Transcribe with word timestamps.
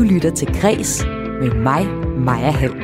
Du 0.00 0.04
lytter 0.04 0.30
til 0.30 0.60
Græs 0.60 1.04
med 1.40 1.54
mig, 1.54 1.86
Maja 2.18 2.50
Hall. 2.50 2.74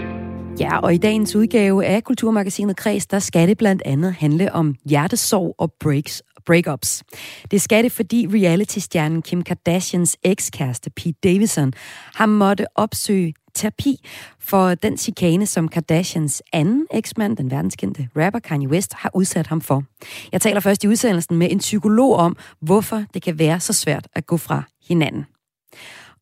Ja, 0.60 0.78
og 0.78 0.94
i 0.94 0.96
dagens 0.96 1.36
udgave 1.36 1.84
af 1.84 2.04
Kulturmagasinet 2.04 2.76
Kreds, 2.76 3.06
der 3.06 3.18
skal 3.18 3.48
det 3.48 3.58
blandt 3.58 3.82
andet 3.84 4.14
handle 4.14 4.52
om 4.52 4.74
hjertesorg 4.84 5.54
og 5.58 5.72
breaks, 5.80 6.22
breakups. 6.46 7.02
Det 7.50 7.62
skal 7.62 7.84
det, 7.84 7.92
fordi 7.92 8.26
reality-stjernen 8.26 9.22
Kim 9.22 9.42
Kardashians 9.42 10.16
ekskæreste 10.22 10.90
Pete 10.90 11.18
Davidson 11.24 11.72
har 12.14 12.26
måtte 12.26 12.66
opsøge 12.74 13.34
terapi 13.54 14.06
for 14.40 14.74
den 14.74 14.96
chikane, 14.96 15.46
som 15.46 15.68
Kardashians 15.68 16.42
anden 16.52 16.86
eksmand, 16.90 17.36
den 17.36 17.50
verdenskendte 17.50 18.08
rapper 18.16 18.40
Kanye 18.40 18.68
West, 18.68 18.94
har 18.94 19.10
udsat 19.14 19.46
ham 19.46 19.60
for. 19.60 19.84
Jeg 20.32 20.40
taler 20.40 20.60
først 20.60 20.84
i 20.84 20.88
udsendelsen 20.88 21.36
med 21.36 21.50
en 21.50 21.58
psykolog 21.58 22.16
om, 22.16 22.36
hvorfor 22.60 23.04
det 23.14 23.22
kan 23.22 23.38
være 23.38 23.60
så 23.60 23.72
svært 23.72 24.08
at 24.14 24.26
gå 24.26 24.36
fra 24.36 24.62
hinanden. 24.88 25.26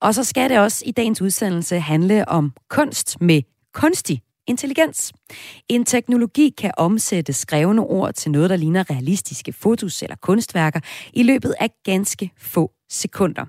Og 0.05 0.15
så 0.15 0.25
skal 0.25 0.51
det 0.51 0.59
også 0.59 0.83
i 0.87 0.91
dagens 0.91 1.23
udsendelse 1.23 1.81
handle 1.81 2.29
om 2.29 2.53
kunst 2.71 3.21
med 3.21 3.43
kunstig 3.75 4.23
intelligens. 4.47 5.13
En 5.69 5.85
teknologi 5.85 6.55
kan 6.59 6.71
omsætte 6.77 7.33
skrevne 7.33 7.83
ord 7.83 8.15
til 8.15 8.31
noget, 8.31 8.51
der 8.51 8.57
ligner 8.57 8.91
realistiske 8.91 9.53
fotos 9.53 10.03
eller 10.03 10.17
kunstværker 10.17 10.81
i 11.13 11.23
løbet 11.23 11.55
af 11.61 11.71
ganske 11.85 12.31
få 12.39 12.71
sekunder. 12.91 13.45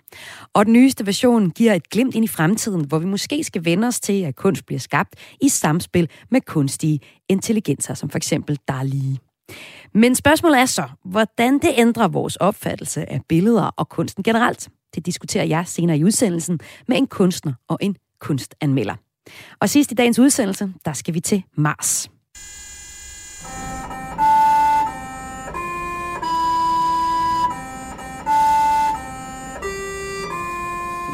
Og 0.53 0.65
den 0.65 0.73
nyeste 0.73 1.05
version 1.05 1.49
giver 1.49 1.73
et 1.73 1.89
glimt 1.89 2.15
ind 2.15 2.25
i 2.25 2.27
fremtiden, 2.27 2.85
hvor 2.85 2.99
vi 2.99 3.05
måske 3.05 3.43
skal 3.43 3.65
vende 3.65 3.87
os 3.87 3.99
til, 3.99 4.23
at 4.23 4.35
kunst 4.35 4.65
bliver 4.65 4.79
skabt 4.79 5.15
i 5.41 5.49
samspil 5.49 6.09
med 6.31 6.41
kunstige 6.41 6.99
intelligenser, 7.29 7.93
som 7.93 8.09
for 8.09 8.17
eksempel 8.17 8.59
DALI. 8.67 9.19
Men 9.93 10.15
spørgsmålet 10.15 10.59
er 10.59 10.65
så, 10.65 10.83
hvordan 11.05 11.53
det 11.53 11.73
ændrer 11.77 12.07
vores 12.07 12.35
opfattelse 12.35 13.11
af 13.11 13.21
billeder 13.29 13.71
og 13.77 13.89
kunsten 13.89 14.23
generelt. 14.23 14.69
Det 14.95 15.05
diskuterer 15.05 15.43
jeg 15.45 15.63
senere 15.67 15.97
i 15.97 16.03
udsendelsen 16.03 16.59
med 16.87 16.97
en 16.97 17.07
kunstner 17.07 17.53
og 17.67 17.77
en 17.81 17.95
kunstanmelder. 18.19 18.95
Og 19.59 19.69
sidst 19.69 19.91
i 19.91 19.95
dagens 19.95 20.19
udsendelse, 20.19 20.73
der 20.85 20.93
skal 20.93 21.13
vi 21.13 21.19
til 21.19 21.43
Mars. 21.57 22.09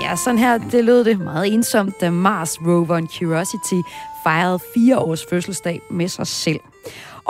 Ja, 0.02 0.16
sådan 0.16 0.40
her, 0.40 0.58
det 0.58 0.86
lød 0.86 1.04
det 1.04 1.20
meget 1.20 1.54
ensomt, 1.54 1.94
da 2.02 2.10
Mars 2.10 2.62
roveren 2.62 3.08
Curiosity 3.08 3.90
fejrede 4.24 4.60
fire 4.74 5.00
års 5.00 5.26
fødselsdag 5.30 5.82
med 5.92 6.08
sig 6.08 6.28
selv 6.28 6.60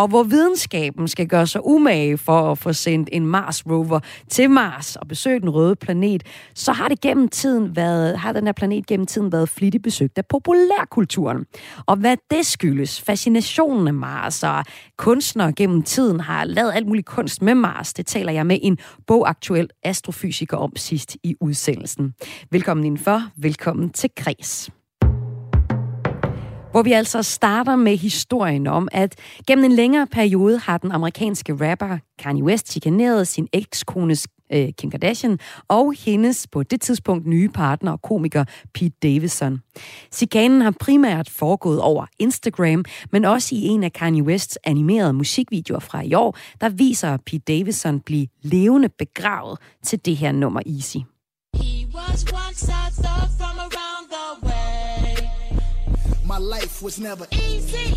og 0.02 0.08
hvor 0.08 0.24
videnskaben 0.24 1.08
skal 1.08 1.28
gøre 1.28 1.48
sig 1.48 1.66
umage 1.66 2.18
for 2.18 2.52
at 2.52 2.58
få 2.58 2.74
sendt 2.74 3.10
en 3.12 3.26
Mars 3.26 3.66
rover 3.66 4.00
til 4.30 4.50
Mars 4.50 4.96
og 4.96 5.08
besøge 5.08 5.40
den 5.40 5.50
røde 5.50 5.76
planet, 5.76 6.24
så 6.56 6.72
har 6.72 6.88
det 6.88 7.02
gennem 7.02 7.30
tiden 7.30 7.76
været, 7.76 8.18
har 8.18 8.34
den 8.34 8.46
her 8.46 8.54
planet 8.54 8.88
gennem 8.88 9.06
tiden 9.06 9.32
været 9.32 9.50
flittigt 9.50 9.84
besøgt 9.84 10.18
af 10.18 10.26
populærkulturen. 10.26 11.46
Og 11.86 11.96
hvad 11.96 12.18
det 12.32 12.46
skyldes, 12.46 13.02
fascinationen 13.02 13.88
af 13.88 13.94
Mars 13.94 14.44
og 14.44 14.66
kunstnere 14.98 15.54
gennem 15.54 15.82
tiden 15.82 16.20
har 16.20 16.46
lavet 16.46 16.72
alt 16.76 16.88
muligt 16.88 17.08
kunst 17.08 17.42
med 17.42 17.56
Mars, 17.56 17.94
det 17.94 18.06
taler 18.06 18.32
jeg 18.32 18.46
med 18.46 18.60
en 18.62 18.78
bogaktuel 19.08 19.70
astrofysiker 19.84 20.58
om 20.58 20.76
sidst 20.76 21.18
i 21.24 21.36
udsendelsen. 21.42 22.14
Velkommen 22.52 22.86
indenfor, 22.86 23.24
velkommen 23.38 23.90
til 23.90 24.10
Græs 24.16 24.72
hvor 26.72 26.82
vi 26.82 26.92
altså 26.92 27.24
starter 27.24 27.76
med 27.76 27.98
historien 27.98 28.68
om, 28.68 28.88
at 28.92 29.16
gennem 29.48 29.66
en 29.66 29.72
længere 29.72 30.08
periode 30.08 30.58
har 30.58 30.78
den 30.78 30.92
amerikanske 30.92 31.54
rapper 31.54 31.98
Kanye 32.20 32.44
West 32.44 32.72
chikaneret 32.72 33.28
sin 33.28 33.48
ekskones 33.54 34.28
øh, 34.54 34.70
Kim 34.78 34.92
Kardashian 34.92 35.40
og 35.68 35.94
hendes 36.06 36.48
på 36.48 36.64
det 36.64 36.82
tidspunkt 36.82 37.28
nye 37.28 37.50
partner 37.50 37.92
og 37.92 38.02
komiker 38.02 38.44
Pete 38.74 38.96
Davidson. 39.04 39.62
Chikanen 40.14 40.62
har 40.62 40.74
primært 40.80 41.30
foregået 41.30 41.82
over 41.82 42.06
Instagram, 42.20 42.86
men 43.12 43.26
også 43.26 43.56
i 43.56 43.68
en 43.68 43.84
af 43.84 43.94
Kanye 43.94 44.24
Wests 44.24 44.58
animerede 44.64 45.14
musikvideoer 45.14 45.80
fra 45.80 46.02
i 46.02 46.14
år, 46.14 46.38
der 46.62 46.70
viser 46.70 47.18
Pete 47.18 47.40
Davidson 47.48 48.00
blive 48.00 48.28
levende 48.42 48.90
begravet 48.90 49.60
til 49.84 50.06
det 50.06 50.18
her 50.18 50.32
nummer 50.32 50.62
Easy. 50.66 50.98
He 51.56 51.88
was 51.94 52.26
once 52.32 52.66
from 53.38 53.60
around. 53.60 53.91
My 56.32 56.40
life 56.40 56.82
was 56.82 56.98
never 57.00 57.26
easy. 57.32 57.88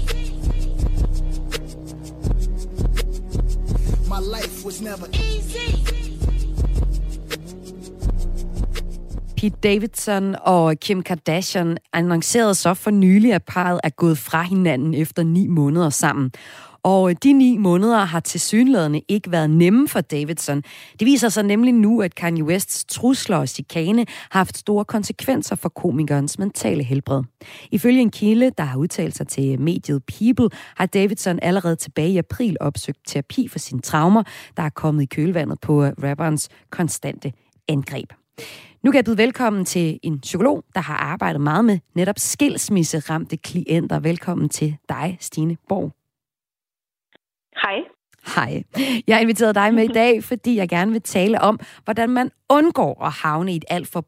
My 4.09 4.21
life 4.37 4.65
was 4.65 4.83
never 4.83 5.07
easy. 5.13 5.75
Pete 9.37 9.57
Davidson 9.63 10.37
og 10.41 10.77
Kim 10.81 11.03
Kardashian 11.03 11.79
annoncerede 11.93 12.55
så 12.55 12.75
for 12.75 12.91
nylig, 12.91 13.33
at 13.33 13.43
parret 13.43 13.81
er 13.85 13.91
gået 13.91 14.19
fra 14.19 14.43
hinanden 14.43 14.95
efter 14.95 15.23
ni 15.23 15.47
måneder 15.47 15.91
sammen. 15.91 16.33
Og 16.85 17.11
øh, 17.11 17.17
de 17.23 17.33
ni 17.33 17.57
måneder 17.57 17.99
har 17.99 18.21
tilsyneladende 18.21 19.03
ikke 19.09 19.31
været 19.31 19.51
nemme 19.51 19.89
for 19.89 20.01
Davidson. 20.01 20.63
Det 20.99 21.07
viser 21.07 21.29
sig 21.29 21.43
nemlig 21.43 21.75
nu, 21.75 22.03
at 22.03 22.15
Kanye 22.15 22.45
Wests 22.45 22.85
trusler 22.85 23.37
og 23.37 23.49
chikane 23.49 24.07
har 24.31 24.41
haft 24.41 24.59
store 24.59 24.85
konsekvenser 24.85 25.57
for 25.57 25.69
komikernes 25.69 26.39
mentale 26.39 26.83
helbred. 26.83 27.23
Ifølge 27.71 28.01
en 28.01 28.11
kilde, 28.11 28.51
der 28.59 28.65
har 28.65 28.79
udtalt 28.79 29.17
sig 29.17 29.29
til 29.29 29.61
mediet 29.61 30.03
People, 30.05 30.59
har 30.77 30.87
Davidson 30.87 31.39
allerede 31.43 31.77
tilbage 31.77 32.11
i 32.11 32.19
april 32.19 32.57
opsøgt 32.61 32.99
terapi 33.07 33.49
for 33.49 33.59
sine 33.59 33.81
traumer, 33.81 34.23
der 34.57 34.63
er 34.63 34.71
kommet 34.71 35.03
i 35.03 35.07
kølvandet 35.07 35.61
på 35.61 35.85
øh, 35.85 35.93
rapperens 36.03 36.49
konstante 36.71 37.33
angreb. 37.69 38.13
Nu 38.83 38.91
kan 38.91 38.97
jeg 38.97 39.05
byde 39.05 39.19
velkommen 39.19 39.65
til 39.65 39.99
en 40.03 40.21
psykolog, 40.21 40.65
der 40.75 40.81
har 40.81 40.97
arbejdet 40.97 41.41
meget 41.41 41.65
med 41.65 41.79
netop 41.95 42.19
skilsmisseramte 42.19 43.37
klienter. 43.37 44.01
Velkommen 44.01 44.49
til 44.49 44.77
dig, 44.89 45.17
Stine 45.21 45.57
Borg. 45.69 46.04
Hej. 47.63 47.79
Hej. 48.37 48.63
Jeg 49.07 49.17
har 49.17 49.21
inviteret 49.21 49.55
dig 49.55 49.75
med 49.75 49.85
i 49.85 49.93
dag, 50.03 50.25
fordi 50.25 50.57
jeg 50.57 50.69
gerne 50.69 50.93
vil 50.93 51.03
tale 51.03 51.41
om, 51.41 51.61
hvordan 51.85 52.11
man 52.11 52.31
undgår 52.51 53.05
at 53.05 53.13
havne 53.13 53.53
i 53.53 53.57
et 53.57 53.65
alt 53.69 53.89
for 53.93 54.01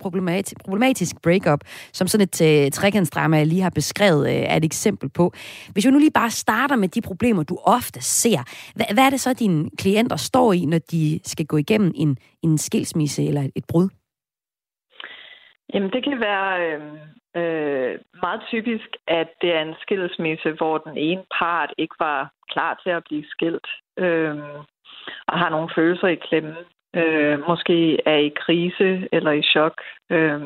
problematisk, 0.00 0.64
problematisk 0.64 1.22
breakup, 1.22 1.60
som 1.92 2.06
sådan 2.06 2.28
et 2.32 2.66
uh, 2.66 2.70
trekantsdrama, 2.70 3.36
jeg 3.36 3.46
lige 3.46 3.62
har 3.62 3.70
beskrevet, 3.70 4.22
uh, 4.22 4.30
er 4.30 4.56
et 4.56 4.64
eksempel 4.64 5.08
på. 5.10 5.32
Hvis 5.72 5.86
vi 5.86 5.90
nu 5.90 5.98
lige 5.98 6.10
bare 6.10 6.30
starter 6.30 6.76
med 6.76 6.88
de 6.88 7.00
problemer, 7.00 7.42
du 7.42 7.58
ofte 7.64 8.00
ser, 8.00 8.40
hvad, 8.76 8.86
hvad 8.94 9.04
er 9.04 9.10
det 9.10 9.20
så, 9.20 9.32
dine 9.32 9.70
klienter 9.78 10.16
står 10.16 10.52
i, 10.52 10.64
når 10.64 10.78
de 10.78 11.20
skal 11.24 11.46
gå 11.46 11.56
igennem 11.56 11.92
en, 11.94 12.16
en 12.42 12.58
skilsmisse 12.58 13.24
eller 13.24 13.48
et 13.56 13.64
brud? 13.68 13.88
Jamen, 15.74 15.90
det 15.90 16.04
kan 16.04 16.20
være 16.20 16.50
øh, 16.66 16.82
øh, 17.36 17.92
meget 18.24 18.42
typisk, 18.48 18.88
at 19.06 19.28
det 19.40 19.50
er 19.56 19.62
en 19.62 19.74
skilsmisse, 19.80 20.50
hvor 20.52 20.78
den 20.78 20.96
ene 20.96 21.24
part 21.38 21.70
ikke 21.78 21.94
var 21.98 22.30
klar 22.52 22.80
til 22.82 22.90
at 22.90 23.04
blive 23.08 23.24
skilt 23.34 23.68
øh, 23.98 24.38
og 25.28 25.38
har 25.38 25.50
nogle 25.50 25.70
følelser 25.74 26.08
i 26.08 26.22
klemme. 26.28 26.56
Øh, 26.96 27.38
måske 27.48 28.08
er 28.08 28.18
i 28.28 28.32
krise 28.44 29.08
eller 29.12 29.32
i 29.32 29.42
chok. 29.42 29.76
Øh, 30.10 30.42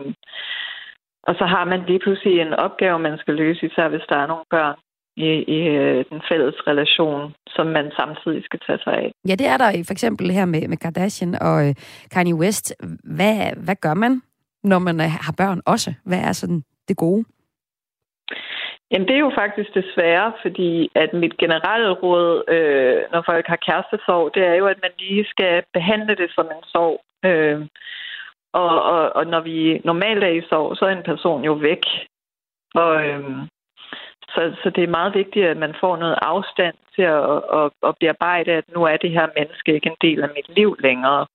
og 1.28 1.34
så 1.38 1.44
har 1.46 1.64
man 1.64 1.80
lige 1.86 1.98
pludselig 1.98 2.40
en 2.40 2.52
opgave, 2.52 2.98
man 2.98 3.18
skal 3.18 3.34
løse, 3.34 3.66
især 3.66 3.88
hvis 3.88 4.06
der 4.08 4.16
er 4.16 4.26
nogle 4.26 4.44
børn 4.50 4.76
i, 5.16 5.28
i 5.56 5.60
øh, 5.68 6.04
den 6.10 6.20
fælles 6.30 6.54
relation, 6.66 7.34
som 7.46 7.66
man 7.66 7.92
samtidig 8.00 8.44
skal 8.44 8.60
tage 8.66 8.78
sig 8.84 8.92
af. 8.92 9.12
Ja, 9.28 9.34
det 9.34 9.46
er 9.46 9.56
der 9.56 9.84
for 9.86 9.92
eksempel 9.92 10.30
her 10.30 10.44
med, 10.44 10.68
med 10.68 10.76
Kardashian 10.76 11.34
og 11.40 11.68
øh, 11.68 11.74
Kanye 12.10 12.34
West. 12.34 12.74
Hvad, 13.16 13.64
hvad 13.64 13.76
gør 13.80 13.94
man, 13.94 14.22
når 14.64 14.78
man 14.78 15.00
øh, 15.00 15.10
har 15.26 15.34
børn 15.38 15.60
også? 15.66 15.94
Hvad 16.04 16.18
er 16.18 16.32
sådan 16.32 16.62
det 16.88 16.96
gode? 16.96 17.24
Jamen, 18.90 19.08
det 19.08 19.16
er 19.16 19.26
jo 19.26 19.32
faktisk 19.34 19.74
det 19.74 19.92
svære, 19.94 20.32
fordi 20.42 20.90
at 20.94 21.12
mit 21.12 21.36
generelle 21.36 21.90
råd, 21.90 22.44
øh, 22.48 23.02
når 23.12 23.22
folk 23.26 23.46
har 23.46 23.56
kærestesorg, 23.56 24.34
det 24.34 24.42
er 24.46 24.54
jo, 24.54 24.66
at 24.66 24.78
man 24.82 24.90
lige 24.98 25.24
skal 25.24 25.62
behandle 25.72 26.14
det 26.16 26.30
som 26.34 26.46
en 26.46 26.64
sorg. 26.64 27.00
Øh, 27.24 27.66
og, 28.52 28.82
og, 28.82 29.16
og 29.16 29.26
når 29.26 29.40
vi 29.40 29.80
normalt 29.84 30.24
er 30.24 30.28
i 30.28 30.48
sorg, 30.48 30.76
så 30.76 30.84
er 30.84 30.90
en 30.90 31.10
person 31.12 31.44
jo 31.44 31.52
væk. 31.52 31.84
Og, 32.74 33.06
øh, 33.06 33.24
så, 34.28 34.56
så 34.62 34.70
det 34.70 34.84
er 34.84 34.96
meget 34.98 35.14
vigtigt, 35.14 35.46
at 35.46 35.56
man 35.56 35.74
får 35.80 35.96
noget 35.96 36.18
afstand 36.22 36.76
til 36.94 37.02
at, 37.02 37.42
at, 37.58 37.70
at 37.88 37.94
bearbejde, 38.00 38.52
at 38.52 38.64
nu 38.74 38.84
er 38.84 38.96
det 38.96 39.10
her 39.10 39.26
menneske 39.36 39.74
ikke 39.74 39.90
en 39.90 40.00
del 40.00 40.22
af 40.22 40.30
mit 40.36 40.48
liv 40.56 40.76
længere. 40.78 41.26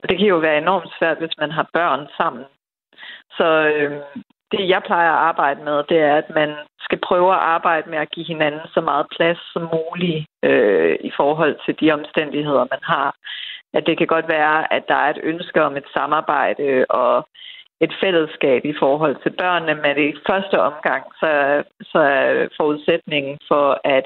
Og 0.00 0.08
det 0.08 0.18
kan 0.18 0.26
jo 0.26 0.36
være 0.36 0.58
enormt 0.58 0.90
svært, 0.98 1.18
hvis 1.18 1.38
man 1.38 1.50
har 1.50 1.68
børn 1.72 2.06
sammen. 2.16 2.44
Så 3.36 3.48
øh, 3.74 4.00
det, 4.56 4.68
jeg 4.68 4.82
plejer 4.86 5.12
at 5.12 5.24
arbejde 5.30 5.60
med, 5.64 5.84
det 5.88 5.98
er, 5.98 6.16
at 6.16 6.30
man 6.34 6.50
skal 6.80 6.98
prøve 7.08 7.30
at 7.32 7.44
arbejde 7.56 7.90
med 7.90 7.98
at 7.98 8.10
give 8.10 8.26
hinanden 8.26 8.66
så 8.74 8.80
meget 8.80 9.06
plads 9.16 9.40
som 9.52 9.62
muligt 9.76 10.26
øh, 10.42 10.96
i 11.00 11.10
forhold 11.16 11.56
til 11.64 11.74
de 11.80 11.92
omstændigheder, 11.92 12.64
man 12.74 12.82
har. 12.82 13.16
At 13.76 13.86
det 13.86 13.98
kan 13.98 14.06
godt 14.06 14.28
være, 14.28 14.72
at 14.72 14.84
der 14.88 14.94
er 14.94 15.10
et 15.10 15.20
ønske 15.22 15.62
om 15.62 15.76
et 15.76 15.88
samarbejde 15.94 16.86
og 16.90 17.28
et 17.80 17.92
fællesskab 18.02 18.64
i 18.64 18.74
forhold 18.78 19.16
til 19.22 19.30
børnene, 19.30 19.74
men 19.74 19.94
i 20.08 20.14
første 20.28 20.60
omgang, 20.60 21.04
så, 21.20 21.30
så 21.82 21.98
er 21.98 22.48
forudsætningen 22.60 23.38
for, 23.48 23.80
at 23.84 24.04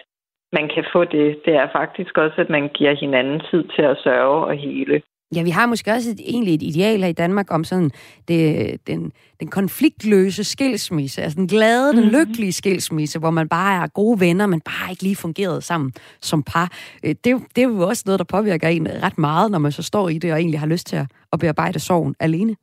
man 0.53 0.69
kan 0.75 0.85
få 0.93 1.05
det, 1.05 1.41
det 1.45 1.55
er 1.55 1.69
faktisk 1.73 2.19
også, 2.19 2.41
at 2.41 2.51
man 2.51 2.69
giver 2.69 2.95
hinanden 2.95 3.41
tid 3.51 3.65
til 3.75 3.83
at 3.83 4.01
sørge 4.05 4.47
og 4.47 4.57
hele. 4.57 5.03
Ja, 5.35 5.43
vi 5.43 5.51
har 5.51 5.67
måske 5.67 5.93
også 5.93 6.11
et, 6.11 6.21
egentlig 6.21 6.55
et 6.55 6.63
ideal 6.63 7.01
her 7.01 7.09
i 7.09 7.13
Danmark 7.13 7.47
om 7.51 7.65
sådan 7.65 7.91
det, 8.29 8.77
den, 8.87 9.13
den 9.41 9.49
konfliktløse 9.49 10.45
skilsmisse, 10.45 11.23
altså 11.23 11.37
den 11.37 11.47
glade, 11.47 11.93
mm-hmm. 11.93 12.03
den 12.03 12.13
mhm. 12.13 12.19
lykkelige 12.19 12.53
skilsmisse, 12.53 13.19
hvor 13.19 13.31
man 13.31 13.49
bare 13.49 13.83
er 13.83 13.87
gode 13.87 14.21
venner, 14.21 14.47
men 14.47 14.61
bare 14.61 14.91
ikke 14.91 15.03
lige 15.03 15.17
fungeret 15.17 15.65
sammen 15.65 15.93
som 16.23 16.43
par. 16.43 16.73
Øh, 17.03 17.15
det, 17.25 17.37
det 17.57 17.63
er 17.63 17.69
jo 17.69 17.89
også 17.89 18.03
noget, 18.07 18.19
der 18.19 18.25
påvirker 18.25 18.69
en 18.69 18.89
ret 19.03 19.19
meget, 19.19 19.51
når 19.51 19.59
man 19.59 19.73
så 19.73 19.83
står 19.83 20.09
i 20.09 20.19
det 20.19 20.33
og 20.33 20.39
egentlig 20.39 20.61
har 20.61 20.67
lyst 20.67 20.87
til 20.87 20.97
at, 20.97 21.07
at 21.33 21.39
bearbejde 21.39 21.79
sorgen 21.79 22.15
alene. 22.21 22.57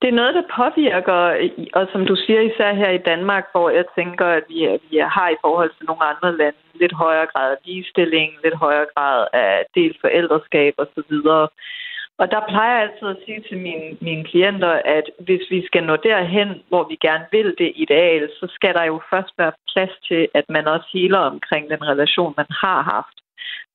Det 0.00 0.08
er 0.08 0.18
noget, 0.20 0.34
der 0.34 0.52
påvirker, 0.56 1.20
og 1.78 1.88
som 1.92 2.06
du 2.06 2.16
siger, 2.16 2.40
især 2.40 2.72
her 2.74 2.90
i 2.90 3.06
Danmark, 3.10 3.44
hvor 3.52 3.70
jeg 3.70 3.84
tænker, 3.98 4.26
at 4.26 4.44
vi, 4.48 4.58
vi 4.90 4.96
har 5.16 5.28
i 5.30 5.40
forhold 5.40 5.70
til 5.70 5.86
nogle 5.86 6.04
andre 6.12 6.36
lande 6.36 6.58
lidt 6.74 6.92
højere 6.92 7.26
grad 7.26 7.50
af 7.50 7.56
ligestilling, 7.64 8.32
lidt 8.44 8.54
højere 8.54 8.86
grad 8.94 9.26
af 9.32 9.64
delt 9.74 10.00
forældreskab 10.00 10.74
osv. 10.78 11.14
Og 12.18 12.30
der 12.30 12.40
plejer 12.48 12.74
jeg 12.74 12.82
altid 12.82 13.08
at 13.08 13.24
sige 13.24 13.44
til 13.48 13.58
mine, 13.58 13.96
mine 14.00 14.24
klienter, 14.24 14.74
at 14.84 15.06
hvis 15.18 15.44
vi 15.50 15.66
skal 15.66 15.84
nå 15.84 15.96
derhen, 15.96 16.62
hvor 16.68 16.84
vi 16.90 16.96
gerne 17.06 17.26
vil 17.32 17.54
det 17.58 17.72
ideal, 17.74 18.30
så 18.40 18.46
skal 18.50 18.74
der 18.74 18.84
jo 18.84 19.00
først 19.10 19.32
være 19.38 19.52
plads 19.72 19.94
til, 20.08 20.28
at 20.34 20.44
man 20.48 20.66
også 20.66 20.86
healer 20.92 21.18
omkring 21.18 21.70
den 21.70 21.82
relation, 21.92 22.34
man 22.36 22.46
har 22.50 22.82
haft. 22.82 23.16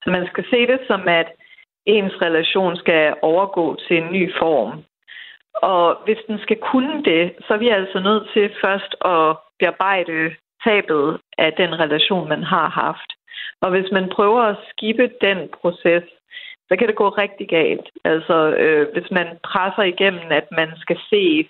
Så 0.03 0.09
man 0.09 0.27
skal 0.27 0.45
se 0.49 0.67
det 0.67 0.79
som, 0.87 1.07
at 1.07 1.27
ens 1.85 2.13
relation 2.21 2.77
skal 2.77 3.13
overgå 3.21 3.77
til 3.87 3.97
en 3.97 4.11
ny 4.11 4.33
form. 4.39 4.83
Og 5.53 5.97
hvis 6.05 6.17
den 6.27 6.39
skal 6.39 6.57
kunne 6.71 7.03
det, 7.03 7.33
så 7.47 7.53
er 7.53 7.57
vi 7.57 7.69
altså 7.69 7.99
nødt 7.99 8.29
til 8.33 8.51
først 8.63 8.95
at 9.05 9.37
bearbejde 9.59 10.35
tabet 10.63 11.19
af 11.37 11.53
den 11.53 11.79
relation, 11.79 12.29
man 12.29 12.43
har 12.43 12.69
haft. 12.69 13.09
Og 13.61 13.69
hvis 13.71 13.91
man 13.91 14.09
prøver 14.15 14.41
at 14.41 14.57
skippe 14.69 15.09
den 15.21 15.49
proces, 15.61 16.03
så 16.67 16.75
kan 16.75 16.87
det 16.87 16.95
gå 16.95 17.09
rigtig 17.09 17.47
galt. 17.49 17.87
Altså, 18.03 18.37
øh, 18.63 18.87
hvis 18.93 19.11
man 19.11 19.27
presser 19.43 19.83
igennem, 19.83 20.31
at 20.31 20.47
man 20.51 20.69
skal 20.77 20.97
se, 21.09 21.49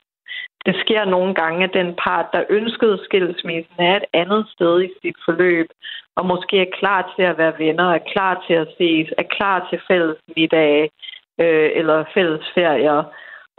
det 0.65 0.75
sker 0.83 1.05
nogle 1.05 1.33
gange, 1.33 1.63
at 1.63 1.73
den 1.73 1.95
part, 2.03 2.25
der 2.33 2.43
ønskede 2.49 2.99
skilsmissen, 3.03 3.75
er 3.79 3.95
et 3.95 4.05
andet 4.13 4.45
sted 4.55 4.83
i 4.83 4.89
sit 5.01 5.15
forløb, 5.25 5.67
og 6.15 6.25
måske 6.25 6.61
er 6.61 6.75
klar 6.79 7.13
til 7.15 7.23
at 7.23 7.37
være 7.37 7.59
venner, 7.59 7.93
er 7.93 8.09
klar 8.13 8.43
til 8.47 8.53
at 8.53 8.67
ses, 8.77 9.07
er 9.17 9.23
klar 9.23 9.67
til 9.69 9.79
fælles 9.87 10.17
middag 10.35 10.91
øh, 11.39 11.69
eller 11.75 12.05
fælles 12.13 12.45
ferier. 12.55 13.03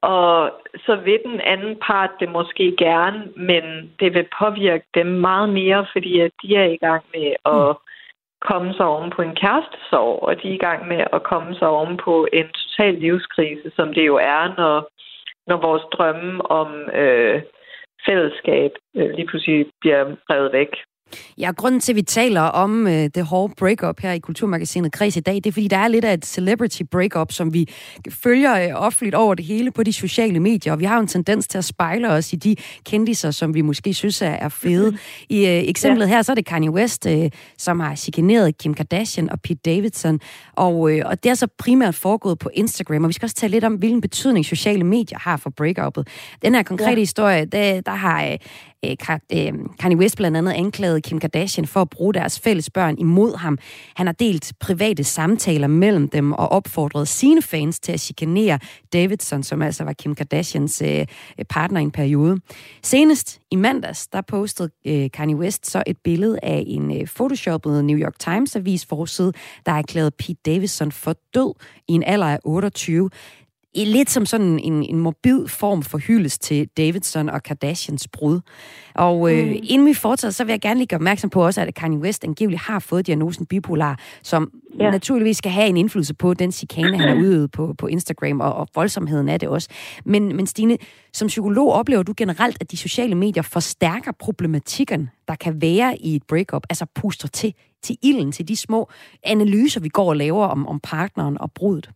Og 0.02 0.52
så 0.86 0.96
vil 0.96 1.20
den 1.24 1.40
anden 1.40 1.76
part 1.86 2.10
det 2.20 2.28
måske 2.28 2.74
gerne, 2.78 3.28
men 3.36 3.92
det 4.00 4.14
vil 4.14 4.28
påvirke 4.38 4.84
dem 4.94 5.06
meget 5.06 5.48
mere, 5.48 5.86
fordi 5.92 6.20
at 6.20 6.30
de 6.42 6.56
er 6.56 6.64
i 6.64 6.76
gang 6.76 7.04
med 7.14 7.32
at 7.44 7.68
mm. 7.68 7.74
komme 8.40 8.74
sig 8.74 8.86
oven 8.86 9.10
på 9.10 9.22
en 9.22 9.34
kærestesorg, 9.34 10.22
og 10.22 10.42
de 10.42 10.48
er 10.48 10.54
i 10.54 10.64
gang 10.66 10.88
med 10.88 11.04
at 11.12 11.22
komme 11.22 11.54
sig 11.54 11.68
oven 11.68 11.96
på 11.96 12.26
en 12.32 12.48
total 12.48 12.94
livskrise, 12.94 13.70
som 13.76 13.94
det 13.94 14.06
jo 14.06 14.16
er, 14.16 14.54
når, 14.56 14.88
når 15.46 15.56
vores 15.56 15.82
drømme 15.92 16.50
om 16.50 16.90
øh, 16.94 17.42
fællesskab 18.06 18.70
øh, 18.96 19.10
lige 19.10 19.26
pludselig 19.26 19.66
bliver 19.80 20.04
revet 20.30 20.52
væk. 20.52 20.72
Ja, 21.38 21.50
grunden 21.56 21.80
til, 21.80 21.92
at 21.92 21.96
vi 21.96 22.02
taler 22.02 22.40
om 22.40 22.86
uh, 22.86 22.92
det 22.92 23.24
hårde 23.24 23.54
breakup 23.56 24.00
her 24.00 24.12
i 24.12 24.18
Kulturmagasinet 24.18 24.92
Kreds 24.92 25.16
i 25.16 25.20
dag, 25.20 25.34
det 25.34 25.46
er, 25.46 25.52
fordi 25.52 25.68
der 25.68 25.76
er 25.76 25.88
lidt 25.88 26.04
af 26.04 26.14
et 26.14 26.26
celebrity 26.26 26.82
breakup, 26.90 27.32
som 27.32 27.54
vi 27.54 27.68
følger 28.10 28.74
uh, 28.74 28.82
offentligt 28.82 29.14
over 29.14 29.34
det 29.34 29.44
hele 29.44 29.70
på 29.70 29.82
de 29.82 29.92
sociale 29.92 30.40
medier, 30.40 30.72
og 30.72 30.80
vi 30.80 30.84
har 30.84 30.94
jo 30.94 31.00
en 31.00 31.06
tendens 31.06 31.48
til 31.48 31.58
at 31.58 31.64
spejle 31.64 32.10
os 32.10 32.32
i 32.32 32.36
de 32.36 32.56
kendiser, 32.84 33.30
som 33.30 33.54
vi 33.54 33.60
måske 33.60 33.94
synes 33.94 34.22
er, 34.22 34.26
er 34.30 34.48
fede. 34.48 34.98
I 35.28 35.44
uh, 35.44 35.50
eksemplet 35.50 36.06
ja. 36.06 36.10
her, 36.10 36.22
så 36.22 36.32
er 36.32 36.36
det 36.36 36.46
Kanye 36.46 36.70
West, 36.70 37.06
uh, 37.06 37.26
som 37.58 37.80
har 37.80 37.94
chikaneret 37.94 38.58
Kim 38.58 38.74
Kardashian 38.74 39.30
og 39.30 39.40
Pete 39.40 39.60
Davidson, 39.64 40.20
og, 40.56 40.80
uh, 40.80 40.98
og 41.04 41.24
det 41.24 41.30
er 41.30 41.34
så 41.34 41.46
primært 41.58 41.94
foregået 41.94 42.38
på 42.38 42.50
Instagram, 42.54 43.04
og 43.04 43.08
vi 43.08 43.12
skal 43.12 43.26
også 43.26 43.36
tale 43.36 43.50
lidt 43.50 43.64
om, 43.64 43.74
hvilken 43.74 44.00
betydning 44.00 44.46
sociale 44.46 44.84
medier 44.84 45.18
har 45.18 45.36
for 45.36 45.50
breakuppet. 45.50 46.08
Den 46.42 46.54
her 46.54 46.62
konkrete 46.62 46.90
ja. 46.90 46.98
historie, 46.98 47.44
der, 47.44 47.80
der 47.80 47.94
har 47.94 48.24
øh, 48.24 48.38
Øh, 48.84 48.96
øh, 49.32 49.52
Kanye 49.78 49.96
West 49.96 50.16
blandt 50.16 50.36
andet 50.36 50.52
anklaget 50.52 51.02
Kim 51.02 51.20
Kardashian 51.20 51.66
for 51.66 51.80
at 51.80 51.90
bruge 51.90 52.14
deres 52.14 52.40
fælles 52.40 52.70
børn 52.70 52.98
imod 52.98 53.36
ham. 53.36 53.58
Han 53.94 54.06
har 54.06 54.12
delt 54.12 54.52
private 54.60 55.04
samtaler 55.04 55.66
mellem 55.66 56.08
dem 56.08 56.32
og 56.32 56.48
opfordret 56.48 57.08
sine 57.08 57.42
fans 57.42 57.80
til 57.80 57.92
at 57.92 58.00
chikanere 58.00 58.58
Davidson, 58.92 59.42
som 59.42 59.62
altså 59.62 59.84
var 59.84 59.92
Kim 59.92 60.14
Kardashians 60.14 60.82
øh, 60.82 61.00
øh 61.38 61.44
partner 61.48 61.80
i 61.80 61.82
en 61.82 61.90
periode. 61.90 62.40
Senest 62.82 63.40
i 63.50 63.56
mandags, 63.56 64.06
der 64.06 64.20
postede 64.20 64.70
øh, 64.86 65.10
Kanye 65.10 65.36
West 65.36 65.70
så 65.70 65.82
et 65.86 65.96
billede 66.04 66.38
af 66.42 66.64
en 66.66 67.00
øh, 67.00 67.06
photoshoppet 67.06 67.84
New 67.84 67.98
York 67.98 68.18
Times 68.18 68.56
avis 68.56 68.86
forside, 68.86 69.32
der 69.66 69.72
erklærede 69.72 70.10
Pete 70.10 70.40
Davidson 70.46 70.92
for 70.92 71.16
død 71.34 71.54
i 71.88 71.92
en 71.92 72.02
alder 72.02 72.26
af 72.26 72.38
28 72.44 73.10
lidt 73.74 74.10
som 74.10 74.26
sådan 74.26 74.58
en, 74.58 74.82
en 74.82 74.98
morbid 74.98 75.48
form 75.48 75.82
for 75.82 75.98
hyldes 75.98 76.38
til 76.38 76.68
Davidson 76.76 77.28
og 77.28 77.42
Kardashians 77.42 78.08
brud. 78.08 78.40
Og 78.94 79.32
øh, 79.32 79.46
mm. 79.46 79.56
inden 79.62 79.86
vi 79.86 79.94
fortsætter, 79.94 80.32
så 80.32 80.44
vil 80.44 80.52
jeg 80.52 80.60
gerne 80.60 80.78
lige 80.78 80.86
gøre 80.86 80.98
opmærksom 80.98 81.30
på 81.30 81.46
også, 81.46 81.60
at 81.60 81.74
Kanye 81.74 81.98
West 81.98 82.24
angiveligt 82.24 82.62
har 82.62 82.78
fået 82.78 83.06
diagnosen 83.06 83.46
bipolar, 83.46 83.98
som 84.22 84.50
ja. 84.80 84.90
naturligvis 84.90 85.36
skal 85.36 85.52
have 85.52 85.68
en 85.68 85.76
indflydelse 85.76 86.14
på 86.14 86.34
den 86.34 86.52
chikane, 86.52 86.98
han 86.98 87.08
har 87.08 87.16
udøvet 87.24 87.50
på, 87.50 87.74
på 87.78 87.86
Instagram, 87.86 88.40
og, 88.40 88.54
og 88.54 88.68
voldsomheden 88.74 89.28
af 89.28 89.40
det 89.40 89.48
også. 89.48 89.68
Men, 90.04 90.36
men 90.36 90.46
Stine, 90.46 90.76
som 91.12 91.28
psykolog 91.28 91.72
oplever 91.72 92.02
du 92.02 92.14
generelt, 92.16 92.56
at 92.60 92.70
de 92.70 92.76
sociale 92.76 93.14
medier 93.14 93.42
forstærker 93.42 94.12
problematikken, 94.18 95.10
der 95.28 95.34
kan 95.34 95.62
være 95.62 95.98
i 95.98 96.16
et 96.16 96.22
breakup, 96.28 96.66
altså 96.70 96.86
puster 96.94 97.28
til, 97.28 97.54
til 97.82 97.96
ilden, 98.02 98.32
til 98.32 98.48
de 98.48 98.56
små 98.56 98.90
analyser, 99.22 99.80
vi 99.80 99.88
går 99.88 100.08
og 100.08 100.16
laver 100.16 100.46
om, 100.46 100.66
om 100.66 100.80
partneren 100.82 101.40
og 101.40 101.52
brudet? 101.52 101.90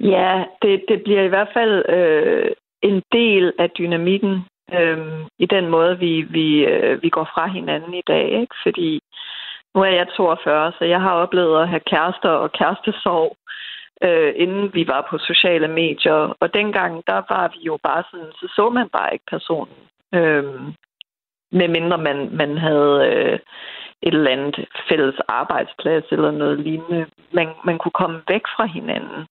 Ja, 0.00 0.44
det, 0.62 0.84
det 0.88 1.02
bliver 1.02 1.22
i 1.22 1.28
hvert 1.28 1.48
fald 1.54 1.88
øh, 1.88 2.50
en 2.82 3.02
del 3.12 3.52
af 3.58 3.70
dynamikken 3.70 4.44
øh, 4.72 4.98
i 5.38 5.46
den 5.46 5.68
måde, 5.68 5.98
vi, 5.98 6.22
vi, 6.22 6.64
øh, 6.64 7.02
vi 7.02 7.08
går 7.08 7.24
fra 7.34 7.46
hinanden 7.46 7.94
i 7.94 8.02
dag. 8.06 8.24
Ikke? 8.40 8.54
Fordi 8.62 9.00
nu 9.74 9.80
er 9.82 9.92
jeg 9.98 10.06
42, 10.16 10.72
så 10.78 10.84
jeg 10.84 11.00
har 11.00 11.12
oplevet 11.12 11.62
at 11.62 11.68
have 11.68 11.80
kærester 11.80 12.28
og 12.28 12.52
kærestesorg, 12.52 13.36
øh, 14.02 14.32
inden 14.36 14.74
vi 14.74 14.86
var 14.86 15.06
på 15.10 15.18
sociale 15.18 15.68
medier. 15.68 16.36
Og 16.40 16.54
dengang, 16.54 17.02
der 17.06 17.22
var 17.28 17.48
vi 17.54 17.64
jo 17.64 17.78
bare 17.82 18.04
sådan, 18.10 18.32
så 18.32 18.52
så 18.56 18.68
man 18.68 18.88
bare 18.88 19.12
ikke 19.12 19.24
personen. 19.30 19.74
Øh, 20.14 20.44
medmindre 21.52 21.98
man, 21.98 22.30
man 22.32 22.58
havde... 22.58 22.96
Øh, 23.12 23.38
et 24.06 24.14
eller 24.14 24.30
andet 24.30 24.56
fælles 24.88 25.18
arbejdsplads 25.28 26.04
eller 26.10 26.30
noget 26.30 26.60
lignende. 26.60 27.06
Man, 27.32 27.48
man 27.64 27.78
kunne 27.78 27.98
komme 28.00 28.20
væk 28.28 28.44
fra 28.56 28.66
hinanden. 28.66 29.26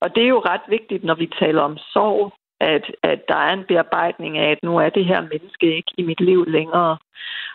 Og 0.00 0.14
det 0.14 0.22
er 0.24 0.28
jo 0.28 0.40
ret 0.50 0.66
vigtigt, 0.68 1.04
når 1.04 1.14
vi 1.14 1.26
taler 1.40 1.62
om 1.62 1.76
sorg, 1.78 2.32
at, 2.60 2.84
at 3.02 3.20
der 3.28 3.36
er 3.36 3.52
en 3.52 3.64
bearbejdning 3.68 4.38
af, 4.38 4.50
at 4.50 4.62
nu 4.62 4.76
er 4.76 4.88
det 4.88 5.04
her 5.04 5.20
menneske 5.20 5.76
ikke 5.76 5.92
i 5.98 6.02
mit 6.02 6.20
liv 6.20 6.44
længere. 6.48 6.96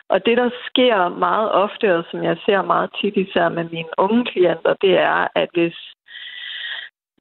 Og 0.10 0.25
det, 0.25 0.38
der 0.38 0.50
sker 0.68 1.10
meget 1.10 1.51
ofte, 1.51 1.96
og 1.98 2.04
som 2.12 2.24
jeg 2.24 2.38
ser 2.46 2.62
meget 2.62 2.90
tit 3.01 3.18
især 3.18 3.50
med 3.50 3.63
mine 3.63 3.90
unge 3.98 4.25
klienter, 4.25 4.74
det 4.82 4.98
er, 4.98 5.28
at 5.36 5.50
hvis, 5.54 5.78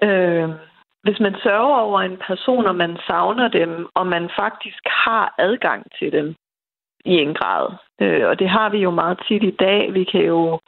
øh, 0.03 0.49
hvis 1.03 1.21
man 1.21 1.35
sørger 1.43 1.77
over 1.77 2.01
en 2.01 2.19
person, 2.27 2.67
og 2.67 2.77
man 2.77 2.97
savner 3.07 3.49
dem, 3.49 3.89
og 3.95 4.07
man 4.07 4.31
faktisk 4.37 4.83
har 4.87 5.35
adgang 5.39 5.87
til 5.99 6.13
dem, 6.13 6.35
i 7.05 7.15
en 7.25 7.35
grad. 7.35 7.67
Øh, 8.01 8.29
og 8.29 8.39
det 8.39 8.49
har 8.49 8.69
vi 8.69 8.79
jo 8.79 8.91
meget 8.91 9.19
tit 9.29 9.43
i 9.43 9.51
dag. 9.51 9.95
Vi 9.95 10.05
kan 10.05 10.25
jo 10.25 10.61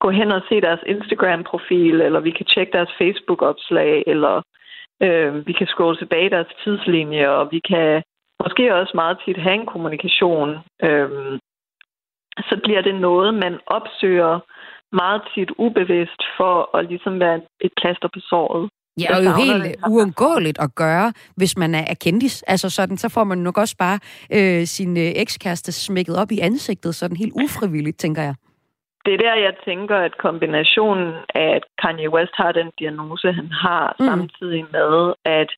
gå 0.00 0.10
hen 0.10 0.32
og 0.32 0.42
se 0.48 0.60
deres 0.60 0.80
Instagram-profil, 0.86 2.00
eller 2.00 2.20
vi 2.20 2.30
kan 2.30 2.46
tjekke 2.46 2.72
deres 2.72 2.92
Facebook-opslag, 2.98 4.04
eller 4.06 4.42
øh, 5.02 5.46
vi 5.46 5.52
kan 5.52 5.66
scrolle 5.66 5.98
tilbage 5.98 6.26
i 6.26 6.34
deres 6.36 6.52
tidslinje, 6.64 7.28
og 7.28 7.48
vi 7.50 7.58
kan 7.58 8.02
måske 8.42 8.74
også 8.74 8.92
meget 8.94 9.18
tit 9.24 9.36
have 9.36 9.54
en 9.54 9.66
kommunikation. 9.66 10.50
Øh, 10.82 11.38
så 12.48 12.60
bliver 12.64 12.80
det 12.80 12.94
noget, 12.94 13.34
man 13.34 13.58
opsøger 13.66 14.40
meget 14.92 15.22
tit 15.34 15.50
ubevidst 15.58 16.22
for 16.36 16.76
at 16.76 16.84
ligesom 16.84 17.20
være 17.20 17.40
et 17.60 17.72
plaster 17.80 18.08
på 18.14 18.20
såret. 18.20 18.70
Ja, 19.00 19.16
og 19.16 19.24
jo 19.24 19.30
helt 19.44 19.76
uundgåeligt 19.92 20.58
at 20.60 20.74
gøre, 20.74 21.12
hvis 21.36 21.58
man 21.58 21.74
er 21.74 21.94
kendis. 22.04 22.42
Altså 22.42 22.70
sådan, 22.70 22.96
så 22.96 23.08
får 23.08 23.24
man 23.24 23.38
nok 23.38 23.58
også 23.58 23.76
bare 23.78 23.98
øh, 24.32 24.66
sin 24.66 24.96
øh, 24.96 25.12
ekskæreste 25.22 25.72
smækket 25.72 26.16
op 26.16 26.30
i 26.32 26.38
ansigtet, 26.38 26.94
sådan 26.94 27.16
helt 27.16 27.32
ufrivilligt, 27.44 27.98
tænker 27.98 28.22
jeg. 28.22 28.34
Det 29.04 29.14
er 29.14 29.18
der, 29.18 29.34
jeg 29.34 29.54
tænker, 29.64 29.96
at 29.96 30.18
kombinationen 30.18 31.14
af, 31.34 31.48
at 31.56 31.64
Kanye 31.82 32.10
West 32.10 32.32
har 32.34 32.52
den 32.52 32.70
diagnose, 32.78 33.32
han 33.32 33.48
har, 33.64 33.96
mm. 34.00 34.06
samtidig 34.06 34.64
med, 34.72 35.14
at 35.24 35.50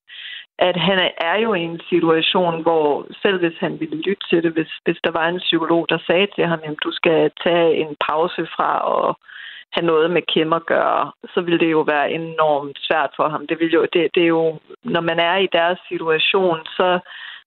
at 0.68 0.76
han 0.88 0.98
er 1.30 1.36
jo 1.44 1.54
i 1.54 1.62
en 1.72 1.80
situation, 1.88 2.62
hvor 2.62 3.06
selv 3.22 3.38
hvis 3.38 3.58
han 3.60 3.80
ville 3.80 3.96
lytte 4.06 4.24
til 4.30 4.42
det, 4.42 4.52
hvis, 4.52 4.72
hvis 4.84 5.00
der 5.04 5.10
var 5.18 5.26
en 5.28 5.38
psykolog, 5.38 5.86
der 5.88 5.98
sagde 6.06 6.28
til 6.34 6.46
ham, 6.46 6.60
at 6.64 6.76
du 6.84 6.90
skal 6.92 7.30
tage 7.44 7.74
en 7.82 7.96
pause 8.08 8.42
fra 8.56 8.70
at 8.96 9.14
have 9.72 9.86
noget 9.86 10.10
med 10.10 10.22
Kim 10.22 10.52
at 10.52 10.66
gøre, 10.66 11.12
så 11.34 11.40
vil 11.40 11.60
det 11.60 11.70
jo 11.70 11.80
være 11.80 12.10
enormt 12.10 12.78
svært 12.80 13.10
for 13.16 13.28
ham. 13.28 13.46
Det, 13.46 13.60
vil 13.60 13.70
jo, 13.72 13.86
det, 13.92 14.08
det 14.14 14.22
er 14.22 14.32
jo, 14.38 14.58
når 14.84 15.00
man 15.00 15.18
er 15.18 15.36
i 15.36 15.48
deres 15.52 15.78
situation, 15.88 16.58
så, 16.66 16.98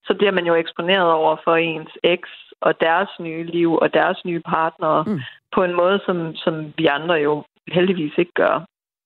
så 0.08 0.13
bliver 0.13 0.32
man 0.32 0.46
jo 0.46 0.56
eksponeret 0.56 1.12
over 1.12 1.36
for 1.44 1.56
ens 1.56 1.92
eks 2.03 2.30
og 2.62 2.82
deres 2.82 3.10
nye 3.20 3.44
liv 3.44 3.75
og 3.75 3.94
deres 3.94 4.25
nye 4.25 4.42
partnere 4.56 5.03
mm. 5.08 5.20
på 5.56 5.63
en 5.63 5.75
måde, 5.75 6.00
som, 6.06 6.36
som 6.36 6.74
vi 6.77 6.86
andre 6.86 7.15
jo 7.15 7.44
heldigvis 7.68 8.13
ikke 8.18 8.34
gør. 8.34 8.65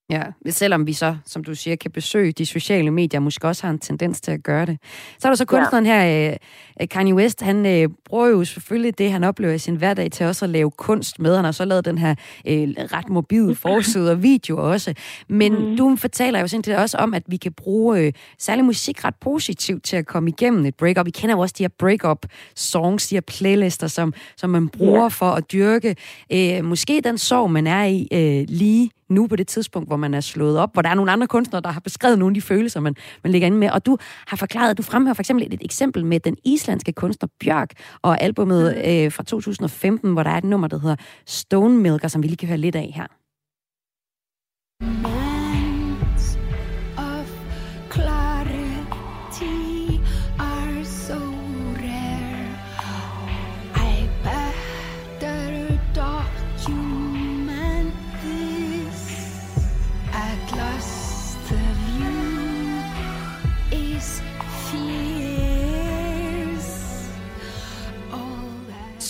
Ja, 0.09 0.23
selvom 0.49 0.87
vi 0.87 0.93
så, 0.93 1.15
som 1.25 1.43
du 1.43 1.55
siger, 1.55 1.75
kan 1.75 1.91
besøge 1.91 2.31
de 2.31 2.45
sociale 2.45 2.91
medier, 2.91 3.19
måske 3.19 3.47
også 3.47 3.63
har 3.63 3.71
en 3.71 3.79
tendens 3.79 4.21
til 4.21 4.31
at 4.31 4.43
gøre 4.43 4.65
det. 4.65 4.77
Så 5.19 5.27
er 5.27 5.29
der 5.29 5.35
så 5.35 5.45
kunstneren 5.45 5.85
ja. 5.85 6.03
her, 6.03 6.37
uh, 6.81 6.87
Kanye 6.87 7.15
West, 7.15 7.41
han 7.41 7.65
uh, 7.65 7.93
bruger 8.05 8.27
jo 8.27 8.45
selvfølgelig 8.45 8.97
det, 8.97 9.11
han 9.11 9.23
oplever 9.23 9.53
i 9.53 9.57
sin 9.57 9.75
hverdag 9.75 10.11
til 10.11 10.25
også 10.25 10.45
at 10.45 10.49
lave 10.49 10.71
kunst 10.71 11.19
med. 11.19 11.35
Han 11.35 11.45
har 11.45 11.51
så 11.51 11.65
lavet 11.65 11.85
den 11.85 11.97
her 11.97 12.11
uh, 12.11 12.53
ret 12.93 13.09
mobile 13.09 13.55
forside 13.55 14.11
og 14.11 14.23
video 14.23 14.71
også. 14.71 14.93
Men 15.29 15.69
mm. 15.69 15.77
du 15.77 15.95
fortæller 15.95 16.39
jo 16.39 16.47
sindssygt 16.47 16.77
også 16.77 16.97
om, 16.97 17.13
at 17.13 17.23
vi 17.27 17.37
kan 17.37 17.53
bruge 17.53 18.07
uh, 18.07 18.13
særlig 18.39 18.65
musik 18.65 19.05
ret 19.05 19.15
positivt 19.21 19.83
til 19.83 19.95
at 19.95 20.05
komme 20.05 20.29
igennem 20.29 20.65
et 20.65 20.75
breakup. 20.75 21.05
Vi 21.05 21.11
kender 21.11 21.35
jo 21.35 21.39
også 21.39 21.55
de 21.57 21.63
her 21.63 21.69
breakup 21.79 22.25
songs, 22.55 23.07
de 23.07 23.15
her 23.15 23.21
playlister, 23.21 23.87
som, 23.87 24.13
som 24.37 24.49
man 24.49 24.69
bruger 24.69 25.01
ja. 25.01 25.07
for 25.07 25.31
at 25.31 25.51
dyrke 25.51 25.95
uh, 26.33 26.65
måske 26.65 27.01
den 27.03 27.17
sorg, 27.17 27.51
man 27.51 27.67
er 27.67 27.83
i 27.83 28.07
uh, 28.11 28.55
lige 28.55 28.91
nu 29.09 29.27
på 29.27 29.35
det 29.35 29.47
tidspunkt, 29.47 29.89
hvor 29.89 29.97
man 29.97 30.13
er 30.13 30.21
slået 30.21 30.59
op, 30.59 30.73
hvor 30.73 30.81
der 30.81 30.89
er 30.89 30.93
nogle 30.93 31.11
andre 31.11 31.27
kunstnere, 31.27 31.61
der 31.61 31.69
har 31.69 31.79
beskrevet 31.79 32.19
nogle 32.19 32.31
af 32.31 32.33
de 32.33 32.41
følelser, 32.41 32.79
man, 32.79 32.95
man 33.23 33.31
ligger 33.31 33.45
inde 33.45 33.57
med. 33.57 33.69
Og 33.69 33.85
du 33.85 33.97
har 34.27 34.37
forklaret, 34.37 34.77
du 34.77 34.83
fremhæver 34.83 35.13
for 35.13 35.21
eksempel 35.21 35.45
et, 35.45 35.53
et 35.53 35.61
eksempel 35.63 36.05
med 36.05 36.19
den 36.19 36.37
islandske 36.43 36.93
kunstner 36.93 37.29
Bjørk 37.39 37.71
og 38.01 38.21
albumet 38.21 38.75
mm. 38.75 38.91
øh, 38.91 39.11
fra 39.11 39.23
2015, 39.23 40.13
hvor 40.13 40.23
der 40.23 40.29
er 40.29 40.37
et 40.37 40.43
nummer, 40.43 40.67
der 40.67 40.79
hedder 40.79 40.95
Stone 41.25 41.77
Milker, 41.77 42.07
som 42.07 42.23
vi 42.23 42.27
lige 42.27 42.37
kan 42.37 42.47
høre 42.47 42.57
lidt 42.57 42.75
af 42.75 42.91
her. 42.95 43.07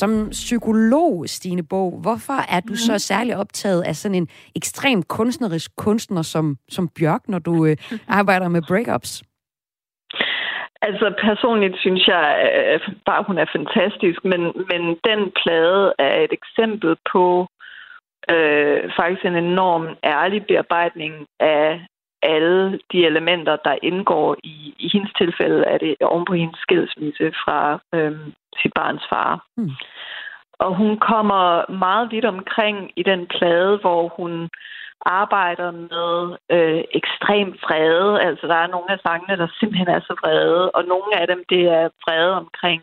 Som 0.02 0.30
psykolog, 0.30 1.24
Stine 1.28 1.64
Bog, 1.70 1.92
hvorfor 2.02 2.40
er 2.56 2.62
du 2.70 2.76
så 2.76 2.92
mhm. 2.92 3.00
særlig 3.00 3.38
optaget 3.38 3.82
af 3.90 3.96
sådan 3.96 4.16
en 4.16 4.28
ekstrem 4.56 5.04
kunstnerisk 5.04 5.72
kunstner 5.78 6.22
som, 6.22 6.58
som 6.70 6.90
Bjørk, 7.00 7.24
når 7.28 7.40
du 7.40 7.66
øh, 7.66 7.76
arbejder 8.20 8.48
med 8.48 8.62
breakups? 8.68 9.24
Altså 10.82 11.14
personligt 11.22 11.76
synes 11.80 12.08
jeg 12.08 12.26
at 12.76 12.82
bare, 13.06 13.24
hun 13.28 13.38
er 13.38 13.46
fantastisk, 13.58 14.20
men, 14.24 14.42
men 14.70 14.82
den 15.10 15.22
plade 15.42 15.94
er 16.00 16.16
et 16.26 16.34
eksempel 16.40 16.96
på 17.12 17.48
øh, 18.34 18.80
faktisk 19.00 19.26
en 19.26 19.36
enorm 19.36 19.86
ærlig 20.04 20.46
bearbejdning 20.46 21.14
af 21.40 21.86
alle 22.36 22.80
de 22.92 23.06
elementer, 23.06 23.56
der 23.56 23.76
indgår 23.84 24.36
i, 24.44 24.76
i 24.80 24.90
hendes 24.94 25.14
tilfælde, 25.18 25.64
er 25.64 25.78
det 25.78 25.96
oven 26.02 26.26
på 26.26 26.34
hendes 26.34 26.60
skilsmisse 26.60 27.34
fra 27.44 27.80
øh, 27.94 28.18
sit 28.62 28.74
barns 28.76 29.06
far. 29.10 29.46
Mm. 29.58 29.72
Og 30.60 30.76
hun 30.76 30.98
kommer 30.98 31.72
meget 31.72 32.12
vidt 32.12 32.26
omkring 32.26 32.92
i 32.96 33.04
den 33.04 33.28
plade, 33.28 33.78
hvor 33.78 34.14
hun 34.18 34.50
arbejder 35.06 35.72
med 35.72 36.38
øh, 36.56 36.84
ekstrem 37.00 37.48
vrede. 37.64 38.22
Altså, 38.22 38.48
der 38.48 38.56
er 38.56 38.68
nogle 38.68 38.92
af 38.92 39.00
sangene, 39.08 39.38
der 39.38 39.48
simpelthen 39.60 39.88
er 39.88 40.00
så 40.00 40.14
vrede, 40.22 40.72
og 40.72 40.84
nogle 40.84 41.12
af 41.22 41.28
dem, 41.28 41.44
det 41.50 41.64
er 41.80 41.90
vrede 42.04 42.34
omkring 42.34 42.82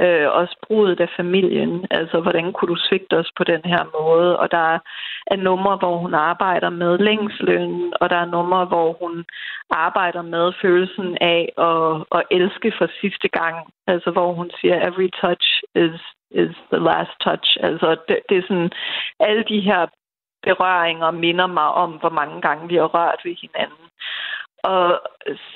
øh, 0.00 0.28
også 0.40 0.56
brudet 0.66 1.00
af 1.00 1.08
familien. 1.16 1.86
Altså, 1.90 2.20
hvordan 2.20 2.52
kunne 2.52 2.68
du 2.74 2.76
svigte 2.76 3.14
os 3.18 3.30
på 3.36 3.44
den 3.44 3.60
her 3.64 3.82
måde? 4.00 4.38
Og 4.38 4.50
der 4.50 4.78
er 5.26 5.36
numre, 5.36 5.76
hvor 5.76 5.96
hun 5.96 6.14
arbejder 6.14 6.70
med 6.70 6.98
længsløn, 6.98 7.92
og 8.00 8.10
der 8.10 8.16
er 8.16 8.32
numre, 8.36 8.64
hvor 8.64 8.96
hun 9.00 9.24
arbejder 9.70 10.22
med 10.22 10.52
følelsen 10.62 11.18
af 11.20 11.52
at, 11.68 12.18
at 12.18 12.26
elske 12.30 12.72
for 12.78 12.88
sidste 13.00 13.28
gang. 13.28 13.56
Altså, 13.86 14.10
hvor 14.10 14.32
hun 14.32 14.50
siger, 14.60 14.88
every 14.88 15.08
touch 15.20 15.62
is, 15.74 16.00
is 16.30 16.56
the 16.72 16.80
last 16.88 17.14
touch. 17.20 17.56
Altså, 17.60 17.96
det, 18.08 18.18
det 18.28 18.38
er 18.38 18.42
sådan, 18.42 18.70
alle 19.20 19.44
de 19.48 19.60
her 19.60 19.86
berøringer 20.42 21.10
minder 21.10 21.46
mig 21.46 21.68
om, 21.68 21.90
hvor 21.92 22.10
mange 22.10 22.40
gange 22.40 22.68
vi 22.68 22.76
har 22.76 22.90
rørt 22.96 23.20
ved 23.24 23.34
hinanden. 23.42 23.84
Og 24.62 25.00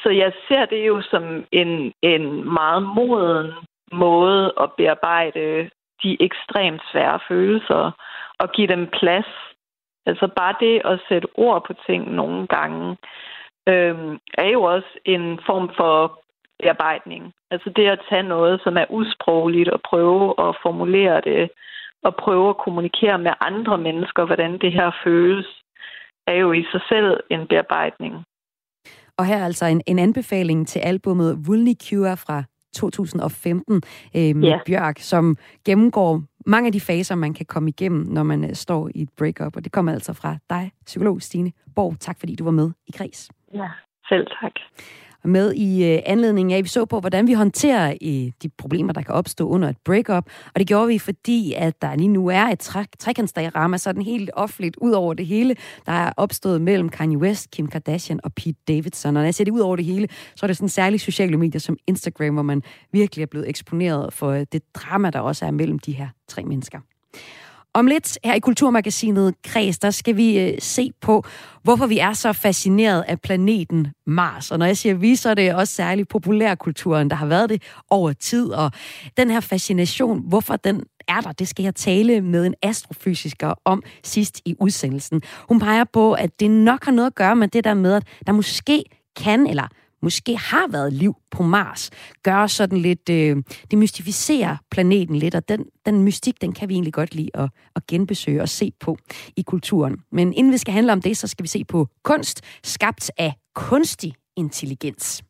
så 0.03 0.09
jeg 0.11 0.33
ser 0.49 0.65
det 0.65 0.87
jo 0.87 1.03
som 1.03 1.45
en, 1.53 1.93
en 2.03 2.53
meget 2.53 2.83
moden 2.83 3.53
måde 3.93 4.53
at 4.61 4.73
bearbejde 4.77 5.71
de 6.03 6.17
ekstremt 6.21 6.83
svære 6.93 7.19
følelser 7.29 7.91
og 8.39 8.53
give 8.53 8.67
dem 8.67 8.87
plads. 8.87 9.31
Altså 10.07 10.29
bare 10.37 10.55
det 10.61 10.83
at 10.85 11.01
sætte 11.09 11.29
ord 11.35 11.67
på 11.67 11.73
ting 11.87 12.13
nogle 12.13 12.47
gange, 12.47 12.97
øh, 13.69 14.19
er 14.39 14.49
jo 14.53 14.63
også 14.63 14.93
en 15.05 15.41
form 15.47 15.71
for 15.77 16.21
bearbejdning. 16.59 17.33
Altså 17.51 17.71
det 17.77 17.87
at 17.87 18.05
tage 18.09 18.23
noget, 18.23 18.61
som 18.65 18.77
er 18.77 18.87
usprogligt 18.91 19.69
og 19.69 19.81
prøve 19.91 20.35
at 20.49 20.57
formulere 20.63 21.21
det 21.21 21.51
og 22.03 22.17
prøve 22.17 22.49
at 22.49 22.57
kommunikere 22.65 23.19
med 23.19 23.33
andre 23.41 23.79
mennesker, 23.79 24.25
hvordan 24.25 24.53
det 24.59 24.73
her 24.73 24.91
føles, 25.05 25.47
er 26.27 26.35
jo 26.35 26.53
i 26.53 26.65
sig 26.73 26.81
selv 26.89 27.21
en 27.31 27.47
bearbejdning. 27.47 28.15
Og 29.19 29.25
her 29.27 29.37
er 29.37 29.45
altså 29.45 29.67
en, 29.67 29.83
en 29.87 29.99
anbefaling 29.99 30.69
til 30.69 30.79
albumet 30.79 31.37
Cure 31.89 32.17
fra 32.17 32.43
2015 32.75 33.83
øh, 34.17 34.37
med 34.37 34.49
ja. 34.49 34.59
Bjørk, 34.67 34.99
som 34.99 35.37
gennemgår 35.65 36.23
mange 36.47 36.67
af 36.67 36.73
de 36.73 36.81
faser, 36.81 37.15
man 37.15 37.35
kan 37.35 37.47
komme 37.47 37.69
igennem, 37.69 38.07
når 38.07 38.23
man 38.23 38.45
øh, 38.45 38.55
står 38.55 38.91
i 38.95 39.03
et 39.03 39.09
breakup. 39.19 39.57
Og 39.57 39.65
det 39.65 39.73
kommer 39.73 39.93
altså 39.93 40.13
fra 40.13 40.37
dig, 40.51 40.73
psykolog 40.87 41.23
Stine 41.23 41.53
Borg. 41.77 41.97
Tak 42.01 42.21
fordi 42.21 42.35
du 42.35 42.45
var 42.45 42.51
med 42.51 42.71
i 42.87 42.93
Kreds. 42.93 43.31
Ja, 43.55 43.69
selv 44.09 44.27
tak 44.27 44.53
med 45.25 45.53
i 45.53 45.95
øh, 45.95 46.03
anledning 46.07 46.53
af, 46.53 46.59
at 46.59 46.65
vi 46.65 46.69
så 46.69 46.85
på, 46.85 47.01
hvordan 47.01 47.27
vi 47.27 47.33
håndterer 47.33 47.95
øh, 48.03 48.33
de 48.43 48.49
problemer, 48.59 48.93
der 48.93 49.03
kan 49.03 49.15
opstå 49.15 49.49
under 49.49 49.69
et 49.69 49.77
breakup. 49.85 50.31
Og 50.55 50.61
det 50.61 50.67
gjorde 50.67 50.89
vi, 50.89 50.99
fordi 50.99 51.53
at 51.53 51.83
der 51.83 51.95
lige 51.97 52.09
nu 52.09 52.27
er 52.27 52.45
et 52.45 52.59
tre 52.59 52.85
trekantsdiagramma, 52.99 53.77
sådan 53.77 54.03
helt 54.03 54.31
offentligt 54.33 54.77
ud 54.77 54.93
over 54.93 55.15
det 55.15 55.27
hele, 55.27 55.57
der 55.87 55.93
er 55.93 56.13
opstået 56.17 56.63
mellem 56.63 56.89
Kanye 56.89 57.19
West, 57.19 57.51
Kim 57.51 57.67
Kardashian 57.67 58.21
og 58.25 58.33
Pete 58.33 58.59
Davidson. 58.69 59.17
Og 59.17 59.21
når 59.21 59.27
jeg 59.27 59.35
ser 59.35 59.45
det 59.45 59.53
ud 59.53 59.61
over 59.61 59.77
det 59.77 59.85
hele, 59.85 60.09
så 60.37 60.47
er 60.47 60.49
det 60.49 60.57
sådan 60.57 60.69
særligt 60.69 61.03
sociale 61.03 61.37
medier 61.37 61.61
som 61.61 61.77
Instagram, 61.87 62.35
hvor 62.35 62.43
man 62.43 62.63
virkelig 62.93 63.23
er 63.23 63.27
blevet 63.27 63.49
eksponeret 63.49 64.13
for 64.13 64.31
øh, 64.31 64.47
det 64.53 64.63
drama, 64.75 65.11
der 65.11 65.21
også 65.21 65.47
er 65.47 65.51
mellem 65.51 65.79
de 65.79 65.93
her 65.93 66.09
tre 66.29 66.43
mennesker. 66.43 66.79
Om 67.77 67.87
lidt 67.87 68.19
her 68.25 68.35
i 68.35 68.39
Kulturmagasinet 68.39 69.35
Kreds, 69.45 69.79
der 69.79 69.91
skal 69.91 70.17
vi 70.17 70.39
øh, 70.39 70.59
se 70.59 70.91
på, 71.01 71.25
hvorfor 71.63 71.87
vi 71.87 71.99
er 71.99 72.13
så 72.13 72.33
fascineret 72.33 73.05
af 73.09 73.21
planeten 73.21 73.87
Mars. 74.07 74.51
Og 74.51 74.59
når 74.59 74.67
jeg 74.67 74.77
siger 74.77 74.95
vi, 74.95 75.17
så 75.17 75.31
er 75.31 75.35
det 75.35 75.55
også 75.55 75.75
særligt 75.75 76.09
populærkulturen, 76.09 77.11
der 77.11 77.17
har 77.17 77.27
været 77.27 77.51
det 77.51 77.63
over 77.91 78.13
tid. 78.13 78.51
Og 78.51 78.71
den 79.17 79.31
her 79.31 79.41
fascination, 79.41 80.29
hvorfor 80.29 80.57
den 80.57 80.83
er 81.09 81.21
der, 81.21 81.33
det 81.33 81.49
skal 81.49 81.63
jeg 81.63 81.75
tale 81.75 82.21
med 82.21 82.47
en 82.47 82.55
astrofysiker 82.63 83.55
om 83.65 83.83
sidst 84.05 84.41
i 84.45 84.55
udsendelsen. 84.61 85.23
Hun 85.49 85.61
peger 85.61 85.85
på, 85.93 86.13
at 86.13 86.41
det 86.41 86.51
nok 86.51 86.85
har 86.85 86.93
noget 86.93 87.07
at 87.07 87.15
gøre 87.15 87.37
med 87.37 87.49
det 87.49 87.65
der 87.65 87.75
med, 87.75 87.95
at 87.95 88.07
der 88.27 88.33
måske 88.33 88.85
kan 89.17 89.47
eller 89.47 89.69
måske 90.05 90.37
har 90.37 90.69
været 90.71 90.93
liv 90.93 91.15
på 91.31 91.43
Mars, 91.43 91.91
gør 92.23 92.47
sådan 92.47 92.79
lidt, 92.79 93.09
øh, 93.11 93.37
det 93.71 93.79
mystificerer 93.79 94.57
planeten 94.71 95.17
lidt, 95.17 95.35
og 95.35 95.49
den, 95.49 95.65
den 95.87 96.03
mystik, 96.03 96.41
den 96.41 96.53
kan 96.53 96.69
vi 96.69 96.75
egentlig 96.75 96.93
godt 96.93 97.15
lide 97.15 97.31
at, 97.35 97.51
at 97.77 97.87
genbesøge 97.87 98.43
og 98.43 98.49
se 98.49 98.73
på 98.81 98.97
i 99.37 99.43
kulturen. 99.43 99.97
Men 100.13 100.33
inden 100.33 100.53
vi 100.53 100.59
skal 100.59 100.75
handle 100.75 100.93
om 100.93 101.03
det, 101.03 101.17
så 101.17 101.27
skal 101.27 101.43
vi 101.43 101.49
se 101.49 101.65
på 101.65 101.89
kunst, 102.05 102.41
skabt 102.65 103.11
af 103.19 103.33
kunstig 103.55 104.15
intelligens. 104.37 105.23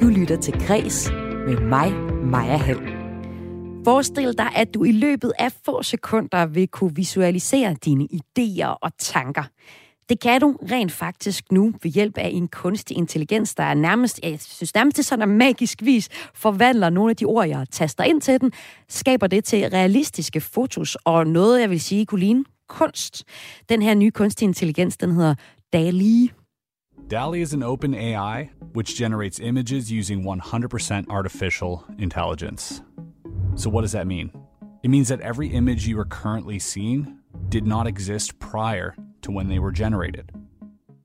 Du 0.00 0.06
lytter 0.06 0.38
til 0.40 0.54
Græs 0.66 1.10
med 1.46 1.60
mig, 1.60 1.92
Maja 2.24 2.56
Hall. 2.56 3.02
Forestil 3.84 4.38
dig, 4.38 4.50
at 4.56 4.74
du 4.74 4.84
i 4.84 4.92
løbet 4.92 5.32
af 5.38 5.52
få 5.64 5.82
sekunder 5.82 6.46
vil 6.46 6.68
kunne 6.68 6.94
visualisere 6.96 7.76
dine 7.84 8.08
idéer 8.12 8.78
og 8.82 8.90
tanker. 8.98 9.42
Det 10.12 10.20
kan 10.20 10.40
du 10.40 10.56
rent 10.70 10.92
faktisk 10.92 11.52
nu 11.52 11.72
ved 11.82 11.90
hjælp 11.90 12.18
af 12.18 12.30
en 12.32 12.48
kunstig 12.48 12.96
intelligens, 12.96 13.54
der 13.54 13.62
er 13.62 13.74
nærmest, 13.74 14.20
jeg 14.22 14.40
synes 14.40 14.74
nærmest 14.74 14.96
det 14.96 15.04
sådan 15.04 15.28
magisk 15.28 15.78
vis, 15.82 16.08
forvandler 16.34 16.90
nogle 16.90 17.10
af 17.10 17.16
de 17.16 17.24
ord, 17.24 17.48
jeg 17.48 17.66
taster 17.70 18.04
ind 18.04 18.20
til 18.20 18.40
den, 18.40 18.52
skaber 18.88 19.26
det 19.26 19.44
til 19.44 19.68
realistiske 19.68 20.40
fotos 20.40 20.96
og 21.04 21.26
noget, 21.26 21.60
jeg 21.60 21.70
vil 21.70 21.80
sige, 21.80 22.06
kunne 22.06 22.20
ligne 22.20 22.44
kunst. 22.68 23.24
Den 23.68 23.82
her 23.82 23.94
nye 23.94 24.10
kunstig 24.10 24.46
intelligens, 24.46 24.96
den 24.96 25.14
hedder 25.14 25.34
DALI. 25.72 26.30
DALI 27.10 27.40
is 27.40 27.54
an 27.54 27.62
open 27.62 27.94
AI 27.94 28.48
which 28.76 29.02
generates 29.02 29.40
images 29.40 29.92
using 29.92 30.26
100% 30.26 31.04
artificial 31.10 31.76
intelligence. 31.98 32.82
So 33.56 33.70
what 33.70 33.82
does 33.82 33.92
that 33.92 34.06
mean? 34.06 34.30
It 34.84 34.90
means 34.90 35.08
that 35.08 35.20
every 35.20 35.46
image 35.46 35.88
you 35.88 36.00
are 36.00 36.08
currently 36.22 36.58
seeing 36.58 37.06
did 37.52 37.66
not 37.66 37.86
exist 37.86 38.38
prior 38.38 38.94
to 39.22 39.32
when 39.32 39.46
they 39.46 39.58
were 39.58 39.72
generated. 39.72 40.24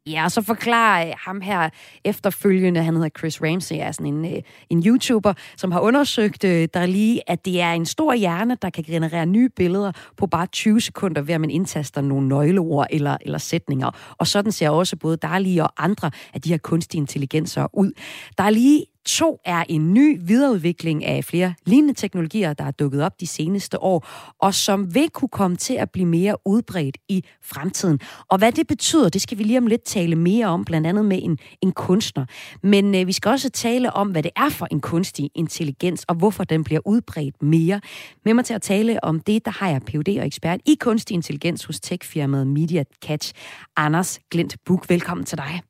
Ja, 0.08 0.24
og 0.24 0.32
så 0.32 0.42
forklarer 0.42 1.14
ham 1.18 1.42
her 1.42 1.70
efterfølgende, 2.06 2.84
han 2.84 2.96
hedder 2.96 3.10
Chris 3.18 3.42
Ramsey, 3.42 3.76
er 3.80 3.92
sådan 3.92 4.14
en, 4.14 4.26
øh, 4.26 4.42
en 4.70 4.84
YouTuber, 4.86 5.34
som 5.58 5.72
har 5.72 5.80
undersøgt 5.80 6.44
øh, 6.44 6.68
der 6.74 6.86
lige, 6.86 7.30
at 7.30 7.46
det 7.46 7.62
er 7.62 7.72
en 7.72 7.86
stor 7.86 8.14
hjerne, 8.14 8.58
der 8.62 8.70
kan 8.70 8.84
generere 8.84 9.26
nye 9.26 9.50
billeder 9.50 9.92
på 10.18 10.28
bare 10.28 10.48
20 10.48 10.82
sekunder, 10.82 11.22
ved 11.22 11.34
at 11.34 11.42
man 11.42 11.50
indtaster 11.50 12.02
nogle 12.02 12.28
nøgleord 12.28 12.88
eller, 12.90 13.18
eller 13.22 13.38
sætninger. 13.38 14.16
Og 14.18 14.28
sådan 14.28 14.52
ser 14.52 14.70
også 14.70 14.96
både 14.96 15.18
Dali 15.18 15.58
og 15.58 15.70
andre 15.78 16.12
af 16.34 16.42
de 16.42 16.50
her 16.50 16.58
kunstige 16.58 17.02
intelligenser 17.02 17.68
ud. 17.74 17.92
Der 18.38 18.44
er 18.44 18.50
lige 18.50 18.86
To 19.08 19.40
er 19.46 19.64
en 19.70 19.94
ny 19.94 20.20
videreudvikling 20.22 21.06
af 21.06 21.24
flere 21.24 21.54
lignende 21.66 21.94
teknologier, 21.94 22.54
der 22.54 22.64
er 22.64 22.72
dukket 22.72 23.04
op 23.04 23.20
de 23.20 23.28
seneste 23.28 23.84
år, 23.84 24.08
og 24.40 24.54
som 24.54 24.96
vil 24.96 25.10
kunne 25.10 25.30
komme 25.30 25.58
til 25.58 25.74
at 25.74 25.92
blive 25.92 26.06
mere 26.06 26.36
udbredt 26.46 26.98
i 27.10 27.24
fremtiden. 27.44 28.00
Og 28.30 28.38
hvad 28.38 28.52
det 28.52 28.68
betyder, 28.68 29.10
det 29.10 29.22
skal 29.22 29.38
vi 29.38 29.44
lige 29.44 29.58
om 29.58 29.68
lidt 29.68 29.84
tale 29.84 30.16
mere 30.16 30.46
om, 30.46 30.66
blandt 30.66 30.88
andet 30.88 31.06
med 31.06 31.20
en, 31.24 31.38
en 31.62 31.72
kunstner. 31.72 32.26
Men 32.64 32.96
øh, 32.96 33.08
vi 33.08 33.12
skal 33.12 33.30
også 33.30 33.50
tale 33.50 33.94
om, 33.94 34.08
hvad 34.08 34.24
det 34.24 34.32
er 34.36 34.50
for 34.50 34.68
en 34.72 34.80
kunstig 34.80 35.30
intelligens, 35.36 36.04
og 36.04 36.16
hvorfor 36.16 36.44
den 36.44 36.64
bliver 36.64 36.82
udbredt 36.86 37.42
mere. 37.42 37.82
Med 38.26 38.34
mig 38.34 38.46
til 38.46 38.54
at 38.54 38.62
tale 38.62 39.04
om 39.04 39.20
det, 39.20 39.46
der 39.46 39.52
har 39.52 39.70
jeg 39.70 39.82
Ph.D. 39.82 40.18
og 40.20 40.26
ekspert 40.26 40.60
i 40.66 40.76
kunstig 40.80 41.14
intelligens 41.14 41.64
hos 41.64 41.80
techfirmaet 41.80 42.48
Media 42.48 42.84
Catch, 43.06 43.34
Anders 43.76 44.20
Glint 44.32 44.56
Buk. 44.66 44.90
Velkommen 44.90 45.26
til 45.26 45.38
dig. 45.38 45.62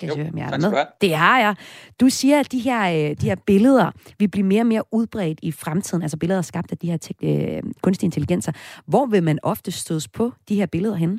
Kan 0.00 0.08
jo, 0.08 0.16
jeg 0.16 0.48
tak 0.50 0.60
med? 0.60 0.84
Det 1.00 1.14
har 1.14 1.40
jeg. 1.40 1.54
Du 2.00 2.08
siger, 2.08 2.40
at 2.40 2.52
de 2.52 2.58
her, 2.58 3.10
øh, 3.10 3.16
de 3.20 3.26
her 3.26 3.36
billeder 3.46 3.90
vil 4.18 4.28
blive 4.28 4.46
mere 4.46 4.62
og 4.62 4.66
mere 4.66 4.82
udbredt 4.92 5.38
i 5.42 5.52
fremtiden, 5.52 6.02
altså 6.02 6.16
billeder 6.16 6.42
skabt 6.42 6.72
af 6.72 6.78
de 6.78 6.90
her 6.90 6.98
tek- 7.04 7.24
øh, 7.24 7.62
kunstige 7.82 8.06
intelligenser. 8.06 8.52
Hvor 8.86 9.06
vil 9.06 9.22
man 9.22 9.38
ofte 9.42 9.72
stødes 9.72 10.08
på 10.08 10.32
de 10.48 10.54
her 10.54 10.66
billeder 10.66 10.94
henne? 10.94 11.18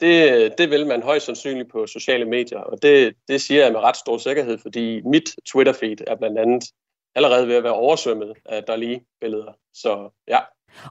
Det, 0.00 0.54
det 0.58 0.70
vil 0.70 0.86
man 0.86 1.02
højst 1.02 1.26
sandsynligt 1.26 1.70
på 1.72 1.86
sociale 1.86 2.24
medier, 2.24 2.58
og 2.58 2.82
det, 2.82 3.14
det 3.28 3.40
siger 3.40 3.62
jeg 3.62 3.72
med 3.72 3.80
ret 3.80 3.96
stor 3.96 4.18
sikkerhed, 4.18 4.58
fordi 4.58 5.00
mit 5.00 5.28
Twitter-feed 5.48 6.04
er 6.06 6.16
blandt 6.16 6.38
andet 6.38 6.64
allerede 7.14 7.48
ved 7.48 7.54
at 7.54 7.64
være 7.64 7.72
oversvømmet 7.72 8.32
af 8.46 8.62
Dali-billeder. 8.62 9.52
Så 9.74 10.10
ja, 10.28 10.38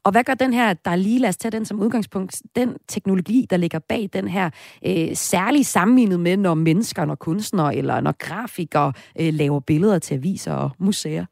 og 0.03 0.11
hvad 0.11 0.23
gør 0.23 0.33
den 0.33 0.53
her, 0.53 0.73
der 0.73 0.95
lige 0.95 1.19
lad 1.19 1.29
os 1.29 1.37
tage 1.37 1.51
den 1.51 1.65
som 1.65 1.79
udgangspunkt, 1.79 2.41
den 2.55 2.77
teknologi, 2.87 3.47
der 3.49 3.57
ligger 3.57 3.79
bag 3.79 4.09
den 4.13 4.27
her, 4.27 4.49
øh, 4.85 5.15
særligt 5.15 5.67
sammenlignet 5.67 6.19
med, 6.19 6.37
når 6.37 6.53
mennesker, 6.53 7.05
når 7.05 7.15
kunstnere 7.15 7.75
eller 7.75 8.01
når 8.01 8.11
grafikere 8.19 8.93
øh, 9.19 9.33
laver 9.33 9.59
billeder 9.59 9.99
til 9.99 10.13
aviser 10.13 10.53
og 10.53 10.71
museer? 10.79 11.25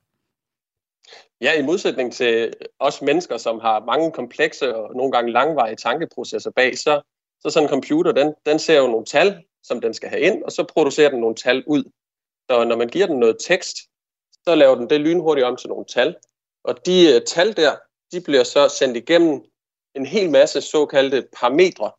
Ja, 1.41 1.59
i 1.59 1.61
modsætning 1.61 2.13
til 2.13 2.53
os 2.79 3.01
mennesker, 3.01 3.37
som 3.37 3.59
har 3.59 3.85
mange 3.85 4.11
komplekse 4.11 4.75
og 4.75 4.95
nogle 4.95 5.11
gange 5.11 5.31
langvarige 5.31 5.75
tankeprocesser 5.75 6.51
bag, 6.51 6.77
så, 6.77 7.01
så 7.39 7.49
sådan 7.49 7.65
en 7.65 7.69
computer, 7.69 8.11
den, 8.11 8.33
den 8.45 8.59
ser 8.59 8.77
jo 8.77 8.87
nogle 8.87 9.05
tal, 9.05 9.43
som 9.63 9.81
den 9.81 9.93
skal 9.93 10.09
have 10.09 10.21
ind, 10.21 10.43
og 10.43 10.51
så 10.51 10.63
producerer 10.73 11.09
den 11.09 11.19
nogle 11.19 11.35
tal 11.35 11.63
ud. 11.67 11.83
Så 12.49 12.63
når 12.63 12.75
man 12.75 12.87
giver 12.87 13.07
den 13.07 13.19
noget 13.19 13.37
tekst, 13.47 13.77
så 14.43 14.55
laver 14.55 14.75
den 14.75 14.89
det 14.89 15.01
lynhurtigt 15.01 15.47
om 15.47 15.57
til 15.57 15.69
nogle 15.69 15.85
tal. 15.85 16.15
Og 16.63 16.85
de 16.85 17.13
uh, 17.15 17.21
tal 17.27 17.57
der, 17.57 17.71
de 18.11 18.21
bliver 18.21 18.43
så 18.43 18.69
sendt 18.69 18.97
igennem 18.97 19.43
en 19.95 20.05
hel 20.05 20.29
masse 20.29 20.61
såkaldte 20.61 21.27
parametre. 21.39 21.91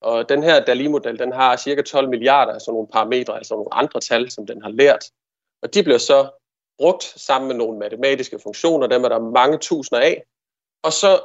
Og 0.00 0.28
den 0.28 0.42
her 0.42 0.64
DALI-model, 0.64 1.18
den 1.18 1.32
har 1.32 1.56
cirka 1.56 1.82
12 1.82 2.08
milliarder 2.08 2.52
af 2.52 2.60
sådan 2.60 2.72
nogle 2.72 2.88
parametre, 2.88 3.36
altså 3.36 3.54
nogle 3.54 3.74
andre 3.74 4.00
tal, 4.00 4.30
som 4.30 4.46
den 4.46 4.62
har 4.62 4.70
lært. 4.70 5.10
Og 5.62 5.74
de 5.74 5.82
bliver 5.82 5.98
så 5.98 6.30
brugt 6.78 7.04
sammen 7.04 7.48
med 7.48 7.56
nogle 7.56 7.78
matematiske 7.78 8.38
funktioner, 8.38 8.86
dem 8.86 9.04
er 9.04 9.08
der 9.08 9.18
mange 9.18 9.58
tusinder 9.58 10.02
af. 10.02 10.24
Og 10.82 10.92
så 10.92 11.20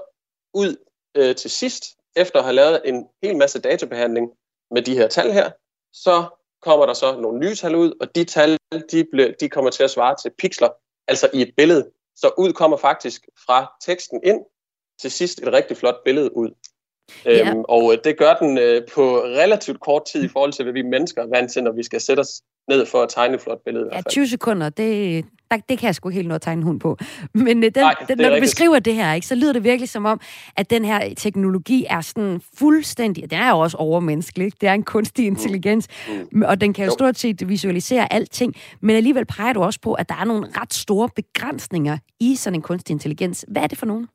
ud 0.54 0.76
øh, 1.18 1.36
til 1.36 1.52
sidst, 1.52 1.84
efter 2.16 2.40
at 2.40 2.46
have 2.46 2.56
lavet 2.56 2.82
en 2.86 3.08
hel 3.24 3.38
masse 3.38 3.62
databehandling 3.62 4.32
med 4.72 4.82
de 4.82 4.98
her 4.98 5.08
tal 5.08 5.32
her, 5.32 5.52
så 5.94 6.26
kommer 6.62 6.86
der 6.86 6.94
så 6.94 7.20
nogle 7.20 7.40
nye 7.40 7.56
tal 7.56 7.76
ud, 7.76 7.94
og 8.02 8.16
de 8.16 8.24
tal, 8.24 8.58
de, 8.92 9.06
bliver, 9.12 9.32
de 9.40 9.50
kommer 9.50 9.72
til 9.72 9.84
at 9.84 9.92
svare 9.92 10.16
til 10.16 10.32
pixler, 10.38 10.70
altså 11.08 11.30
i 11.34 11.42
et 11.42 11.54
billede. 11.58 11.92
Så 12.22 12.32
ud 12.38 12.54
kommer 12.54 12.78
faktisk 12.78 13.28
fra 13.46 13.74
teksten 13.82 14.20
ind 14.24 14.46
til 15.00 15.12
sidst 15.12 15.40
et 15.40 15.54
rigtig 15.54 15.78
flot 15.78 16.04
billede 16.06 16.38
ud. 16.38 16.50
Ja. 17.26 17.50
Øhm, 17.50 17.64
og 17.70 17.94
øh, 17.94 18.00
det 18.04 18.18
gør 18.18 18.34
den 18.34 18.58
øh, 18.58 18.82
på 18.94 19.18
relativt 19.18 19.80
kort 19.80 20.02
tid 20.12 20.24
i 20.24 20.28
forhold 20.28 20.54
til, 20.54 20.64
hvad 20.64 20.74
vi 20.74 20.82
mennesker 20.82 21.22
er 21.22 21.28
vant 21.28 21.52
til, 21.52 21.64
når 21.64 21.72
vi 21.72 21.84
skal 21.84 22.02
sætte 22.02 22.22
os 22.22 22.42
ned 22.70 22.86
for 22.86 23.02
at 23.02 23.10
tegne 23.10 23.36
et 23.36 23.42
flot 23.42 23.60
billede. 23.66 23.90
Ja, 23.94 24.02
20 24.10 24.28
sekunder, 24.28 24.70
det, 24.70 25.26
der, 25.52 25.58
det 25.70 25.80
kan 25.80 25.86
jeg 25.88 25.96
sgu 25.96 26.10
ikke 26.10 26.16
helt 26.16 26.28
nå 26.28 26.36
at 26.36 26.42
tegne 26.42 26.60
en 26.60 26.64
hund 26.64 26.80
på. 26.80 26.98
Men 27.34 27.64
øh, 27.64 27.72
den, 27.76 27.84
Nej, 27.84 27.96
den, 28.08 28.18
når 28.18 28.30
du 28.30 28.40
beskriver 28.40 28.80
det 28.80 28.96
her, 28.96 29.14
ikke, 29.14 29.28
så 29.28 29.36
lyder 29.36 29.54
det 29.54 29.64
virkelig 29.64 29.90
som 29.90 30.06
om, 30.06 30.22
at 30.56 30.70
den 30.70 30.86
her 30.86 31.14
teknologi 31.18 31.86
er 31.90 32.02
sådan 32.02 32.42
fuldstændig, 32.58 33.32
den 33.32 33.40
er 33.40 33.50
jo 33.50 33.60
også 33.60 33.78
overmenneskelig, 33.78 34.46
ikke? 34.46 34.58
det 34.62 34.70
er 34.70 34.74
en 34.74 34.84
kunstig 34.84 35.24
mm. 35.24 35.36
intelligens, 35.36 35.88
mm. 36.32 36.42
og 36.42 36.62
den 36.62 36.74
kan 36.74 36.86
jo, 36.86 36.92
jo 36.92 36.94
stort 36.94 37.18
set 37.18 37.50
visualisere 37.50 38.14
alting, 38.14 38.56
men 38.82 38.96
alligevel 38.96 39.26
peger 39.26 39.54
du 39.54 39.64
også 39.64 39.80
på, 39.82 39.94
at 39.94 40.10
der 40.10 40.16
er 40.16 40.26
nogle 40.26 40.48
ret 40.62 40.74
store 40.74 41.10
begrænsninger 41.16 41.98
i 42.20 42.36
sådan 42.36 42.56
en 42.56 42.62
kunstig 42.62 42.94
intelligens. 42.94 43.46
Hvad 43.48 43.62
er 43.62 43.68
det 43.68 43.78
for 43.78 43.86
nogen? 43.86 44.08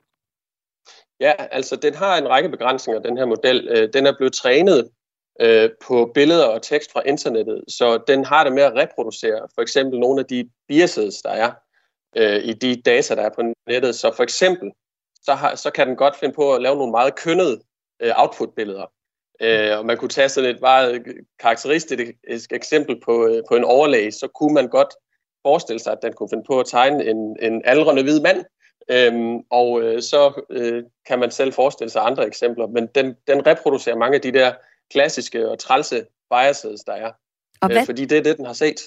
Ja, 1.22 1.32
altså 1.50 1.76
den 1.76 1.94
har 1.94 2.16
en 2.16 2.28
række 2.28 2.48
begrænsninger, 2.48 3.02
den 3.02 3.18
her 3.18 3.24
model. 3.24 3.68
Øh, 3.68 3.88
den 3.92 4.06
er 4.06 4.16
blevet 4.16 4.32
trænet 4.32 4.90
øh, 5.40 5.70
på 5.86 6.10
billeder 6.14 6.46
og 6.46 6.62
tekst 6.62 6.92
fra 6.92 7.02
internettet, 7.06 7.64
så 7.68 7.98
den 8.06 8.24
har 8.24 8.44
det 8.44 8.52
med 8.52 8.62
at 8.62 8.74
reproducere 8.74 9.48
for 9.54 9.62
eksempel 9.62 10.00
nogle 10.00 10.20
af 10.20 10.26
de 10.26 10.50
biases, 10.68 11.22
der 11.22 11.30
er 11.30 11.52
øh, 12.16 12.44
i 12.44 12.52
de 12.52 12.82
data, 12.82 13.14
der 13.14 13.22
er 13.22 13.30
på 13.34 13.42
nettet. 13.68 13.94
Så 13.94 14.12
for 14.16 14.22
eksempel, 14.22 14.70
så, 15.22 15.34
har, 15.34 15.54
så 15.54 15.70
kan 15.70 15.88
den 15.88 15.96
godt 15.96 16.16
finde 16.16 16.34
på 16.34 16.54
at 16.54 16.62
lave 16.62 16.76
nogle 16.76 16.90
meget 16.90 17.14
kønnede 17.14 17.60
øh, 18.02 18.12
output-billeder. 18.16 18.86
Øh, 19.40 19.78
og 19.78 19.86
man 19.86 19.96
kunne 19.96 20.08
tage 20.08 20.28
sådan 20.28 20.50
et 20.50 20.60
meget 20.60 21.04
karakteristisk 21.40 22.52
eksempel 22.52 23.00
på, 23.04 23.42
på 23.48 23.56
en 23.56 23.64
overlæge, 23.64 24.12
så 24.12 24.28
kunne 24.28 24.54
man 24.54 24.68
godt 24.68 24.94
forestille 25.42 25.80
sig, 25.80 25.92
at 25.92 26.02
den 26.02 26.12
kunne 26.12 26.28
finde 26.32 26.44
på 26.46 26.60
at 26.60 26.66
tegne 26.66 27.04
en, 27.04 27.36
en 27.40 27.62
aldrende 27.64 28.02
hvid 28.02 28.20
mand, 28.20 28.44
Øhm, 28.90 29.38
og 29.50 29.82
øh, 29.82 30.02
så 30.02 30.44
øh, 30.50 30.82
kan 31.06 31.18
man 31.18 31.30
selv 31.30 31.52
forestille 31.52 31.90
sig 31.90 32.02
andre 32.06 32.26
eksempler, 32.26 32.66
men 32.66 32.86
den, 32.94 33.14
den 33.26 33.46
reproducerer 33.46 33.96
mange 33.96 34.14
af 34.14 34.20
de 34.20 34.32
der 34.32 34.52
klassiske 34.90 35.50
og 35.50 35.58
trælse 35.58 36.04
biases, 36.30 36.80
der 36.80 36.92
er. 36.92 37.10
Og 37.60 37.70
øh, 37.70 37.72
hvad? 37.72 37.82
Øh, 37.82 37.86
fordi 37.86 38.04
det 38.04 38.18
er 38.18 38.22
det, 38.22 38.36
den 38.36 38.46
har 38.46 38.52
set. 38.52 38.80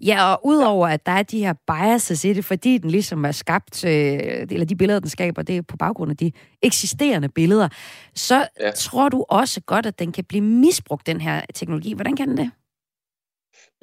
Ja, 0.00 0.32
og 0.32 0.40
udover 0.46 0.88
at 0.88 1.06
der 1.06 1.12
er 1.12 1.22
de 1.22 1.38
her 1.38 1.54
biases 1.66 2.24
i 2.24 2.32
det, 2.32 2.44
fordi 2.44 2.78
den 2.78 2.90
ligesom 2.90 3.24
er 3.24 3.32
skabt, 3.32 3.84
øh, 3.84 3.90
eller 4.50 4.64
de 4.64 4.76
billeder, 4.76 5.00
den 5.00 5.08
skaber, 5.08 5.42
det 5.42 5.56
er 5.56 5.62
på 5.62 5.76
baggrund 5.76 6.10
af 6.10 6.16
de 6.16 6.32
eksisterende 6.62 7.28
billeder, 7.28 7.68
så 8.14 8.48
ja. 8.60 8.70
tror 8.70 9.08
du 9.08 9.24
også 9.28 9.60
godt, 9.60 9.86
at 9.86 9.98
den 9.98 10.12
kan 10.12 10.24
blive 10.24 10.42
misbrugt, 10.42 11.06
den 11.06 11.20
her 11.20 11.42
teknologi. 11.54 11.92
Hvordan 11.92 12.16
kan 12.16 12.28
den 12.28 12.36
det? 12.36 12.50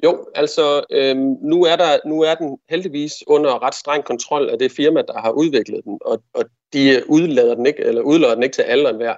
Jo, 0.04 0.26
altså 0.34 0.84
øhm, 0.90 1.36
nu, 1.42 1.64
er 1.64 1.76
der, 1.76 1.98
nu 2.06 2.22
er 2.22 2.34
den 2.34 2.58
heldigvis 2.70 3.14
under 3.26 3.62
ret 3.62 3.74
streng 3.74 4.04
kontrol 4.04 4.48
af 4.48 4.58
det 4.58 4.72
firma, 4.72 5.02
der 5.02 5.20
har 5.20 5.30
udviklet 5.30 5.84
den, 5.84 5.98
og, 6.00 6.22
og 6.32 6.44
de 6.72 7.02
udlader 7.08 7.54
den 7.54 7.66
ikke, 7.66 7.82
eller 7.82 8.02
udlader 8.02 8.34
den 8.34 8.42
ikke 8.42 8.54
til 8.54 8.62
alle 8.62 8.84
og 8.84 8.90
enhver. 8.90 9.14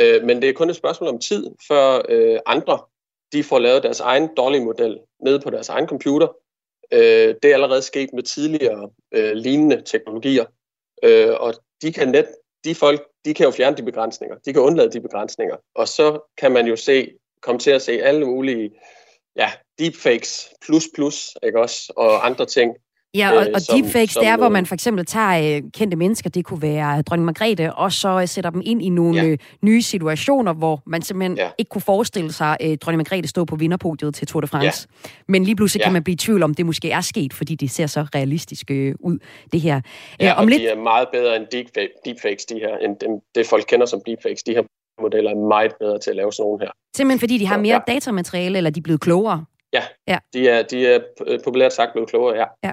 Øh, 0.00 0.24
men 0.24 0.42
det 0.42 0.48
er 0.48 0.52
kun 0.52 0.70
et 0.70 0.76
spørgsmål 0.76 1.08
om 1.08 1.18
tid, 1.18 1.50
før 1.68 2.02
øh, 2.08 2.38
andre 2.46 2.78
de 3.32 3.44
får 3.44 3.58
lavet 3.58 3.82
deres 3.82 4.00
egen 4.00 4.28
dårlige 4.36 4.64
model 4.64 4.98
nede 5.24 5.40
på 5.40 5.50
deres 5.50 5.68
egen 5.68 5.86
computer. 5.86 6.28
Øh, 6.92 7.34
det 7.42 7.44
er 7.44 7.54
allerede 7.54 7.82
sket 7.82 8.10
med 8.12 8.22
tidligere 8.22 8.90
øh, 9.12 9.32
lignende 9.32 9.82
teknologier, 9.86 10.44
øh, 11.02 11.34
og 11.40 11.54
de 11.82 11.92
kan 11.92 12.08
net, 12.08 12.26
de 12.64 12.74
folk, 12.74 13.08
de 13.24 13.34
kan 13.34 13.44
jo 13.44 13.50
fjerne 13.50 13.76
de 13.76 13.82
begrænsninger, 13.82 14.36
de 14.44 14.52
kan 14.52 14.62
undlade 14.62 14.90
de 14.90 15.00
begrænsninger, 15.00 15.56
og 15.74 15.88
så 15.88 16.20
kan 16.38 16.52
man 16.52 16.66
jo 16.66 16.76
se, 16.76 17.12
komme 17.42 17.58
til 17.58 17.70
at 17.70 17.82
se 17.82 17.92
alle 17.92 18.26
mulige 18.26 18.70
ja, 19.38 19.50
deepfakes 19.78 20.48
plus 20.66 20.88
plus, 20.94 21.36
ikke 21.42 21.60
også, 21.60 21.92
og 21.96 22.26
andre 22.26 22.46
ting. 22.46 22.74
Ja, 23.14 23.30
og, 23.30 23.46
øh, 23.46 23.50
og 23.54 23.60
som, 23.60 23.80
deepfakes, 23.80 24.10
som, 24.10 24.22
det 24.22 24.28
er, 24.28 24.36
hvor 24.36 24.48
man 24.48 24.66
for 24.66 24.74
eksempel 24.74 25.06
tager 25.06 25.56
øh, 25.56 25.62
kendte 25.74 25.96
mennesker, 25.96 26.30
det 26.30 26.44
kunne 26.44 26.62
være 26.62 27.02
dronning 27.02 27.24
Margrethe, 27.24 27.74
og 27.74 27.92
så 27.92 28.08
øh, 28.20 28.28
sætter 28.28 28.50
dem 28.50 28.62
ind 28.64 28.82
i 28.82 28.88
nogle 28.88 29.20
ja. 29.20 29.26
øh, 29.26 29.38
nye 29.62 29.82
situationer, 29.82 30.52
hvor 30.52 30.82
man 30.86 31.02
simpelthen 31.02 31.36
ja. 31.36 31.50
ikke 31.58 31.68
kunne 31.68 31.82
forestille 31.82 32.32
sig, 32.32 32.56
at 32.60 32.70
øh, 32.70 32.78
dronning 32.78 32.98
Margrethe 32.98 33.28
stod 33.28 33.46
på 33.46 33.56
vinderpodiet 33.56 34.14
til 34.14 34.26
Tour 34.26 34.40
de 34.40 34.46
France. 34.46 34.88
Ja. 35.04 35.10
Men 35.28 35.44
lige 35.44 35.56
pludselig 35.56 35.80
ja. 35.80 35.84
kan 35.84 35.92
man 35.92 36.04
blive 36.04 36.12
i 36.12 36.16
tvivl 36.16 36.42
om, 36.42 36.54
det 36.54 36.66
måske 36.66 36.90
er 36.90 37.00
sket, 37.00 37.32
fordi 37.32 37.54
det 37.54 37.70
ser 37.70 37.86
så 37.86 38.06
realistisk 38.14 38.70
øh, 38.70 38.94
ud, 39.00 39.18
det 39.52 39.60
her. 39.60 39.80
Ja, 40.20 40.32
om 40.32 40.38
og 40.38 40.46
lidt... 40.46 40.60
de 40.60 40.68
er 40.68 40.76
meget 40.76 41.08
bedre 41.12 41.36
end 41.36 41.46
deepfakes, 42.04 42.44
de 42.44 42.54
her, 42.54 42.76
end 42.76 42.96
dem, 43.00 43.10
det 43.34 43.46
folk 43.46 43.64
kender 43.68 43.86
som 43.86 44.00
deepfakes. 44.06 44.42
De 44.42 44.52
her 44.52 44.62
modeller 45.00 45.30
er 45.30 45.48
meget 45.48 45.72
bedre 45.80 45.98
til 45.98 46.10
at 46.10 46.16
lave 46.16 46.32
sådan 46.32 46.44
nogle 46.46 46.64
her. 46.64 46.70
Simpelthen 46.96 47.20
fordi 47.20 47.38
de 47.38 47.46
har 47.46 47.58
mere 47.58 47.80
ja. 47.88 47.92
datamateriale, 47.92 48.56
eller 48.56 48.70
de 48.70 48.80
er 48.80 48.82
blevet 48.82 49.00
klogere? 49.00 49.44
Ja, 49.72 49.82
ja. 50.08 50.18
De, 50.32 50.48
er, 50.48 50.62
de 50.62 50.86
er 50.86 51.00
populært 51.44 51.72
sagt 51.72 51.92
blevet 51.92 52.08
klogere, 52.08 52.36
ja. 52.36 52.44
ja. 52.64 52.72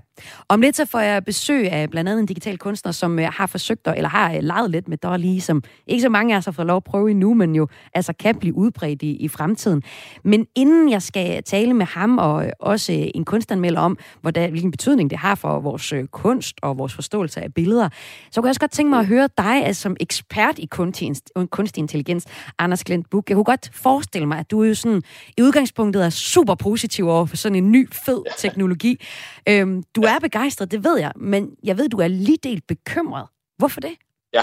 Om 0.49 0.61
lidt 0.61 0.75
så 0.75 0.85
får 0.85 0.99
jeg 0.99 1.25
besøg 1.25 1.71
af 1.71 1.89
blandt 1.89 2.09
andet 2.09 2.19
en 2.19 2.25
digital 2.25 2.57
kunstner, 2.57 2.91
som 2.91 3.19
øh, 3.19 3.25
har 3.25 3.47
forsøgt, 3.47 3.87
eller 3.87 4.09
har 4.09 4.33
øh, 4.33 4.39
leget 4.41 4.71
lidt 4.71 4.87
med 4.87 4.97
Dolly, 4.97 5.39
som 5.39 5.63
ikke 5.87 6.01
så 6.01 6.09
mange 6.09 6.33
af 6.33 6.37
os 6.37 6.45
har 6.45 6.51
fået 6.51 6.67
lov 6.67 6.77
at 6.77 6.83
prøve 6.83 7.11
endnu, 7.11 7.33
men 7.33 7.55
jo 7.55 7.67
altså 7.93 8.13
kan 8.19 8.35
blive 8.35 8.55
udbredt 8.55 9.01
i, 9.01 9.15
i 9.15 9.27
fremtiden. 9.27 9.83
Men 10.23 10.47
inden 10.55 10.89
jeg 10.89 11.01
skal 11.01 11.43
tale 11.43 11.73
med 11.73 11.85
ham, 11.85 12.17
og 12.17 12.45
øh, 12.45 12.51
også 12.59 13.09
en 13.15 13.25
kunstanmelder 13.25 13.81
om, 13.81 13.97
hvordan, 14.21 14.49
hvilken 14.49 14.71
betydning 14.71 15.09
det 15.09 15.17
har 15.17 15.35
for 15.35 15.59
vores 15.59 15.93
kunst 16.11 16.55
og 16.61 16.77
vores 16.77 16.93
forståelse 16.93 17.41
af 17.41 17.53
billeder, 17.53 17.89
så 18.31 18.41
kunne 18.41 18.47
jeg 18.47 18.51
også 18.51 18.59
godt 18.59 18.71
tænke 18.71 18.89
mig 18.89 18.99
at 18.99 19.05
høre 19.05 19.29
dig 19.37 19.65
altså, 19.65 19.81
som 19.81 19.97
ekspert 19.99 20.59
i 20.59 20.65
kunstig 20.65 21.77
intelligens, 21.77 22.25
Anders 22.59 22.83
Glent 22.83 23.09
Buk. 23.09 23.29
Jeg 23.29 23.35
kunne 23.35 23.43
godt 23.43 23.69
forestille 23.73 24.27
mig, 24.27 24.39
at 24.39 24.51
du 24.51 24.63
jo 24.63 24.73
sådan 24.73 25.01
i 25.37 25.41
udgangspunktet 25.41 26.05
er 26.05 26.09
super 26.09 26.55
positiv 26.55 26.84
over 27.03 27.25
for 27.25 27.37
sådan 27.37 27.55
en 27.55 27.71
ny, 27.71 27.89
fed 28.05 28.23
teknologi. 28.37 29.05
Øhm, 29.49 29.83
du 29.95 30.01
er 30.01 30.19
begejstret, 30.19 30.71
det 30.71 30.83
ved 30.83 30.97
jeg, 30.99 31.11
men 31.15 31.55
jeg 31.63 31.77
ved, 31.77 31.89
du 31.89 31.97
er 31.97 32.07
lige 32.07 32.37
delt 32.43 32.67
bekymret. 32.67 33.27
Hvorfor 33.57 33.81
det? 33.81 33.95
Ja, 34.33 34.41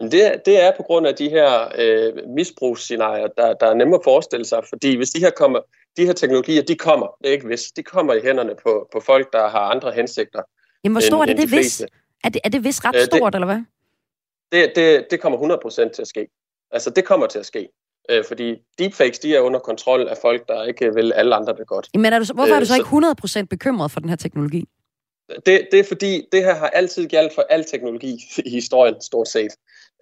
det, 0.00 0.42
det 0.46 0.64
er 0.64 0.72
på 0.76 0.82
grund 0.82 1.06
af 1.06 1.14
de 1.14 1.28
her 1.28 1.68
øh, 1.78 2.12
misbrugsscenarier, 2.28 3.26
der, 3.26 3.54
der 3.54 3.66
er 3.66 3.74
nemmere 3.74 3.98
at 3.98 4.04
forestille 4.04 4.44
sig, 4.44 4.62
fordi 4.68 4.96
hvis 4.96 5.10
de 5.10 5.20
her 5.20 5.30
kommer, 5.30 5.60
de 5.96 6.06
her 6.06 6.12
teknologier, 6.12 6.62
de 6.62 6.76
kommer, 6.76 7.06
det 7.22 7.28
er 7.28 7.32
ikke 7.32 7.46
hvis, 7.46 7.62
de 7.76 7.82
kommer 7.82 8.14
i 8.14 8.20
hænderne 8.22 8.54
på, 8.62 8.88
på 8.92 9.00
folk, 9.00 9.32
der 9.32 9.48
har 9.48 9.60
andre 9.60 9.92
hensigter. 9.92 10.42
Jamen, 10.84 10.94
hvor 10.94 11.00
stort 11.00 11.30
end, 11.30 11.38
er 11.38 11.42
det 11.42 11.50
hvis? 11.50 11.80
Er 12.24 12.28
det, 12.28 12.40
er 12.44 12.48
det 12.48 12.60
hvis 12.60 12.84
ret 12.84 12.96
øh, 12.96 13.02
stort, 13.02 13.32
det, 13.32 13.36
eller 13.36 13.46
hvad? 13.46 13.62
Det, 14.52 14.72
det, 14.76 15.06
det 15.10 15.20
kommer 15.20 15.38
100% 15.38 15.90
til 15.92 16.02
at 16.02 16.08
ske. 16.08 16.26
Altså, 16.70 16.90
det 16.90 17.04
kommer 17.04 17.26
til 17.26 17.38
at 17.38 17.46
ske. 17.46 17.68
Øh, 18.10 18.24
fordi 18.24 18.56
deepfakes, 18.78 19.18
de 19.18 19.36
er 19.36 19.40
under 19.40 19.60
kontrol 19.60 20.08
af 20.08 20.16
folk, 20.22 20.48
der 20.48 20.64
ikke 20.64 20.94
vil 20.94 21.12
alle 21.12 21.34
andre 21.34 21.52
det 21.52 21.66
godt. 21.66 21.88
Men 21.94 22.12
er 22.12 22.18
du, 22.18 22.24
hvorfor 22.34 22.54
er 22.54 22.60
du 22.60 22.66
så, 22.66 22.74
så 22.74 22.78
ikke 23.30 23.42
100% 23.42 23.46
bekymret 23.50 23.90
for 23.90 24.00
den 24.00 24.08
her 24.08 24.16
teknologi? 24.16 24.64
Det, 25.46 25.68
det 25.72 25.80
er 25.80 25.84
fordi, 25.84 26.28
det 26.32 26.44
her 26.44 26.54
har 26.54 26.66
altid 26.66 27.08
galt 27.08 27.34
for 27.34 27.42
al 27.50 27.64
teknologi 27.64 28.18
i 28.46 28.50
historien, 28.50 29.00
stort 29.00 29.28
set. 29.28 29.52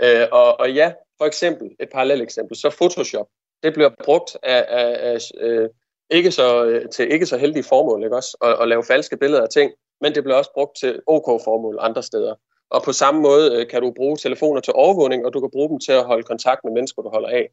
Øh, 0.03 0.27
og, 0.33 0.61
og 0.61 0.73
ja, 0.73 0.93
for 1.19 1.25
eksempel, 1.25 1.71
et 1.81 1.89
parallelt 1.93 2.23
eksempel, 2.23 2.57
så 2.57 2.71
Photoshop, 2.71 3.27
det 3.63 3.75
bliver 3.75 3.91
brugt 4.05 4.37
af, 4.43 4.67
af, 4.69 5.13
af 5.13 5.19
øh, 5.41 5.69
ikke 6.11 6.31
så, 6.31 6.65
øh, 6.65 6.89
til 6.89 7.13
ikke 7.13 7.27
så 7.27 7.37
heldige 7.37 7.63
formål, 7.63 8.05
ikke 8.05 8.17
også? 8.17 8.37
At, 8.43 8.63
at 8.63 8.69
lave 8.69 8.85
falske 8.85 9.17
billeder 9.17 9.43
af 9.43 9.49
ting, 9.49 9.73
men 10.01 10.15
det 10.15 10.23
bliver 10.23 10.37
også 10.37 10.51
brugt 10.55 10.77
til 10.81 11.01
OK-formål 11.07 11.79
andre 11.81 12.03
steder. 12.03 12.35
Og 12.71 12.83
på 12.83 12.93
samme 12.93 13.21
måde 13.21 13.57
øh, 13.57 13.69
kan 13.71 13.83
du 13.83 13.93
bruge 13.97 14.17
telefoner 14.17 14.61
til 14.61 14.73
overvågning, 14.77 15.27
og 15.27 15.33
du 15.33 15.41
kan 15.41 15.51
bruge 15.51 15.69
dem 15.69 15.79
til 15.79 15.93
at 15.93 16.05
holde 16.05 16.23
kontakt 16.23 16.61
med 16.65 16.73
mennesker, 16.73 17.03
du 17.03 17.09
holder 17.09 17.29
af. 17.29 17.49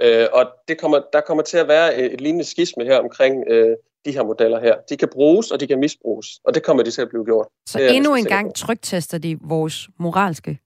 Øh, 0.00 0.26
og 0.32 0.46
det 0.68 0.80
kommer, 0.80 1.00
der 1.12 1.20
kommer 1.20 1.42
til 1.42 1.56
at 1.56 1.68
være 1.68 1.98
et, 1.98 2.12
et 2.14 2.20
lignende 2.20 2.44
skisme 2.44 2.84
her 2.84 2.98
omkring 2.98 3.44
øh, 3.48 3.76
de 4.04 4.12
her 4.12 4.24
modeller 4.24 4.60
her. 4.60 4.76
De 4.88 4.96
kan 4.96 5.08
bruges, 5.08 5.50
og 5.50 5.60
de 5.60 5.66
kan 5.66 5.78
misbruges, 5.78 6.26
og 6.44 6.54
det 6.54 6.62
kommer 6.62 6.82
de 6.82 6.90
til 6.90 7.02
at 7.02 7.08
blive 7.08 7.24
gjort. 7.24 7.46
Så 7.66 7.78
endnu 7.80 8.14
en 8.14 8.24
gang 8.24 8.54
trygtester 8.54 9.18
de 9.18 9.38
vores 9.40 9.88
moralske 9.98 10.58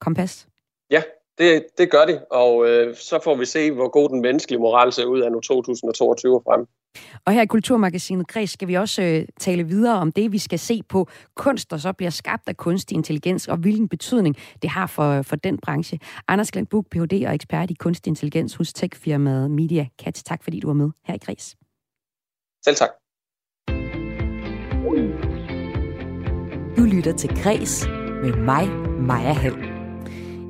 kompas? 0.00 0.46
Ja, 0.90 1.02
det, 1.38 1.66
det 1.78 1.90
gør 1.90 2.04
de, 2.04 2.24
og 2.30 2.68
øh, 2.68 2.96
så 2.96 3.20
får 3.24 3.34
vi 3.34 3.44
se, 3.44 3.70
hvor 3.70 3.88
god 3.88 4.08
den 4.08 4.20
menneskelige 4.20 4.60
moral 4.60 4.92
ser 4.92 5.04
ud 5.04 5.20
af 5.20 5.32
nu 5.32 5.40
2022 5.40 6.40
frem. 6.44 6.66
Og 7.26 7.32
her 7.32 7.42
i 7.42 7.46
Kulturmagasinet 7.46 8.26
Kreds 8.26 8.50
skal 8.50 8.68
vi 8.68 8.74
også 8.74 9.02
øh, 9.02 9.24
tale 9.38 9.64
videre 9.64 9.98
om 9.98 10.12
det, 10.12 10.32
vi 10.32 10.38
skal 10.38 10.58
se 10.58 10.82
på 10.88 11.08
kunst, 11.36 11.70
der 11.70 11.76
så 11.76 11.92
bliver 11.92 12.10
skabt 12.10 12.48
af 12.48 12.56
kunstig 12.56 12.94
intelligens, 12.94 13.48
og 13.48 13.56
hvilken 13.56 13.88
betydning 13.88 14.36
det 14.62 14.70
har 14.70 14.86
for, 14.86 15.22
for 15.22 15.36
den 15.36 15.58
branche. 15.58 15.98
Anders 16.28 16.50
Glenn 16.50 16.66
Buk, 16.66 16.86
Ph.D. 16.90 17.26
og 17.26 17.34
ekspert 17.34 17.70
i 17.70 17.74
kunstig 17.74 18.10
intelligens 18.10 18.54
hos 18.54 18.72
techfirmaet 18.72 19.50
Media 19.50 19.86
Cat. 20.02 20.22
Tak 20.26 20.42
fordi 20.42 20.60
du 20.60 20.66
var 20.66 20.74
med 20.74 20.90
her 21.04 21.14
i 21.14 21.18
Kreds. 21.18 21.56
Selv 22.64 22.76
tak. 22.76 22.90
Du 26.76 26.82
lytter 26.84 27.12
til 27.16 27.42
Kreds 27.42 27.86
med 28.22 28.36
mig, 28.36 28.68
Maja 29.00 29.32
Hall. 29.32 29.71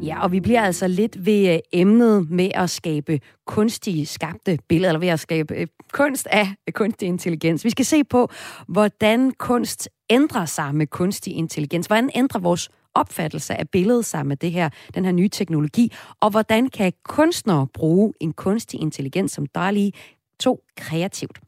Ja, 0.03 0.23
og 0.23 0.33
vi 0.33 0.41
bliver 0.41 0.62
altså 0.62 0.88
lidt 0.88 1.27
ved 1.27 1.55
øh, 1.55 1.59
emnet 1.73 2.31
med 2.31 2.51
at 2.55 2.71
skabe 2.71 3.21
kunstige 3.47 4.07
skabte 4.07 4.59
billeder, 4.69 4.91
eller 4.91 5.01
ved 5.01 5.09
at 5.09 5.21
skabe 5.21 5.55
øh, 5.55 5.67
kunst 5.93 6.27
af 6.31 6.47
øh, 6.69 6.73
kunstig 6.73 7.09
intelligens. 7.09 7.65
Vi 7.65 7.71
skal 7.71 7.85
se 7.85 8.05
på, 8.05 8.29
hvordan 8.69 9.33
kunst 9.38 9.88
ændrer 10.11 10.45
sig 10.45 10.75
med 10.75 10.87
kunstig 10.87 11.37
intelligens. 11.37 11.87
Hvordan 11.87 12.11
ændrer 12.15 12.41
vores 12.41 12.71
opfattelse 12.95 13.55
af 13.55 13.69
billedet 13.69 14.05
sig 14.05 14.27
med 14.27 14.37
det 14.37 14.53
her, 14.53 14.69
den 14.95 15.05
her 15.05 15.12
nye 15.12 15.29
teknologi, 15.29 15.93
og 16.21 16.31
hvordan 16.31 16.69
kan 16.69 16.93
kunstnere 17.05 17.67
bruge 17.67 18.12
en 18.21 18.33
kunstig 18.33 18.81
intelligens 18.81 19.33
som 19.33 19.47
der 19.47 19.71
lige 19.71 19.93
to 20.41 20.61
kreativt. 20.77 21.41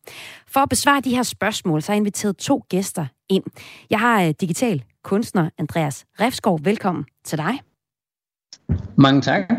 For 0.46 0.60
at 0.60 0.68
besvare 0.68 1.00
de 1.00 1.10
her 1.10 1.22
spørgsmål, 1.22 1.82
så 1.82 1.92
har 1.92 1.94
jeg 1.94 2.00
inviteret 2.00 2.36
to 2.36 2.64
gæster 2.68 3.06
ind. 3.28 3.44
Jeg 3.90 4.00
har 4.00 4.32
digital 4.32 4.84
kunstner 5.02 5.50
Andreas 5.58 6.04
Refskov. 6.20 6.60
Velkommen 6.64 7.04
til 7.24 7.38
dig. 7.38 7.73
Mange 8.96 9.20
tak. 9.20 9.52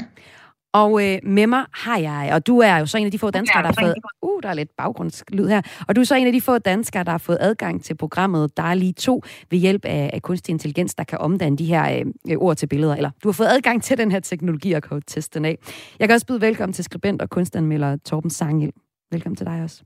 Og 0.73 1.05
øh, 1.05 1.19
med 1.23 1.47
mig 1.47 1.65
har 1.73 1.97
jeg, 1.97 2.29
og 2.33 2.47
du 2.47 2.59
er 2.59 2.77
jo 2.77 2.85
så 2.85 2.97
en 2.97 3.05
af 3.05 3.11
de 3.11 3.19
få 3.19 3.31
danskere, 3.31 3.61
der 3.61 3.67
har 3.67 3.77
fået... 3.81 3.95
Uh, 4.21 4.43
der 4.43 4.49
er 4.49 4.53
lidt 4.53 4.69
baggrundslyd 4.77 5.47
her. 5.47 5.61
Og 5.87 5.95
du 5.95 6.01
er 6.01 6.05
så 6.05 6.15
en 6.15 6.27
af 6.27 6.33
de 6.33 6.41
få 6.41 6.57
danskere, 6.57 7.03
der 7.03 7.11
har 7.11 7.17
fået 7.17 7.37
adgang 7.41 7.83
til 7.83 7.95
programmet 7.97 8.57
DALI 8.57 8.91
2 8.91 9.21
ved 9.49 9.59
hjælp 9.59 9.85
af, 9.85 10.09
af 10.13 10.21
kunstig 10.21 10.53
intelligens, 10.53 10.95
der 10.95 11.03
kan 11.03 11.19
omdanne 11.19 11.57
de 11.57 11.65
her 11.65 12.03
øh, 12.29 12.37
ord 12.37 12.55
til 12.55 12.67
billeder. 12.67 12.95
Eller 12.95 13.11
du 13.23 13.27
har 13.27 13.33
fået 13.33 13.47
adgang 13.47 13.83
til 13.83 13.97
den 13.97 14.11
her 14.11 14.19
teknologi 14.19 14.73
og 14.73 14.83
kan 14.83 15.01
teste 15.07 15.39
den 15.39 15.45
af. 15.45 15.57
Jeg 15.99 16.07
kan 16.07 16.13
også 16.13 16.25
byde 16.25 16.41
velkommen 16.41 16.73
til 16.73 16.83
skribent 16.83 17.21
og 17.21 17.29
kunstanmelder 17.29 17.97
Torben 18.05 18.29
Sangel. 18.29 18.71
Velkommen 19.11 19.35
til 19.35 19.45
dig 19.45 19.63
også. 19.63 19.83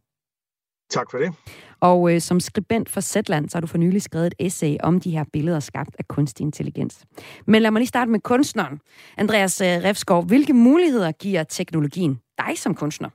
Tak 0.90 1.12
for 1.12 1.18
det. 1.18 1.34
Og 1.80 2.14
øh, 2.14 2.22
som 2.22 2.40
skribent 2.40 2.90
for 2.90 3.02
Zetland, 3.02 3.50
så 3.50 3.58
har 3.58 3.62
du 3.62 3.68
for 3.68 3.78
nylig 3.78 4.02
skrevet 4.02 4.28
et 4.28 4.34
essay 4.40 4.76
om 4.84 5.00
de 5.00 5.12
her 5.12 5.24
billeder 5.34 5.60
skabt 5.60 5.96
af 6.00 6.08
kunstig 6.08 6.44
intelligens. 6.44 7.06
Men 7.46 7.62
lad 7.62 7.72
mig 7.72 7.80
lige 7.80 7.88
starte 7.88 8.12
med 8.12 8.20
kunstneren. 8.20 8.80
Andreas 9.18 9.62
øh, 9.62 9.68
Refskov, 9.68 10.26
hvilke 10.26 10.54
muligheder 10.54 11.12
giver 11.12 11.44
teknologien 11.44 12.20
dig 12.38 12.58
som 12.58 12.76
kunstner? 12.76 13.10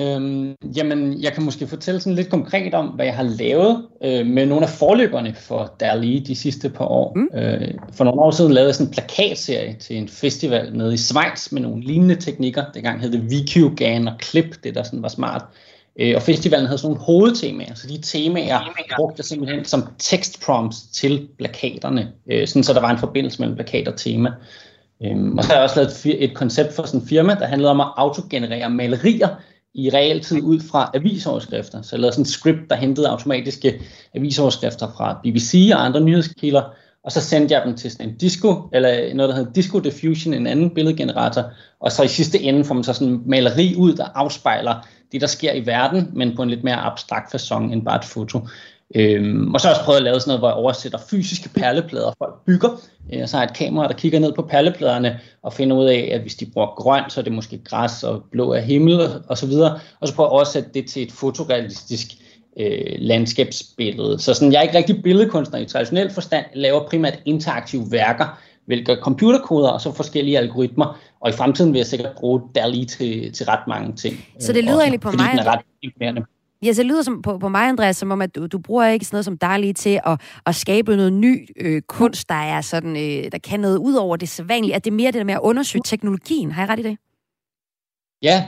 Øhm, 0.00 0.54
jamen, 0.76 1.22
jeg 1.22 1.32
kan 1.32 1.44
måske 1.44 1.66
fortælle 1.66 2.00
sådan 2.00 2.14
lidt 2.14 2.30
konkret 2.30 2.74
om, 2.74 2.86
hvad 2.86 3.06
jeg 3.06 3.16
har 3.16 3.22
lavet 3.22 3.86
øh, 4.04 4.26
med 4.26 4.46
nogle 4.46 4.66
af 4.66 4.70
forløberne 4.70 5.34
for 5.34 5.74
DALI 5.80 6.18
de 6.18 6.36
sidste 6.36 6.70
par 6.70 6.84
år. 6.84 7.12
Mm. 7.16 7.38
Øh, 7.38 7.74
for 7.92 8.04
nogle 8.04 8.20
år 8.20 8.30
siden 8.30 8.52
lavede 8.52 8.68
jeg 8.68 8.74
sådan 8.74 8.86
en 8.86 8.92
plakatserie 8.92 9.76
til 9.80 9.96
en 9.96 10.08
festival 10.08 10.76
nede 10.76 10.94
i 10.94 10.96
Schweiz 10.96 11.52
med 11.52 11.62
nogle 11.62 11.82
lignende 11.82 12.16
teknikker. 12.16 12.64
Dengang 12.74 13.00
hed 13.00 13.12
det 13.12 13.22
VQ-GAN 13.32 14.08
og 14.08 14.14
Clip, 14.22 14.64
det 14.64 14.74
der 14.74 14.82
sådan 14.82 15.02
var 15.02 15.08
smart. 15.08 15.42
Øh, 15.42 15.71
og 16.16 16.22
festivalen 16.22 16.66
havde 16.66 16.78
sådan 16.78 16.90
nogle 16.90 17.04
hovedtemaer, 17.04 17.74
så 17.74 17.86
de 17.86 17.98
temaer 18.02 18.60
brugte 18.96 19.14
jeg 19.18 19.24
simpelthen 19.24 19.64
som 19.64 19.88
tekstprompts 19.98 20.82
til 20.82 21.28
plakaterne, 21.38 22.12
øh, 22.30 22.48
sådan 22.48 22.64
så 22.64 22.72
der 22.72 22.80
var 22.80 22.90
en 22.90 22.98
forbindelse 22.98 23.40
mellem 23.40 23.56
plakat 23.56 23.88
og 23.88 23.96
tema. 23.96 24.30
Øh, 25.02 25.32
og 25.36 25.44
så 25.44 25.48
har 25.50 25.54
jeg 25.54 25.62
også 25.62 25.76
lavet 25.76 26.06
et, 26.06 26.24
et 26.24 26.34
koncept 26.34 26.72
for 26.72 26.82
sådan 26.82 27.00
en 27.00 27.06
firma, 27.06 27.34
der 27.34 27.46
handlede 27.46 27.70
om 27.70 27.80
at 27.80 27.88
autogenerere 27.96 28.70
malerier 28.70 29.28
i 29.74 29.90
realtid 29.90 30.42
ud 30.42 30.60
fra 30.60 30.90
avisoverskrifter. 30.94 31.82
Så 31.82 31.96
jeg 31.96 32.00
lavede 32.00 32.12
sådan 32.12 32.22
et 32.22 32.28
script, 32.28 32.70
der 32.70 32.76
hentede 32.76 33.08
automatiske 33.08 33.80
avisoverskrifter 34.14 34.88
fra 34.96 35.20
BBC 35.22 35.70
og 35.74 35.84
andre 35.84 36.00
nyhedskilder, 36.00 36.62
og 37.04 37.12
så 37.12 37.20
sendte 37.20 37.54
jeg 37.54 37.62
dem 37.66 37.76
til 37.76 37.90
sådan 37.90 38.08
en 38.08 38.16
disco, 38.16 38.68
eller 38.72 39.14
noget, 39.14 39.28
der 39.28 39.36
hedder 39.36 39.52
Disco 39.52 39.78
Diffusion, 39.78 40.34
en 40.34 40.46
anden 40.46 40.70
billedgenerator, 40.70 41.44
og 41.80 41.92
så 41.92 42.02
i 42.02 42.08
sidste 42.08 42.42
ende 42.42 42.64
får 42.64 42.74
man 42.74 42.84
så 42.84 42.92
sådan 42.92 43.08
en 43.08 43.22
maleri 43.26 43.74
ud, 43.76 43.94
der 43.94 44.06
afspejler 44.14 44.74
det, 45.12 45.20
der 45.20 45.26
sker 45.26 45.52
i 45.52 45.66
verden, 45.66 46.10
men 46.12 46.36
på 46.36 46.42
en 46.42 46.50
lidt 46.50 46.64
mere 46.64 46.76
abstrakt 46.76 47.34
façon 47.34 47.72
end 47.72 47.84
bare 47.84 47.96
et 47.96 48.04
foto. 48.04 48.40
Øhm, 48.94 49.54
og 49.54 49.60
så 49.60 49.66
har 49.66 49.74
jeg 49.74 49.78
også 49.78 49.84
prøvet 49.84 49.96
at 49.96 50.04
lave 50.04 50.20
sådan 50.20 50.28
noget, 50.28 50.40
hvor 50.40 50.48
jeg 50.48 50.56
oversætter 50.56 50.98
fysiske 51.10 51.48
perleplader, 51.48 52.12
folk 52.18 52.34
bygger. 52.46 52.68
Øh, 53.12 53.28
så 53.28 53.36
har 53.36 53.44
jeg 53.44 53.50
et 53.50 53.56
kamera, 53.56 53.88
der 53.88 53.94
kigger 53.94 54.18
ned 54.20 54.32
på 54.32 54.42
perlepladerne 54.42 55.20
og 55.42 55.52
finder 55.52 55.76
ud 55.76 55.86
af, 55.86 56.10
at 56.12 56.20
hvis 56.20 56.34
de 56.34 56.46
bruger 56.46 56.74
grønt, 56.76 57.12
så 57.12 57.20
er 57.20 57.24
det 57.24 57.32
måske 57.32 57.58
græs 57.64 58.02
og 58.02 58.22
blå 58.30 58.52
er 58.52 58.60
himmel 58.60 59.00
og 59.28 59.38
så 59.38 59.46
videre. 59.46 59.78
Og 60.00 60.08
så 60.08 60.14
prøver 60.14 60.28
jeg 60.28 60.32
at 60.32 60.36
oversætte 60.36 60.70
det 60.74 60.86
til 60.86 61.02
et 61.02 61.12
fotorealistisk 61.12 62.08
øh, 62.60 62.94
landskabsbillede. 62.98 64.18
Så 64.18 64.34
sådan, 64.34 64.52
jeg 64.52 64.58
er 64.58 64.62
ikke 64.62 64.78
rigtig 64.78 65.02
billedkunstner 65.02 65.58
i 65.58 65.64
traditionel 65.64 66.10
forstand. 66.10 66.44
Laver 66.54 66.88
primært 66.88 67.20
interaktive 67.24 67.86
værker, 67.90 68.38
hvilke 68.66 68.96
computerkoder 69.02 69.68
og 69.68 69.80
så 69.80 69.92
forskellige 69.92 70.38
algoritmer. 70.38 70.98
Og 71.20 71.30
i 71.30 71.32
fremtiden 71.32 71.72
vil 71.72 71.78
jeg 71.78 71.86
sikkert 71.86 72.12
bruge 72.16 72.40
DALI 72.54 72.84
til, 72.84 73.32
til 73.32 73.46
ret 73.46 73.66
mange 73.68 73.96
ting. 73.96 74.24
Så 74.40 74.52
det 74.52 74.64
lyder 74.64 74.74
også, 74.74 74.82
egentlig 74.82 75.00
på 75.00 75.10
mig... 75.10 75.30
Den 75.30 75.38
er 75.38 75.52
ret 75.52 75.60
imponerende. 75.82 76.24
Ja, 76.62 76.72
så 76.72 76.82
det 76.82 76.86
lyder 76.86 77.02
som, 77.02 77.22
på, 77.22 77.38
på 77.38 77.48
mig, 77.48 77.68
Andreas, 77.68 77.96
som 77.96 78.10
om, 78.10 78.22
at 78.22 78.34
du, 78.34 78.46
du 78.46 78.58
bruger 78.58 78.86
ikke 78.86 79.04
sådan 79.04 79.14
noget 79.14 79.24
som 79.24 79.38
DALI 79.38 79.72
til 79.72 80.00
at, 80.06 80.20
at 80.46 80.54
skabe 80.54 80.96
noget 80.96 81.12
ny 81.12 81.48
øh, 81.56 81.82
kunst, 81.82 82.28
der 82.28 82.34
er 82.34 82.60
sådan, 82.60 82.96
øh, 82.96 83.32
der 83.32 83.38
kan 83.38 83.60
noget 83.60 83.76
ud 83.76 83.94
over 83.94 84.16
det 84.16 84.28
sædvanlige. 84.28 84.74
At 84.74 84.84
det 84.84 84.90
er 84.90 84.94
mere 84.94 85.06
det 85.06 85.14
der 85.14 85.24
med 85.24 85.34
at 85.34 85.40
undersøge 85.42 85.82
teknologien. 85.84 86.52
Har 86.52 86.62
jeg 86.62 86.68
ret 86.68 86.78
i 86.78 86.82
det? 86.82 86.96
Ja, 88.22 88.44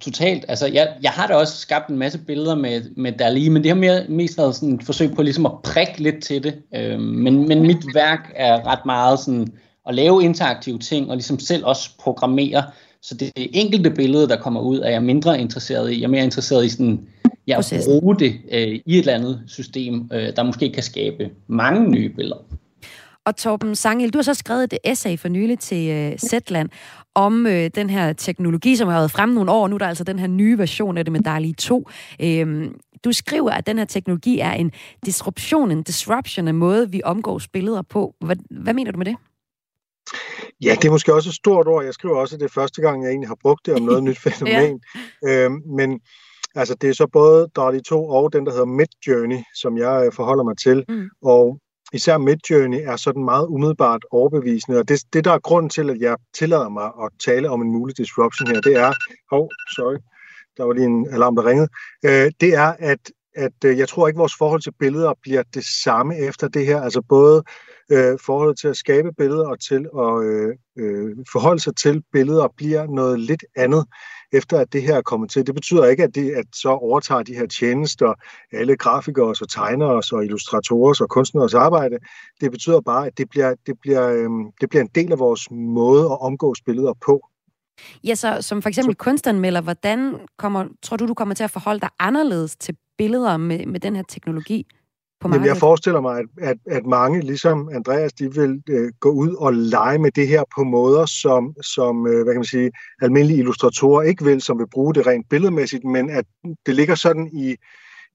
totalt. 0.00 0.44
Altså, 0.48 0.66
jeg, 0.66 0.88
jeg 1.02 1.10
har 1.10 1.26
da 1.26 1.34
også 1.34 1.56
skabt 1.56 1.88
en 1.90 1.98
masse 1.98 2.18
billeder 2.18 2.54
med, 2.54 2.82
med 2.96 3.12
Dali, 3.12 3.48
men 3.48 3.62
det 3.62 3.70
har 3.70 3.76
mere, 3.76 4.04
mest 4.08 4.38
været 4.38 4.54
sådan 4.54 4.74
et 4.74 4.84
forsøg 4.84 5.14
på 5.14 5.22
ligesom 5.22 5.46
at 5.46 5.52
prikke 5.64 6.02
lidt 6.02 6.24
til 6.24 6.42
det. 6.42 6.54
Øhm, 6.74 7.02
men, 7.02 7.48
men 7.48 7.62
mit 7.62 7.84
værk 7.94 8.32
er 8.36 8.66
ret 8.66 8.86
meget 8.86 9.18
sådan 9.18 9.52
at 9.88 9.94
lave 9.94 10.24
interaktive 10.24 10.78
ting, 10.78 11.10
og 11.10 11.16
ligesom 11.16 11.38
selv 11.38 11.64
også 11.64 11.90
programmere. 11.98 12.62
Så 13.02 13.14
det 13.14 13.32
enkelte 13.36 13.90
billede, 13.90 14.28
der 14.28 14.36
kommer 14.36 14.60
ud, 14.60 14.78
er 14.78 14.90
jeg 14.90 15.02
mindre 15.02 15.40
interesseret 15.40 15.92
i. 15.92 16.00
Jeg 16.00 16.04
er 16.04 16.10
mere 16.10 16.24
interesseret 16.24 16.64
i 16.64 16.68
sådan, 16.68 17.08
ja, 17.46 17.58
at 17.58 17.82
bruge 17.86 18.18
det 18.18 18.34
øh, 18.52 18.68
i 18.68 18.82
et 18.86 18.98
eller 18.98 19.14
andet 19.14 19.42
system, 19.46 20.08
øh, 20.12 20.36
der 20.36 20.42
måske 20.42 20.72
kan 20.72 20.82
skabe 20.82 21.30
mange 21.46 21.90
nye 21.90 22.08
billeder. 22.08 22.36
Og 23.26 23.36
Torben 23.36 23.76
Sangel, 23.76 24.10
du 24.10 24.18
har 24.18 24.22
så 24.22 24.34
skrevet 24.34 24.72
et 24.72 24.78
essay 24.84 25.18
for 25.18 25.28
nylig 25.28 25.58
til 25.58 25.90
øh, 25.90 26.18
Zetland 26.18 26.68
om 27.14 27.46
øh, 27.46 27.70
den 27.74 27.90
her 27.90 28.12
teknologi, 28.12 28.76
som 28.76 28.88
har 28.88 28.98
været 28.98 29.10
frem 29.10 29.28
nogle 29.28 29.50
år. 29.50 29.68
Nu 29.68 29.74
er 29.74 29.78
der 29.78 29.86
altså 29.86 30.04
den 30.04 30.18
her 30.18 30.26
nye 30.26 30.58
version 30.58 30.98
af 30.98 31.04
det 31.04 31.12
med 31.12 31.20
DALI 31.20 31.52
2. 31.52 31.88
Øhm, 32.20 32.74
du 33.04 33.12
skriver, 33.12 33.50
at 33.50 33.66
den 33.66 33.78
her 33.78 33.84
teknologi 33.84 34.38
er 34.38 34.52
en 34.52 34.72
disruption, 35.06 35.70
en 35.70 35.82
disruption 35.82 36.48
af 36.48 36.54
måde, 36.54 36.90
vi 36.90 37.00
omgås 37.04 37.48
billeder 37.48 37.82
på. 37.82 38.14
Hvad, 38.20 38.36
hvad 38.50 38.74
mener 38.74 38.92
du 38.92 38.98
med 38.98 39.06
det? 39.06 39.16
Ja, 40.62 40.74
det 40.82 40.84
er 40.84 40.90
måske 40.90 41.14
også 41.14 41.28
et 41.28 41.34
stort 41.34 41.68
ord. 41.68 41.84
Jeg 41.84 41.94
skriver 41.94 42.16
også, 42.16 42.36
at 42.36 42.40
det 42.40 42.46
er 42.46 42.52
første 42.52 42.82
gang, 42.82 43.02
jeg 43.02 43.10
egentlig 43.10 43.28
har 43.28 43.38
brugt 43.42 43.66
det 43.66 43.74
om 43.74 43.82
noget 43.82 44.02
nyt 44.08 44.18
fænomen. 44.18 44.80
ja. 45.22 45.44
øhm, 45.44 45.62
men 45.76 46.00
altså, 46.54 46.74
det 46.74 46.90
er 46.90 46.94
så 46.94 47.06
både 47.12 47.48
DALI 47.56 47.80
2 47.80 48.08
og 48.08 48.32
den, 48.32 48.46
der 48.46 48.52
hedder 48.52 48.66
Midjourney, 48.66 49.38
som 49.54 49.78
jeg 49.78 50.06
øh, 50.06 50.12
forholder 50.12 50.44
mig 50.44 50.58
til. 50.58 50.84
Mm. 50.88 51.08
Og 51.22 51.60
især 51.94 52.18
Midjourney 52.18 52.80
er 52.84 52.96
sådan 52.96 53.24
meget 53.24 53.46
umiddelbart 53.46 54.04
overbevisende, 54.10 54.78
og 54.78 54.88
det, 54.88 55.00
det 55.12 55.24
der 55.24 55.32
er 55.32 55.38
grunden 55.38 55.70
til, 55.70 55.90
at 55.90 56.00
jeg 56.00 56.16
tillader 56.38 56.68
mig 56.68 56.84
at 57.02 57.10
tale 57.24 57.50
om 57.50 57.62
en 57.62 57.72
mulig 57.72 57.96
disruption 57.96 58.48
her, 58.48 58.60
det 58.60 58.76
er, 58.76 58.92
oh, 59.32 59.48
sorry, 59.76 59.96
der 60.56 60.64
var 60.64 60.72
lige 60.72 60.86
en 60.86 61.08
alarm, 61.10 61.36
der 61.36 61.46
ringede, 61.46 61.68
øh, 62.04 62.30
det 62.40 62.54
er, 62.54 62.72
at, 62.78 63.10
at 63.36 63.64
øh, 63.64 63.78
jeg 63.78 63.88
tror 63.88 64.08
ikke, 64.08 64.18
vores 64.18 64.36
forhold 64.38 64.60
til 64.60 64.72
billeder 64.78 65.12
bliver 65.22 65.42
det 65.54 65.64
samme 65.64 66.18
efter 66.18 66.48
det 66.48 66.66
her, 66.66 66.80
altså 66.80 67.02
både 67.08 67.42
øh, 67.92 68.18
forholdet 68.26 68.58
til 68.58 68.68
at 68.68 68.76
skabe 68.76 69.12
billeder 69.18 69.48
og 69.48 69.60
til 69.60 69.86
at 69.98 70.24
øh, 70.24 70.54
øh, 70.78 71.16
forholde 71.32 71.60
sig 71.60 71.76
til 71.76 72.02
billeder 72.12 72.48
bliver 72.56 72.86
noget 72.86 73.20
lidt 73.20 73.44
andet 73.56 73.84
efter 74.34 74.58
at 74.58 74.72
det 74.72 74.82
her 74.82 74.96
er 74.96 75.02
kommet 75.02 75.30
til. 75.30 75.46
Det 75.46 75.54
betyder 75.54 75.84
ikke, 75.84 76.02
at 76.02 76.14
det 76.14 76.30
at 76.30 76.46
så 76.52 76.68
overtager 76.68 77.22
de 77.22 77.34
her 77.34 77.46
tjenester 77.46 78.14
alle 78.52 78.76
grafikere 78.76 79.26
og 79.26 79.48
tegnere 79.48 80.02
og 80.12 80.24
illustratorer 80.24 80.94
og 81.00 81.08
kunstnere 81.08 81.60
arbejde. 81.60 81.98
Det 82.40 82.50
betyder 82.50 82.80
bare, 82.80 83.06
at 83.06 83.18
det 83.18 83.28
bliver, 83.30 83.54
det, 83.66 83.74
bliver, 83.80 84.08
øh, 84.08 84.30
det 84.60 84.68
bliver 84.68 84.82
en 84.82 84.90
del 84.94 85.12
af 85.12 85.18
vores 85.18 85.50
måde 85.50 86.04
at 86.04 86.20
omgås 86.20 86.60
billeder 86.66 86.92
på. 87.06 87.28
Ja, 88.04 88.14
så 88.14 88.42
som 88.42 88.62
for 88.62 88.68
eksempel 88.68 88.94
kunstanmelder, 88.94 89.60
hvordan 89.60 90.14
kommer, 90.38 90.64
tror 90.82 90.96
du, 90.96 91.06
du 91.06 91.14
kommer 91.14 91.34
til 91.34 91.44
at 91.44 91.50
forholde 91.50 91.80
dig 91.80 91.88
anderledes 91.98 92.56
til 92.56 92.76
billeder 92.98 93.36
med, 93.36 93.66
med 93.66 93.80
den 93.80 93.96
her 93.96 94.02
teknologi? 94.02 94.66
På 95.24 95.28
markedet? 95.28 95.46
Jamen, 95.46 95.54
jeg 95.54 95.60
forestiller 95.60 96.00
mig, 96.00 96.18
at, 96.18 96.26
at, 96.50 96.56
at 96.76 96.86
mange, 96.86 97.20
ligesom 97.20 97.68
Andreas, 97.74 98.12
de 98.12 98.34
vil 98.34 98.62
øh, 98.68 98.92
gå 99.00 99.10
ud 99.10 99.34
og 99.34 99.54
lege 99.54 99.98
med 99.98 100.10
det 100.10 100.28
her 100.28 100.42
på 100.56 100.64
måder, 100.64 101.06
som, 101.06 101.54
som 101.74 102.06
øh, 102.06 102.22
hvad 102.22 102.32
kan 102.34 102.42
man 102.44 102.54
sige, 102.56 102.70
almindelige 103.02 103.38
illustratorer 103.38 104.02
ikke 104.02 104.24
vil, 104.24 104.40
som 104.42 104.58
vil 104.58 104.68
bruge 104.74 104.94
det 104.94 105.06
rent 105.06 105.26
billedmæssigt, 105.30 105.84
men 105.84 106.10
at 106.10 106.24
det 106.66 106.74
ligger 106.74 106.94
sådan 106.94 107.26
i, 107.32 107.56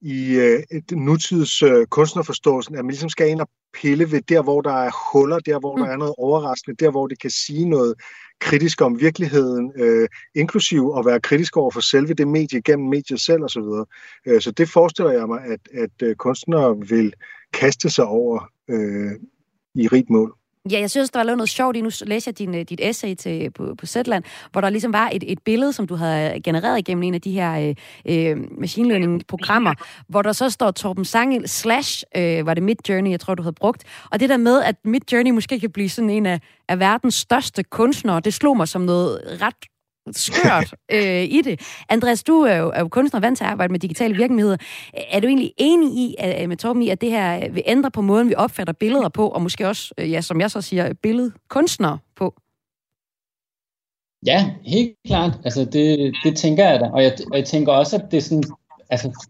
i 0.02 0.36
øh, 0.36 0.64
nutids 0.92 1.62
øh, 1.62 1.86
kunstnerforståelsen, 1.86 2.76
at 2.76 2.86
man 2.86 2.92
ligesom 2.92 3.10
skal 3.10 3.30
ind 3.30 3.42
og 3.42 3.50
pille 3.74 4.12
ved 4.12 4.22
der, 4.22 4.42
hvor 4.42 4.62
der 4.62 4.74
er 4.74 5.12
huller, 5.14 5.40
der, 5.40 5.60
hvor 5.60 5.76
mm. 5.76 5.84
der 5.84 5.92
er 5.92 5.98
noget 5.98 6.14
overraskende, 6.18 6.86
der, 6.86 6.92
hvor 6.92 7.08
det 7.08 7.20
kan 7.22 7.30
sige 7.30 7.70
noget 7.70 7.94
kritisk 8.40 8.82
om 8.82 9.00
virkeligheden, 9.00 9.72
øh, 9.76 10.08
inklusiv 10.36 10.94
at 10.98 11.06
være 11.06 11.20
kritisk 11.20 11.58
over 11.58 11.72
for 11.72 11.82
selve 11.82 12.14
det 12.14 12.28
medie 12.28 12.62
gennem 12.62 12.90
mediet 12.90 13.22
selv 13.22 13.44
osv. 13.44 13.62
Så, 13.62 13.86
øh, 14.26 14.42
så 14.42 14.52
det 14.52 14.70
forestiller 14.70 15.12
jeg 15.12 15.28
mig, 15.28 15.42
at, 15.44 15.60
at 15.74 16.08
øh, 16.08 16.16
kunstnere 16.16 16.78
vil 16.90 17.14
kaste 17.54 17.90
sig 17.90 18.06
over 18.06 18.52
øh, 18.70 19.12
i 19.76 19.88
rigt 19.88 20.10
mål. 20.10 20.39
Ja, 20.72 20.80
jeg 20.80 20.90
synes, 20.90 21.10
der 21.10 21.24
var 21.24 21.36
noget 21.36 21.50
sjovt 21.50 21.76
i. 21.76 21.82
Nu 21.82 21.90
læser 22.02 22.32
jeg 22.32 22.40
din, 22.40 22.56
øh, 22.56 22.62
dit 22.70 22.80
essay 22.84 23.16
til, 23.16 23.52
på, 23.52 23.76
på 23.78 23.86
Zetland, 23.86 24.24
hvor 24.52 24.62
der 24.62 24.70
ligesom 24.70 24.94
var 24.94 25.10
et, 25.14 25.24
et 25.28 25.40
billede, 25.40 25.74
som 25.74 25.88
du 25.88 25.96
havde 25.96 26.42
genereret 26.42 26.80
igennem 26.80 27.04
en 27.04 27.14
af 27.14 27.22
de 27.22 27.32
her 27.32 27.76
øh, 28.06 28.32
øh 28.32 28.38
machine 28.60 28.90
learning-programmer, 28.90 29.74
hvor 30.08 30.22
der 30.22 30.32
så 30.32 30.50
står 30.50 30.72
Torben 30.72 31.06
Sangel 31.06 31.50
slash, 31.50 32.04
øh, 32.18 32.46
var 32.46 32.54
det 32.54 32.64
Mid 32.64 32.76
Journey, 32.90 33.12
jeg 33.12 33.20
tror, 33.20 33.36
du 33.36 33.44
havde 33.44 33.56
brugt. 33.56 33.84
Og 34.12 34.20
det 34.20 34.30
der 34.30 34.38
med, 34.38 34.62
at 34.62 34.76
Mid 34.84 35.02
Journey 35.12 35.32
måske 35.32 35.60
kan 35.60 35.72
blive 35.72 35.90
sådan 35.90 36.10
en 36.10 36.26
af, 36.26 36.40
af 36.68 36.80
verdens 36.80 37.16
største 37.16 37.64
kunstnere, 37.64 38.20
det 38.20 38.34
slog 38.34 38.58
mig 38.58 38.68
som 38.68 38.82
noget 38.82 39.22
ret 39.42 39.56
skørt 40.14 40.74
øh, 40.92 41.24
i 41.24 41.42
det. 41.42 41.62
Andreas, 41.90 42.24
du 42.24 42.42
er 42.42 42.56
jo, 42.56 42.72
er 42.76 42.80
jo 42.80 42.88
kunstner 42.88 43.20
vant 43.20 43.38
til 43.38 43.44
at 43.44 43.50
arbejde 43.50 43.72
med 43.72 43.80
digitale 43.80 44.16
virkemidler. 44.16 44.58
Er 44.94 45.20
du 45.20 45.28
egentlig 45.28 45.54
enig 45.58 45.94
i, 45.94 46.16
at, 46.20 46.50
med 46.50 46.58
Torben 46.58 46.82
i, 46.82 46.90
at 46.90 47.02
det 47.02 47.12
her 47.12 47.50
vil 47.50 47.64
ændre 47.66 47.92
på 47.92 48.02
måden, 48.02 48.30
vi 48.30 48.36
opfatter 48.36 48.74
billeder 48.74 49.10
på, 49.10 49.28
og 49.28 49.42
måske 49.42 49.68
også, 49.68 49.94
øh, 49.98 50.12
ja, 50.12 50.22
som 50.22 50.42
jeg 50.42 50.52
så 50.52 50.62
siger, 50.62 50.94
billedkunstnere 50.94 51.98
på? 52.16 52.34
Ja, 54.26 54.52
helt 54.66 54.96
klart. 55.08 55.32
Altså, 55.44 55.66
det, 55.66 56.14
det 56.24 56.38
tænker 56.38 56.70
jeg 56.70 56.80
da. 56.80 56.86
Og 56.86 57.04
jeg, 57.04 57.18
og 57.32 57.38
jeg 57.38 57.46
tænker 57.46 57.72
også, 57.72 57.96
at 57.96 58.12
det 58.12 58.24
sådan, 58.24 58.44
altså, 58.90 59.28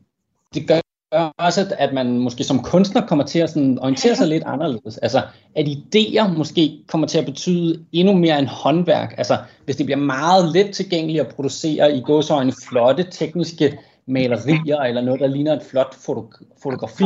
det 0.54 0.68
gør 0.68 0.80
gør 1.12 1.32
også, 1.38 1.76
at 1.78 1.94
man 1.94 2.20
måske 2.20 2.44
som 2.44 2.64
kunstner 2.64 3.08
kommer 3.08 3.26
til 3.26 3.40
at 3.40 3.50
sådan 3.50 3.80
orientere 3.80 4.16
sig 4.16 4.28
lidt 4.28 4.44
anderledes. 4.46 4.98
Altså, 4.98 5.22
at 5.56 5.68
idéer 5.68 6.38
måske 6.38 6.80
kommer 6.88 7.08
til 7.08 7.18
at 7.18 7.26
betyde 7.26 7.86
endnu 7.92 8.14
mere 8.14 8.40
end 8.40 8.48
håndværk. 8.48 9.14
Altså, 9.18 9.38
hvis 9.66 9.76
det 9.76 9.86
bliver 9.86 9.98
meget 9.98 10.54
let 10.54 10.72
tilgængeligt 10.72 11.22
at 11.22 11.36
producere 11.36 11.96
i 11.96 12.02
gåsøjne 12.02 12.54
flotte 12.70 13.06
tekniske 13.12 13.80
malerier 14.06 14.78
eller 14.78 15.02
noget, 15.02 15.20
der 15.20 15.28
ligner 15.28 15.54
et 15.54 15.64
flot 15.64 15.96
fotografi, 16.64 17.04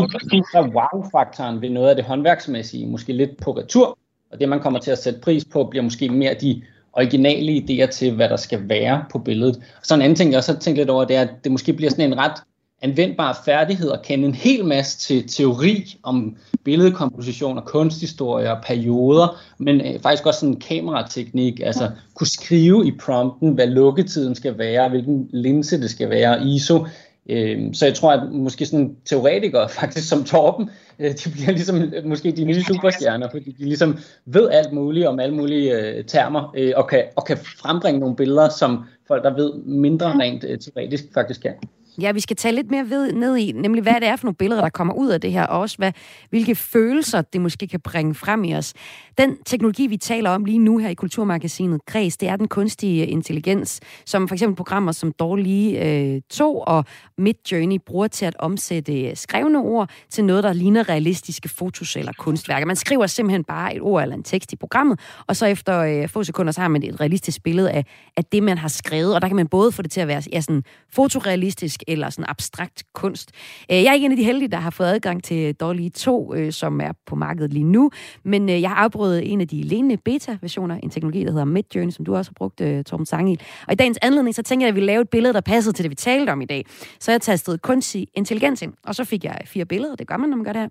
så 0.51 0.57
er 0.57 0.67
wow-faktoren 0.67 1.61
ved 1.61 1.69
noget 1.69 1.89
af 1.89 1.95
det 1.95 2.05
håndværksmæssige 2.05 2.87
måske 2.87 3.13
lidt 3.13 3.37
på 3.37 3.51
retur. 3.51 3.97
Og 4.31 4.39
det, 4.39 4.49
man 4.49 4.59
kommer 4.59 4.79
til 4.79 4.91
at 4.91 4.97
sætte 4.97 5.19
pris 5.19 5.45
på, 5.45 5.63
bliver 5.63 5.83
måske 5.83 6.09
mere 6.09 6.33
de 6.41 6.61
originale 6.93 7.51
idéer 7.51 7.85
til, 7.91 8.15
hvad 8.15 8.29
der 8.29 8.35
skal 8.35 8.69
være 8.69 9.05
på 9.11 9.19
billedet. 9.19 9.55
Og 9.55 9.85
så 9.85 9.95
en 9.95 10.01
anden 10.01 10.15
ting, 10.15 10.31
jeg 10.31 10.37
også 10.37 10.53
har 10.53 10.59
tænkt 10.59 10.77
lidt 10.77 10.89
over, 10.89 11.05
det 11.05 11.15
er, 11.15 11.21
at 11.21 11.29
det 11.43 11.51
måske 11.51 11.73
bliver 11.73 11.89
sådan 11.89 12.11
en 12.11 12.17
ret 12.17 12.41
anvendbare 12.83 13.35
færdigheder, 13.45 13.97
kende 13.97 14.27
en 14.27 14.33
hel 14.33 14.65
masse 14.65 14.97
til 14.97 15.27
teori 15.27 15.97
om 16.03 16.35
billedkomposition 16.63 17.57
og 17.57 17.65
kunsthistorie 17.65 18.51
og 18.51 18.63
perioder, 18.63 19.41
men 19.57 19.81
øh, 19.81 19.99
faktisk 19.99 20.25
også 20.25 20.39
sådan 20.39 20.53
en 20.53 20.59
kamerateknik, 20.59 21.59
altså 21.63 21.89
kunne 22.15 22.27
skrive 22.27 22.87
i 22.87 22.91
prompten, 22.91 23.51
hvad 23.51 23.67
lukketiden 23.67 24.35
skal 24.35 24.57
være, 24.57 24.89
hvilken 24.89 25.29
linse 25.33 25.81
det 25.81 25.89
skal 25.89 26.09
være, 26.09 26.47
ISO. 26.47 26.85
Øh, 27.29 27.73
så 27.73 27.85
jeg 27.85 27.95
tror, 27.95 28.11
at 28.11 28.31
måske 28.31 28.65
sådan 28.65 28.95
teoretikere 29.05 29.69
faktisk 29.79 30.09
som 30.09 30.23
Torben, 30.23 30.69
øh, 30.99 31.11
de 31.11 31.29
bliver 31.31 31.51
ligesom 31.51 31.81
øh, 31.81 32.05
måske 32.05 32.31
de 32.31 32.45
nye 32.45 32.63
superstjerner, 32.63 33.27
fordi 33.31 33.51
de 33.51 33.63
ligesom 33.63 33.97
ved 34.25 34.49
alt 34.49 34.73
muligt 34.73 35.07
om 35.07 35.19
alle 35.19 35.35
mulige 35.35 35.79
øh, 35.79 36.05
termer, 36.05 36.53
øh, 36.57 36.73
og, 36.75 36.87
kan, 36.87 37.03
og 37.15 37.25
kan 37.25 37.37
frembringe 37.37 37.99
nogle 37.99 38.15
billeder, 38.15 38.49
som 38.49 38.83
folk, 39.07 39.23
der 39.23 39.35
ved 39.35 39.53
mindre 39.65 40.13
rent 40.19 40.45
øh, 40.47 40.59
teoretisk 40.59 41.03
faktisk 41.13 41.41
kan. 41.41 41.53
Ja, 42.01 42.12
vi 42.12 42.19
skal 42.19 42.36
tage 42.36 42.56
lidt 42.56 42.71
mere 42.71 42.89
ved, 42.89 43.13
ned 43.13 43.38
i, 43.38 43.51
nemlig 43.51 43.84
hvad 43.84 43.93
det 43.93 44.08
er 44.08 44.15
for 44.15 44.25
nogle 44.25 44.36
billeder, 44.36 44.62
der 44.62 44.69
kommer 44.69 44.93
ud 44.93 45.10
af 45.10 45.21
det 45.21 45.32
her, 45.32 45.45
og 45.45 45.60
også 45.60 45.77
hvad, 45.77 45.91
hvilke 46.29 46.56
følelser 46.56 47.21
det 47.21 47.41
måske 47.41 47.67
kan 47.67 47.79
bringe 47.79 48.15
frem 48.15 48.43
i 48.43 48.56
os. 48.56 48.73
Den 49.17 49.38
teknologi, 49.45 49.88
vi 49.88 49.97
taler 49.97 50.29
om 50.29 50.45
lige 50.45 50.60
nu 50.60 50.77
her 50.77 50.89
i 50.89 50.93
Kulturmagasinet 50.93 51.86
Græs, 51.86 52.17
det 52.17 52.29
er 52.29 52.36
den 52.36 52.47
kunstige 52.47 53.08
intelligens, 53.08 53.79
som 54.06 54.27
for 54.27 54.36
eksempel 54.36 54.56
programmer 54.56 54.91
som 54.91 55.12
Dårlige 55.12 55.86
øh, 56.15 56.21
2 56.29 56.60
og 56.67 56.86
Midjourney 57.17 57.77
bruger 57.86 58.08
til 58.08 58.25
at 58.25 58.36
omsætte 58.39 59.01
øh, 59.01 59.15
skrevne 59.15 59.60
ord 59.60 59.89
til 60.10 60.25
noget, 60.25 60.43
der 60.43 60.53
ligner 60.53 60.89
realistiske 60.89 61.49
fotos 61.49 61.95
eller 61.95 62.12
kunstværker. 62.17 62.65
Man 62.65 62.75
skriver 62.75 63.08
simpelthen 63.08 63.43
bare 63.43 63.75
et 63.75 63.82
ord 63.82 64.03
eller 64.03 64.15
en 64.15 64.23
tekst 64.23 64.53
i 64.53 64.56
programmet, 64.56 64.99
og 65.27 65.36
så 65.36 65.45
efter 65.45 65.79
øh, 65.79 66.10
få 66.10 66.23
sekunder, 66.23 66.51
så 66.51 66.62
har 66.62 66.67
man 66.67 66.84
et 66.84 66.99
realistisk 66.99 67.43
billede 67.43 67.71
af, 67.71 67.86
af 68.17 68.25
det, 68.25 68.43
man 68.43 68.58
har 68.58 68.67
skrevet, 68.67 69.15
og 69.15 69.21
der 69.21 69.27
kan 69.27 69.36
man 69.36 69.47
både 69.47 69.71
få 69.71 69.82
det 69.82 69.91
til 69.91 70.01
at 70.01 70.08
være 70.08 70.21
ja, 70.32 70.41
sådan 70.41 70.63
fotorealistisk 70.93 71.82
eller 71.87 72.09
sådan 72.09 72.25
abstrakt 72.27 72.83
kunst. 72.93 73.31
Øh, 73.71 73.83
jeg 73.83 73.89
er 73.89 73.93
ikke 73.93 74.05
en 74.05 74.11
af 74.11 74.17
de 74.17 74.23
heldige, 74.23 74.47
der 74.47 74.57
har 74.57 74.69
fået 74.69 74.87
adgang 74.87 75.23
til 75.23 75.55
Dolly 75.55 75.89
2, 75.89 76.33
øh, 76.35 76.51
som 76.51 76.81
er 76.81 76.91
på 77.05 77.15
markedet 77.15 77.53
lige 77.53 77.63
nu, 77.63 77.91
men 78.23 78.49
øh, 78.49 78.61
jeg 78.61 78.69
har 78.69 78.75
afprøvet 78.75 79.31
en 79.31 79.41
af 79.41 79.47
de 79.47 79.61
lignende 79.61 79.97
beta-versioner, 79.97 80.75
en 80.83 80.89
teknologi, 80.89 81.23
der 81.23 81.31
hedder 81.31 81.45
Midjourney, 81.45 81.91
som 81.91 82.05
du 82.05 82.15
også 82.15 82.31
har 82.31 82.33
brugt, 82.33 82.85
Torben 82.85 83.05
Sangel. 83.05 83.41
Og 83.67 83.73
i 83.73 83.75
dagens 83.75 83.99
anledning, 84.01 84.35
så 84.35 84.43
tænker 84.43 84.65
jeg, 84.65 84.69
at 84.69 84.75
vi 84.75 84.81
lave 84.81 85.01
et 85.01 85.09
billede, 85.09 85.33
der 85.33 85.41
passede 85.41 85.75
til 85.75 85.83
det, 85.83 85.89
vi 85.89 85.95
talte 85.95 86.29
om 86.29 86.41
i 86.41 86.45
dag. 86.45 86.65
Så 86.99 87.11
jeg 87.11 87.21
tastede 87.21 87.57
kunstig 87.57 88.07
intelligens 88.13 88.61
ind, 88.61 88.73
og 88.83 88.95
så 88.95 89.03
fik 89.03 89.23
jeg 89.23 89.41
fire 89.45 89.65
billeder, 89.65 89.95
det 89.95 90.07
gør 90.07 90.17
man, 90.17 90.29
når 90.29 90.37
man 90.37 90.45
gør 90.45 90.53
det 90.53 90.61
her. 90.61 90.69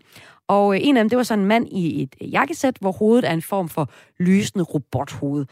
Og 0.49 0.81
en 0.81 0.97
af 0.97 1.05
dem, 1.05 1.09
det 1.09 1.19
var 1.19 1.23
sådan 1.25 1.43
en 1.43 1.49
mand 1.49 1.69
i 1.69 2.03
et 2.03 2.33
jakkesæt, 2.33 2.77
hvor 2.81 2.93
hovedet 2.93 3.29
er 3.29 3.33
en 3.33 3.43
form 3.43 3.69
for 3.69 3.91
lysende 4.21 4.65
robothoved. 4.65 5.47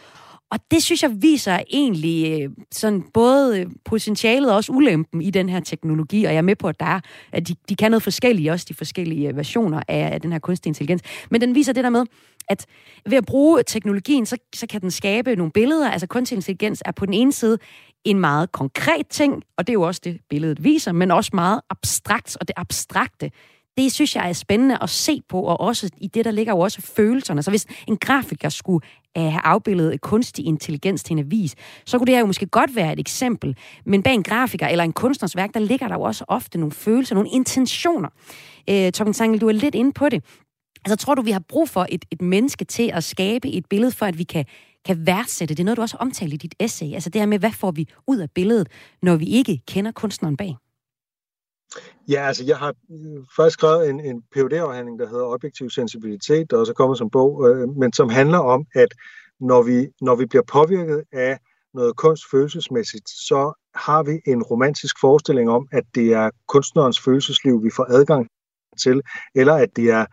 Og 0.51 0.59
det 0.71 0.83
synes 0.83 1.03
jeg 1.03 1.23
viser 1.23 1.59
egentlig 1.71 2.43
øh, 2.43 2.51
sådan 2.73 3.03
både 3.15 3.61
øh, 3.61 3.67
potentialet 3.85 4.51
og 4.51 4.57
også 4.57 4.73
ulempen 4.73 5.23
i 5.23 5.31
den 5.31 5.49
her 5.49 5.61
teknologi, 5.61 6.25
og 6.25 6.33
jeg 6.33 6.39
er 6.39 6.43
med 6.43 6.57
på, 6.57 6.69
at 6.69 6.81
der 6.81 6.87
er, 6.87 7.01
at 7.33 7.49
de, 7.49 7.55
de 7.69 7.77
kan 7.77 7.91
noget 7.91 8.03
forskellige, 8.03 8.53
også 8.53 8.67
de 8.69 8.75
forskellige 8.75 9.29
øh, 9.29 9.37
versioner 9.37 9.83
af, 9.89 10.15
af 10.15 10.21
den 10.21 10.33
her 10.33 10.39
kunstig 10.39 10.71
intelligens. 10.71 11.03
Men 11.31 11.41
den 11.41 11.55
viser 11.55 11.73
det 11.73 11.85
der 11.85 11.91
med, 11.91 12.05
at 12.49 12.67
ved 13.07 13.19
at 13.19 13.27
bruge 13.27 13.63
teknologien, 13.67 14.27
så, 14.27 14.37
så 14.55 14.67
kan 14.67 14.81
den 14.81 14.91
skabe 14.91 15.37
nogle 15.37 15.53
billeder. 15.53 15.91
Altså 15.91 16.07
kunstig 16.07 16.37
intelligens 16.37 16.83
er 16.87 16.93
på 16.93 17.07
den 17.07 17.15
ene 17.15 17.33
side 17.33 17.59
en 18.05 18.19
meget 18.19 18.53
konkret 18.53 19.07
ting, 19.07 19.43
og 19.57 19.67
det 19.67 19.73
er 19.73 19.75
jo 19.75 19.83
også 19.83 20.01
det, 20.05 20.21
billedet 20.31 20.65
viser, 20.65 20.93
men 20.93 21.11
også 21.11 21.31
meget 21.35 21.61
abstrakt, 21.71 22.37
og 22.41 22.49
det 22.49 22.55
abstrakte, 22.57 23.31
det 23.79 23.93
synes 23.93 24.17
jeg 24.17 24.29
er 24.29 24.33
spændende 24.33 24.79
at 24.83 24.91
se 24.91 25.23
på, 25.29 25.41
og 25.41 25.61
også 25.61 25.91
i 26.01 26.07
det, 26.07 26.25
der 26.25 26.31
ligger 26.31 26.53
jo 26.53 26.59
også 26.59 26.83
følelserne. 26.83 27.43
Så 27.43 27.51
hvis 27.51 27.67
en 27.89 27.97
grafiker 27.97 28.49
skulle 28.49 28.87
øh, 29.17 29.23
have 29.23 29.41
afbildet 29.45 30.01
kunstig 30.01 30.47
intelligens 30.47 31.03
til 31.03 31.13
en 31.13 31.19
avis, 31.19 31.55
så 31.87 31.99
kunne 31.99 32.07
det 32.07 32.15
her 32.15 32.21
jo 32.21 32.27
måske 32.27 32.47
godt 32.47 32.77
være 32.77 32.93
et 32.93 33.01
eksempel. 33.01 33.57
Men 33.85 34.03
bag 34.03 34.15
en 34.15 34.23
grafiker 34.23 34.67
eller 34.67 34.85
en 34.85 34.93
kunstners 34.93 35.37
værk, 35.37 35.55
der 35.55 35.61
ligger 35.61 35.89
der 35.89 35.95
jo 35.95 36.03
også 36.03 36.25
ofte 36.29 36.59
nogle 36.59 36.73
følelser, 36.73 37.15
nogle 37.15 37.31
intentioner. 37.31 38.09
Øh, 38.71 38.93
Torben 38.93 39.15
Sangel, 39.15 39.41
du 39.41 39.49
er 39.49 39.53
lidt 39.53 39.75
inde 39.75 39.93
på 39.93 40.09
det. 40.09 40.25
Altså, 40.85 40.97
tror 40.97 41.15
du, 41.15 41.23
vi 41.23 41.31
har 41.31 41.43
brug 41.49 41.69
for 41.69 41.87
et, 41.89 42.05
et 42.11 42.23
menneske 42.23 42.65
til 42.65 42.91
at 42.95 43.05
skabe 43.05 43.49
et 43.49 43.67
billede, 43.67 43.93
for 43.93 44.07
at 44.07 44.19
vi 44.19 44.25
kan, 44.25 44.45
kan 44.85 45.07
værdsætte? 45.07 45.55
Det 45.55 45.61
er 45.61 45.65
noget, 45.65 45.77
du 45.77 45.83
også 45.83 45.97
omtaler 46.01 46.35
i 46.35 46.37
dit 46.37 46.55
essay. 46.61 46.95
Altså 46.95 47.11
det 47.11 47.21
her 47.21 47.27
med, 47.27 47.39
hvad 47.39 47.53
får 47.53 47.71
vi 47.71 47.89
ud 48.07 48.19
af 48.19 48.31
billedet, 48.31 48.69
når 49.03 49.17
vi 49.17 49.25
ikke 49.25 49.61
kender 49.69 49.93
kunstneren 49.93 50.37
bag? 50.37 50.57
Ja, 52.09 52.27
altså 52.27 52.45
jeg 52.45 52.57
har 52.57 52.75
øh, 52.91 53.23
først 53.37 53.53
skrevet 53.53 53.91
en, 53.91 54.01
en 54.01 54.23
phd 54.35 54.53
afhandling 54.53 54.99
der 54.99 55.09
hedder 55.09 55.25
Objektiv 55.25 55.71
Sensibilitet, 55.71 56.51
der 56.51 56.57
også 56.57 56.73
er 56.73 56.75
kommet 56.75 56.99
som 56.99 57.11
bog, 57.11 57.49
øh, 57.49 57.69
men 57.69 57.93
som 57.93 58.09
handler 58.09 58.39
om, 58.39 58.67
at 58.75 58.89
når 59.41 59.63
vi, 59.63 59.89
når 60.01 60.15
vi 60.15 60.27
bliver 60.27 60.43
påvirket 60.43 61.05
af 61.13 61.39
noget 61.75 61.97
kunst 61.97 62.23
følelsesmæssigt, 62.31 63.09
så 63.09 63.53
har 63.75 64.03
vi 64.03 64.21
en 64.27 64.43
romantisk 64.43 65.01
forestilling 65.01 65.51
om, 65.51 65.69
at 65.73 65.85
det 65.95 66.13
er 66.13 66.31
kunstnerens 66.49 67.01
følelsesliv, 67.01 67.65
vi 67.65 67.71
får 67.77 67.87
adgang 67.91 68.29
til, 68.83 69.03
eller 69.35 69.55
at 69.55 69.77
det 69.77 69.91
er 69.91 70.07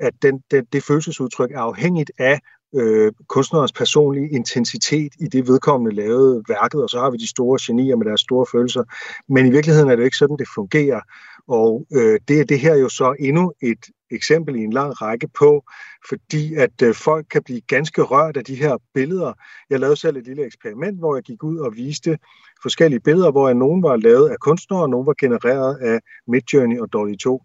at 0.00 0.12
den, 0.22 0.42
den, 0.50 0.64
det 0.64 0.84
følelsesudtryk 0.84 1.50
er 1.50 1.60
afhængigt 1.60 2.12
af 2.18 2.40
øh, 2.74 3.12
kunstnerens 3.28 3.72
personlige 3.72 4.30
intensitet 4.30 5.12
i 5.20 5.26
det 5.26 5.48
vedkommende 5.48 5.96
lavede 5.96 6.42
værket, 6.48 6.82
og 6.82 6.90
så 6.90 7.00
har 7.00 7.10
vi 7.10 7.16
de 7.16 7.28
store 7.28 7.58
genier 7.66 7.96
med 7.96 8.06
deres 8.06 8.20
store 8.20 8.46
følelser. 8.52 8.84
Men 9.28 9.46
i 9.46 9.50
virkeligheden 9.50 9.90
er 9.90 9.96
det 9.96 10.04
ikke 10.04 10.16
sådan, 10.16 10.36
det 10.36 10.48
fungerer. 10.54 11.00
Og 11.48 11.86
øh, 11.92 12.20
det 12.28 12.40
er 12.40 12.44
det 12.44 12.60
her 12.60 12.74
jo 12.74 12.88
så 12.88 13.14
endnu 13.18 13.52
et 13.62 13.84
eksempel 14.10 14.56
i 14.56 14.64
en 14.64 14.72
lang 14.72 15.02
række 15.02 15.28
på, 15.38 15.64
fordi 16.08 16.54
at 16.54 16.82
øh, 16.82 16.94
folk 16.94 17.26
kan 17.30 17.42
blive 17.42 17.60
ganske 17.60 18.02
rørt 18.02 18.36
af 18.36 18.44
de 18.44 18.54
her 18.54 18.76
billeder. 18.94 19.32
Jeg 19.70 19.80
lavede 19.80 19.96
selv 19.96 20.16
et 20.16 20.24
lille 20.24 20.46
eksperiment, 20.46 20.98
hvor 20.98 21.14
jeg 21.16 21.22
gik 21.22 21.42
ud 21.42 21.58
og 21.58 21.76
viste 21.76 22.18
forskellige 22.62 23.00
billeder, 23.00 23.30
hvor 23.30 23.52
nogen 23.52 23.82
var 23.82 23.96
lavet 23.96 24.28
af 24.28 24.38
kunstnere, 24.38 24.82
og 24.82 24.90
nogen 24.90 25.06
var 25.06 25.14
genereret 25.20 25.76
af 25.76 26.00
Midjourney 26.26 26.78
og 26.80 26.92
Dolly 26.92 27.16
2. 27.16 27.42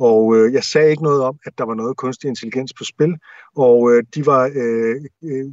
Og 0.00 0.36
øh, 0.36 0.52
jeg 0.52 0.64
sagde 0.64 0.90
ikke 0.90 1.02
noget 1.02 1.22
om, 1.22 1.38
at 1.46 1.52
der 1.58 1.64
var 1.64 1.74
noget 1.74 1.96
kunstig 1.96 2.28
intelligens 2.28 2.72
på 2.78 2.84
spil, 2.84 3.16
og 3.56 3.92
øh, 3.92 4.04
de 4.14 4.26
var 4.26 4.50
øh, 4.54 4.96
øh, 5.24 5.46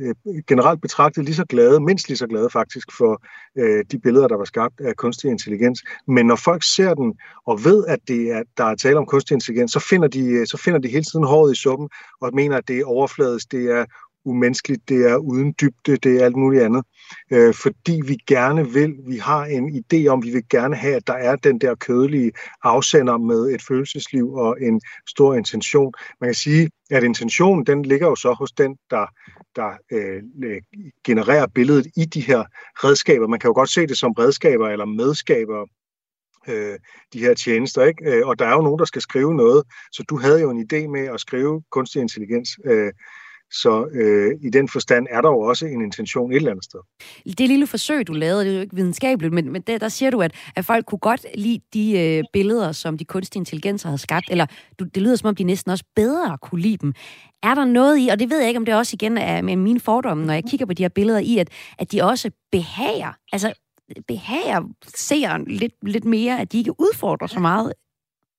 øh, 0.00 0.14
generelt 0.46 0.82
betragtet 0.82 1.24
lige 1.24 1.34
så 1.34 1.44
glade, 1.44 1.80
mindst 1.80 2.08
lige 2.08 2.18
så 2.18 2.26
glade 2.26 2.50
faktisk, 2.50 2.88
for 2.98 3.22
øh, 3.58 3.84
de 3.92 3.98
billeder, 3.98 4.28
der 4.28 4.36
var 4.36 4.44
skabt 4.44 4.80
af 4.80 4.96
kunstig 4.96 5.30
intelligens. 5.30 5.82
Men 6.06 6.26
når 6.26 6.36
folk 6.36 6.62
ser 6.76 6.94
den 6.94 7.14
og 7.46 7.64
ved, 7.64 7.84
at 7.86 7.98
det 8.08 8.30
er, 8.30 8.42
der 8.56 8.64
er 8.64 8.74
tale 8.74 8.98
om 8.98 9.06
kunstig 9.06 9.34
intelligens, 9.34 9.72
så 9.72 9.80
finder, 9.90 10.08
de, 10.08 10.24
øh, 10.24 10.46
så 10.46 10.56
finder 10.56 10.78
de 10.78 10.88
hele 10.88 11.04
tiden 11.04 11.24
håret 11.24 11.52
i 11.52 11.56
suppen 11.56 11.88
og 12.20 12.30
mener, 12.34 12.56
at 12.56 12.68
det 12.68 12.78
er 12.78 12.84
overfladisk, 12.84 13.52
det 13.52 13.64
er 13.64 13.84
umenneskeligt, 14.24 14.88
det 14.88 15.10
er 15.10 15.16
uden 15.16 15.54
dybde, 15.60 15.96
det 15.96 16.20
er 16.20 16.24
alt 16.24 16.36
muligt 16.36 16.62
andet. 16.62 16.84
Øh, 17.32 17.54
fordi 17.54 18.00
vi 18.06 18.16
gerne 18.26 18.68
vil, 18.68 18.94
vi 19.06 19.16
har 19.16 19.44
en 19.44 19.82
idé 19.82 20.06
om, 20.06 20.22
vi 20.22 20.30
vil 20.30 20.48
gerne 20.50 20.76
have, 20.76 20.96
at 20.96 21.06
der 21.06 21.14
er 21.14 21.36
den 21.36 21.58
der 21.58 21.74
kødelige 21.74 22.32
afsender 22.62 23.18
med 23.18 23.54
et 23.54 23.62
følelsesliv 23.68 24.32
og 24.32 24.56
en 24.62 24.80
stor 25.08 25.34
intention. 25.34 25.92
Man 26.20 26.28
kan 26.28 26.34
sige, 26.34 26.70
at 26.90 27.02
intentionen, 27.02 27.66
den 27.66 27.82
ligger 27.82 28.06
jo 28.06 28.16
så 28.16 28.32
hos 28.32 28.52
den, 28.52 28.76
der, 28.90 29.06
der 29.56 29.70
øh, 29.92 30.22
øh 30.44 30.60
genererer 31.04 31.46
billedet 31.46 31.86
i 31.96 32.04
de 32.04 32.20
her 32.20 32.44
redskaber. 32.84 33.26
Man 33.26 33.38
kan 33.40 33.48
jo 33.48 33.54
godt 33.54 33.70
se 33.70 33.86
det 33.86 33.98
som 33.98 34.12
redskaber 34.12 34.68
eller 34.68 34.84
medskaber 34.84 35.66
øh, 36.48 36.78
de 37.12 37.18
her 37.18 37.34
tjenester, 37.34 37.84
ikke? 37.84 38.10
Øh, 38.10 38.26
og 38.26 38.38
der 38.38 38.46
er 38.46 38.54
jo 38.54 38.62
nogen, 38.62 38.78
der 38.78 38.84
skal 38.84 39.02
skrive 39.02 39.34
noget, 39.34 39.62
så 39.92 40.04
du 40.10 40.18
havde 40.18 40.40
jo 40.40 40.50
en 40.50 40.66
idé 40.72 40.88
med 40.88 41.08
at 41.14 41.20
skrive 41.20 41.62
kunstig 41.70 42.02
intelligens. 42.02 42.48
Øh, 42.64 42.92
så 43.52 43.88
øh, 43.92 44.32
i 44.42 44.50
den 44.50 44.68
forstand 44.68 45.06
er 45.10 45.20
der 45.20 45.28
jo 45.28 45.40
også 45.40 45.66
en 45.66 45.80
intention 45.82 46.32
et 46.32 46.36
eller 46.36 46.50
andet 46.50 46.64
sted. 46.64 46.80
Det 47.38 47.48
lille 47.48 47.66
forsøg, 47.66 48.06
du 48.06 48.12
lavede, 48.12 48.44
det 48.44 48.50
er 48.50 48.54
jo 48.54 48.60
ikke 48.60 48.76
videnskabeligt, 48.76 49.34
men, 49.34 49.52
men 49.52 49.62
der, 49.62 49.78
der 49.78 49.88
siger 49.88 50.10
du, 50.10 50.22
at, 50.22 50.34
at 50.56 50.64
folk 50.64 50.86
kunne 50.86 50.98
godt 50.98 51.26
lide 51.34 51.60
de 51.74 51.98
øh, 51.98 52.24
billeder, 52.32 52.72
som 52.72 52.98
de 52.98 53.04
kunstige 53.04 53.40
intelligenser 53.40 53.88
havde 53.88 53.98
skabt, 53.98 54.26
eller 54.30 54.46
du, 54.78 54.84
det 54.84 55.02
lyder 55.02 55.16
som 55.16 55.28
om, 55.28 55.34
de 55.34 55.44
næsten 55.44 55.70
også 55.72 55.84
bedre 55.96 56.38
kunne 56.42 56.60
lide 56.60 56.76
dem. 56.76 56.92
Er 57.42 57.54
der 57.54 57.64
noget 57.64 57.98
i, 57.98 58.08
og 58.08 58.20
det 58.20 58.30
ved 58.30 58.38
jeg 58.38 58.48
ikke, 58.48 58.58
om 58.58 58.64
det 58.64 58.74
også 58.74 58.94
igen 58.94 59.18
er 59.18 59.42
med 59.42 59.56
mine 59.56 59.80
fordomme, 59.80 60.26
når 60.26 60.34
jeg 60.34 60.44
kigger 60.44 60.66
på 60.66 60.72
de 60.72 60.82
her 60.82 60.88
billeder, 60.88 61.18
i 61.18 61.38
at, 61.38 61.48
at 61.78 61.92
de 61.92 62.02
også 62.02 62.30
behager, 62.52 63.12
altså 63.32 63.52
behager 64.08 64.62
seeren 64.94 65.44
lidt, 65.44 65.72
lidt 65.82 66.04
mere, 66.04 66.40
at 66.40 66.52
de 66.52 66.58
ikke 66.58 66.80
udfordrer 66.80 67.26
så 67.26 67.40
meget, 67.40 67.72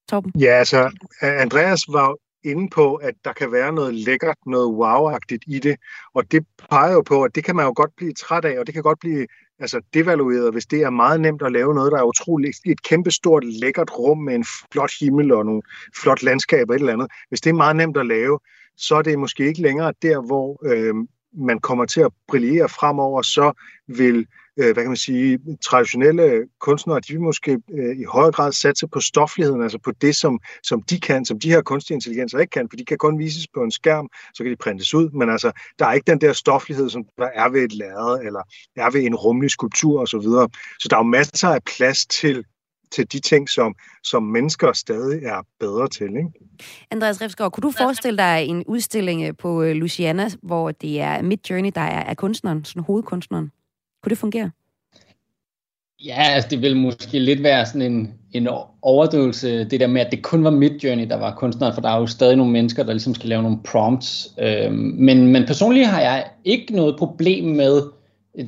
Torben? 0.10 0.32
Ja, 0.40 0.52
altså, 0.52 0.92
Andreas 1.22 1.82
var 1.88 2.16
inde 2.44 2.70
på, 2.70 2.96
at 2.96 3.14
der 3.26 3.34
kan 3.34 3.52
være 3.52 3.74
noget 3.74 3.94
lækkert, 3.94 4.38
noget 4.46 4.68
wow-agtigt 4.68 5.44
i 5.48 5.60
det, 5.60 5.76
og 6.14 6.32
det 6.32 6.46
peger 6.70 6.94
jo 6.94 7.02
på, 7.02 7.24
at 7.24 7.36
det 7.36 7.44
kan 7.44 7.56
man 7.56 7.66
jo 7.66 7.74
godt 7.76 7.96
blive 7.98 8.14
træt 8.14 8.46
af, 8.46 8.60
og 8.60 8.68
det 8.68 8.74
kan 8.74 8.84
godt 8.84 9.00
blive 9.00 9.28
altså 9.60 9.82
devalueret, 9.94 10.54
hvis 10.54 10.66
det 10.66 10.82
er 10.82 10.90
meget 10.90 11.22
nemt 11.22 11.42
at 11.42 11.52
lave 11.52 11.74
noget, 11.76 11.92
der 11.92 11.98
er 11.98 12.04
utroligt, 12.04 12.58
et 12.66 12.84
kæmpestort 12.84 13.44
lækkert 13.44 13.98
rum 13.98 14.18
med 14.18 14.36
en 14.36 14.46
flot 14.72 14.92
himmel 15.00 15.32
og 15.32 15.46
nogle 15.46 15.62
flot 16.02 16.24
landskaber 16.24 16.74
og 16.74 16.76
et 16.76 16.80
eller 16.80 16.94
andet. 16.94 17.08
Hvis 17.30 17.42
det 17.42 17.50
er 17.50 17.54
meget 17.54 17.76
nemt 17.76 17.98
at 17.98 18.06
lave, 18.06 18.40
så 18.78 18.96
er 18.96 19.02
det 19.02 19.20
måske 19.20 19.46
ikke 19.46 19.62
længere 19.62 19.94
der, 20.02 20.22
hvor 20.22 20.66
øh, 20.66 20.96
man 21.34 21.60
kommer 21.60 21.86
til 21.86 22.02
at 22.02 22.12
brillere 22.28 22.70
fremover, 22.70 23.22
så 23.22 23.52
vil 23.88 24.28
øh, 24.58 24.66
hvad 24.66 24.84
kan 24.84 24.88
man 24.88 24.98
sige, 24.98 25.40
traditionelle 25.66 26.48
kunstnere, 26.60 27.00
de 27.00 27.14
vil 27.14 27.22
måske 27.22 27.52
øh, 27.52 27.98
i 27.98 28.04
højere 28.04 28.32
grad 28.32 28.52
satse 28.52 28.88
på 28.88 29.00
stofligheden, 29.00 29.62
altså 29.62 29.78
på 29.78 29.92
det, 29.92 30.16
som, 30.16 30.40
som 30.64 30.82
de 30.82 31.00
kan, 31.00 31.26
som 31.26 31.40
de 31.40 31.50
her 31.50 31.62
kunstige 31.62 31.96
intelligenser 31.96 32.40
ikke 32.40 32.52
kan, 32.52 32.68
for 32.70 32.78
de 32.78 32.86
kan 32.86 32.98
kun 32.98 33.20
vises 33.20 33.48
på 33.54 33.64
en 33.64 33.72
skærm, 33.72 34.10
så 34.34 34.44
kan 34.44 34.52
de 34.52 34.58
printes 34.58 34.94
ud, 34.94 35.10
men 35.10 35.30
altså, 35.30 35.52
der 35.80 35.86
er 35.86 35.94
ikke 35.94 36.12
den 36.12 36.22
der 36.22 36.34
stoflighed, 36.34 36.90
som 36.90 37.04
der 37.18 37.30
er 37.34 37.50
ved 37.50 37.62
et 37.62 37.74
lærred, 37.74 38.20
eller 38.26 38.42
er 38.76 38.92
ved 38.92 39.02
en 39.02 39.16
rummelig 39.16 39.52
skulptur 39.52 40.02
osv. 40.02 40.22
Så, 40.22 40.50
så 40.80 40.88
der 40.90 40.96
er 40.96 41.00
jo 41.00 41.04
masser 41.04 41.50
af 41.50 41.64
plads 41.64 42.06
til 42.06 42.46
til 42.92 43.12
de 43.12 43.20
ting, 43.20 43.50
som, 43.50 43.76
som 44.04 44.24
mennesker 44.24 44.74
stadig 44.74 45.24
er 45.24 45.42
bedre 45.60 45.88
til. 45.88 46.08
Ikke? 46.08 46.30
Andreas 46.92 47.22
Refsgaard, 47.22 47.52
kunne 47.52 47.62
du 47.62 47.72
forestille 47.72 48.18
dig 48.18 48.46
en 48.46 48.64
udstilling 48.68 49.24
øh, 49.24 49.34
på 49.40 49.64
øh, 49.64 49.76
Luciana, 49.76 50.30
hvor 50.44 50.72
det 50.72 51.02
er 51.02 51.22
Mid 51.22 51.38
Journey, 51.50 51.72
der 51.76 51.82
er, 51.82 52.04
er 52.04 52.14
kunstneren, 52.14 52.66
sådan 52.66 52.84
hovedkunstneren? 52.84 53.52
Kunne 54.02 54.10
det 54.10 54.18
fungere? 54.18 54.52
Ja, 56.06 56.24
altså 56.24 56.50
det 56.50 56.62
vil 56.62 56.78
måske 56.78 57.20
lidt 57.20 57.44
være 57.44 57.66
sådan 57.66 57.82
en, 57.82 58.14
en 58.32 58.48
overdøvelse, 58.82 59.64
det 59.64 59.80
der 59.80 59.88
med, 59.88 60.02
at 60.02 60.12
det 60.12 60.24
kun 60.24 60.44
var 60.44 60.50
Midjourney, 60.50 61.10
der 61.10 61.18
var 61.18 61.36
kunstneren, 61.36 61.74
for 61.74 61.82
der 61.82 61.90
er 61.90 62.00
jo 62.00 62.08
stadig 62.08 62.36
nogle 62.36 62.52
mennesker, 62.52 62.84
der 62.84 62.94
ligesom 62.94 63.16
skal 63.16 63.30
lave 63.30 63.44
nogle 63.44 63.60
prompts. 63.66 64.34
Øhm, 64.40 64.74
men, 64.98 65.28
men 65.28 65.46
personligt 65.46 65.88
har 65.88 66.02
jeg 66.02 66.28
ikke 66.46 66.76
noget 66.76 66.96
problem 66.98 67.46
med 67.46 67.82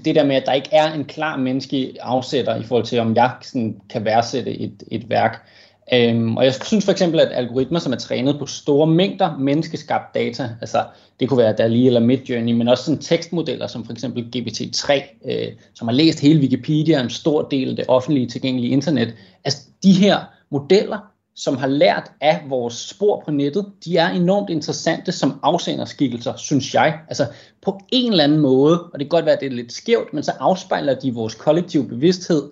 det 0.06 0.16
der 0.16 0.26
med, 0.26 0.36
at 0.36 0.46
der 0.46 0.54
ikke 0.54 0.70
er 0.72 0.94
en 0.94 1.06
klar 1.06 1.38
menneskelig 1.38 1.96
afsætter 2.02 2.56
i 2.56 2.64
forhold 2.64 2.86
til, 2.86 3.00
om 3.00 3.16
jeg 3.16 3.32
sådan 3.42 3.82
kan 3.90 4.06
værdsætte 4.06 4.60
et, 4.60 4.84
et 4.92 5.10
værk. 5.10 5.48
Øhm, 5.94 6.38
og 6.38 6.46
jeg 6.46 6.54
synes 6.54 6.86
for 6.86 6.92
eksempel, 6.92 7.20
at 7.20 7.30
algoritmer, 7.32 7.80
som 7.80 7.94
er 7.94 7.98
trænet 7.98 8.40
på 8.40 8.46
store 8.46 8.88
mængder 8.88 9.38
menneskeskabt 9.38 10.16
data, 10.16 10.50
altså 10.62 10.86
det 11.20 11.30
kunne 11.30 11.38
være 11.38 11.54
DALI 11.54 11.88
eller 11.88 12.00
Midjourney, 12.00 12.54
men 12.54 12.68
også 12.68 12.84
sådan 12.84 13.02
tekstmodeller 13.02 13.68
som 13.68 13.86
for 13.86 13.92
eksempel 13.92 14.24
GPT-3, 14.36 14.94
øh, 15.32 15.48
som 15.74 15.88
har 15.88 15.96
læst 15.96 16.20
hele 16.20 16.40
Wikipedia, 16.40 17.02
en 17.02 17.10
stor 17.10 17.42
del 17.42 17.70
af 17.70 17.76
det 17.76 17.86
offentlige 17.88 18.28
tilgængelige 18.28 18.72
internet. 18.72 19.14
Altså 19.46 19.60
de 19.84 19.92
her 19.92 20.20
modeller, 20.52 20.98
som 21.36 21.58
har 21.58 21.68
lært 21.68 22.12
af 22.22 22.42
vores 22.50 22.74
spor 22.74 23.22
på 23.26 23.32
nettet, 23.32 23.66
de 23.86 23.98
er 23.98 24.10
enormt 24.10 24.50
interessante 24.50 25.12
som 25.12 25.40
afsenderskikkelser, 25.44 26.34
synes 26.38 26.74
jeg. 26.74 27.00
Altså 27.08 27.26
på 27.62 27.80
en 27.92 28.12
eller 28.12 28.24
anden 28.24 28.40
måde, 28.40 28.84
og 28.84 29.00
det 29.00 29.00
kan 29.00 29.10
godt 29.10 29.26
være, 29.26 29.36
at 29.36 29.40
det 29.40 29.48
er 29.48 29.52
lidt 29.52 29.74
skævt, 29.74 30.14
men 30.14 30.24
så 30.24 30.32
afspejler 30.40 30.94
de 30.94 31.14
vores 31.14 31.36
kollektive 31.36 31.88
bevidsthed, 31.88 32.44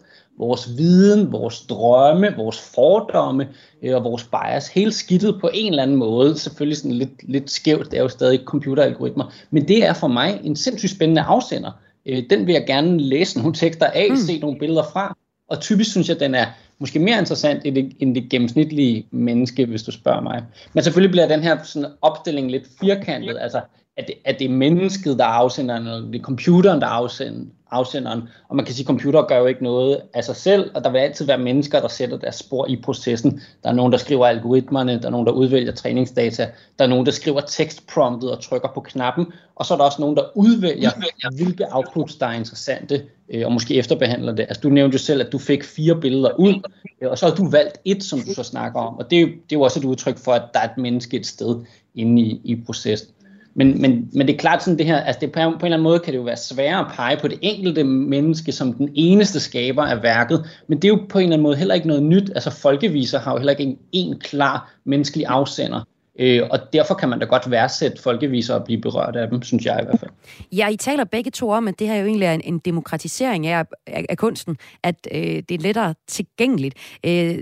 vores 0.42 0.78
viden, 0.78 1.32
vores 1.32 1.62
drømme, 1.62 2.34
vores 2.38 2.60
fordomme 2.76 3.48
øh, 3.84 3.96
og 3.96 4.04
vores 4.04 4.24
bias, 4.24 4.68
helt 4.68 4.94
skidtet 4.94 5.38
på 5.42 5.50
en 5.54 5.72
eller 5.72 5.84
anden 5.84 5.98
måde. 5.98 6.38
Selvfølgelig 6.38 6.78
sådan 6.78 6.92
lidt, 6.92 7.30
lidt 7.30 7.52
skævt, 7.52 7.92
det 7.92 7.98
er 7.98 8.02
jo 8.02 8.10
stadig 8.10 8.40
computeralgoritmer, 8.46 9.34
men 9.52 9.68
det 9.68 9.86
er 9.86 9.94
for 9.94 10.08
mig 10.08 10.40
en 10.44 10.56
sindssygt 10.56 10.92
spændende 10.92 11.22
afsender. 11.22 11.72
Øh, 12.06 12.24
den 12.30 12.48
vil 12.48 12.54
jeg 12.54 12.64
gerne 12.68 13.00
læse 13.00 13.38
nogle 13.38 13.54
tekster 13.54 13.86
af, 13.86 14.08
mm. 14.10 14.16
se 14.16 14.40
nogle 14.40 14.60
billeder 14.60 14.84
fra, 14.94 15.18
og 15.50 15.60
typisk 15.60 15.92
synes 15.92 16.10
jeg, 16.10 16.20
den 16.20 16.36
er 16.36 16.46
måske 16.80 17.00
mere 17.00 17.20
interessant 17.20 17.62
end 17.66 17.76
det, 17.76 17.92
end 18.00 18.16
det 18.16 18.30
gennemsnitlige 18.30 19.08
menneske, 19.12 19.66
hvis 19.66 19.84
du 19.84 19.92
spørger 19.92 20.22
mig. 20.22 20.44
Men 20.74 20.84
selvfølgelig 20.84 21.12
bliver 21.12 21.28
den 21.28 21.44
her 21.44 21.58
sådan 21.64 21.90
opstilling 22.02 22.52
lidt 22.52 22.64
firkantet, 22.80 23.38
altså 23.42 23.62
at 23.98 24.08
det, 24.08 24.16
at 24.26 24.40
det 24.40 24.46
er 24.46 24.52
mennesket, 24.52 25.20
der 25.20 25.26
afsender, 25.26 25.76
eller 25.76 26.02
det 26.02 26.16
er 26.16 26.24
computeren, 26.24 26.82
der 26.82 26.88
afsender, 26.88 27.46
afsenderen. 27.72 28.22
Og 28.50 28.56
man 28.56 28.66
kan 28.66 28.74
sige, 28.76 28.84
at 28.84 28.88
computer 28.88 29.22
gør 29.22 29.38
jo 29.38 29.46
ikke 29.46 29.64
noget 29.64 30.02
af 30.14 30.24
sig 30.24 30.36
selv, 30.36 30.72
og 30.76 30.84
der 30.84 30.90
vil 30.90 31.00
altid 31.00 31.26
være 31.26 31.38
mennesker, 31.38 31.80
der 31.80 31.88
sætter 31.88 32.18
deres 32.18 32.36
spor 32.36 32.68
i 32.68 32.82
processen. 32.84 33.42
Der 33.64 33.70
er 33.70 33.74
nogen, 33.74 33.92
der 33.92 33.98
skriver 33.98 34.28
algoritmerne, 34.28 35.00
der 35.00 35.06
er 35.06 35.10
nogen, 35.10 35.28
der 35.28 35.34
udvælger 35.34 35.72
træningsdata, 35.72 36.48
der 36.80 36.86
er 36.86 36.90
nogen, 36.90 37.06
der 37.06 37.12
skriver 37.12 37.42
tekstpromptet 37.42 38.32
og 38.32 38.42
trykker 38.42 38.68
på 38.74 38.82
knappen, 38.82 39.26
og 39.56 39.66
så 39.66 39.74
er 39.74 39.78
der 39.78 39.86
også 39.86 40.02
nogen, 40.02 40.16
der 40.16 40.24
udvælger, 40.36 40.92
hvilke 41.36 41.66
outputs, 41.72 42.16
der 42.16 42.26
er 42.26 42.34
interessante, 42.34 43.06
øh, 43.30 43.46
og 43.46 43.52
måske 43.52 43.76
efterbehandler 43.76 44.36
det. 44.36 44.46
Altså 44.50 44.62
du 44.62 44.70
nævnte 44.70 44.96
jo 44.96 45.00
selv, 45.00 45.22
at 45.22 45.32
du 45.32 45.38
fik 45.38 45.64
fire 45.64 46.02
billeder 46.02 46.40
ud, 46.40 46.54
øh, 47.02 47.10
og 47.10 47.18
så 47.18 47.28
har 47.28 47.36
du 47.36 47.50
valgt 47.50 47.78
et, 47.86 48.04
som 48.04 48.20
du 48.20 48.34
så 48.34 48.44
snakker 48.44 48.80
om, 48.80 48.98
og 48.98 49.12
det 49.12 49.18
er, 49.18 49.22
jo, 49.22 49.28
det 49.28 49.34
er 49.34 49.56
jo 49.56 49.62
også 49.62 49.80
et 49.80 49.86
udtryk 49.86 50.18
for, 50.18 50.32
at 50.32 50.44
der 50.54 50.60
er 50.60 50.66
et 50.66 50.78
menneske 50.78 51.18
et 51.18 51.26
sted 51.26 51.60
inde 51.96 52.22
i, 52.22 52.42
i 52.44 52.64
processen. 52.66 53.10
Men, 53.54 53.82
men, 53.82 54.10
men 54.14 54.28
det 54.28 54.34
er 54.34 54.38
klart 54.38 54.64
sådan 54.64 54.78
det 54.78 54.86
her, 54.86 54.98
altså 54.98 55.20
det 55.20 55.32
på, 55.32 55.40
på 55.40 55.46
en 55.46 55.54
eller 55.54 55.66
anden 55.66 55.84
måde 55.84 56.00
kan 56.00 56.14
det 56.14 56.20
jo 56.20 56.24
være 56.24 56.38
sværere 56.38 56.80
at 56.80 56.92
pege 56.96 57.18
på 57.18 57.28
det 57.28 57.40
enkelte 57.42 57.84
menneske 57.84 58.52
som 58.52 58.74
den 58.74 58.90
eneste 58.96 59.40
skaber 59.40 59.84
af 59.84 60.04
værket, 60.04 60.46
men 60.68 60.78
det 60.78 60.86
er 60.86 60.90
jo 60.90 61.06
på 61.10 61.20
en 61.20 61.24
eller 61.24 61.34
anden 61.34 61.44
måde 61.44 61.56
heller 61.56 61.76
ikke 61.76 61.88
noget 61.88 62.04
nyt. 62.04 62.30
Altså 62.36 62.52
folkeviser 62.52 63.20
har 63.20 63.32
jo 63.32 63.38
heller 63.38 63.52
ikke 63.52 63.64
en, 63.64 63.78
en 63.92 64.20
klar 64.20 64.74
menneskelig 64.86 65.26
afsender. 65.26 65.84
Øh, 66.22 66.48
og 66.52 66.60
derfor 66.74 66.94
kan 66.94 67.10
man 67.10 67.20
da 67.20 67.26
godt 67.26 67.52
værdsætte 67.52 68.02
folkeviser 68.02 68.56
og 68.56 68.64
blive 68.64 68.82
berørt 68.82 69.16
af 69.16 69.28
dem, 69.28 69.42
synes 69.42 69.66
jeg 69.66 69.80
i 69.82 69.86
hvert 69.86 70.00
fald. 70.00 70.12
Ja, 70.52 70.70
I 70.70 70.78
taler 70.78 71.04
begge 71.04 71.32
to 71.32 71.50
om, 71.50 71.68
at 71.68 71.80
det 71.80 71.88
her 71.88 71.96
jo 71.96 72.06
egentlig 72.06 72.26
er 72.26 72.34
en, 72.34 72.42
en 72.44 72.60
demokratisering 72.60 73.48
af, 73.48 73.66
af, 73.88 74.06
af 74.10 74.18
kunsten, 74.18 74.58
at 74.84 75.08
øh, 75.12 75.22
det 75.22 75.52
er 75.52 75.60
lettere 75.60 75.96
tilgængeligt. 76.08 76.76
Øh, 77.06 77.38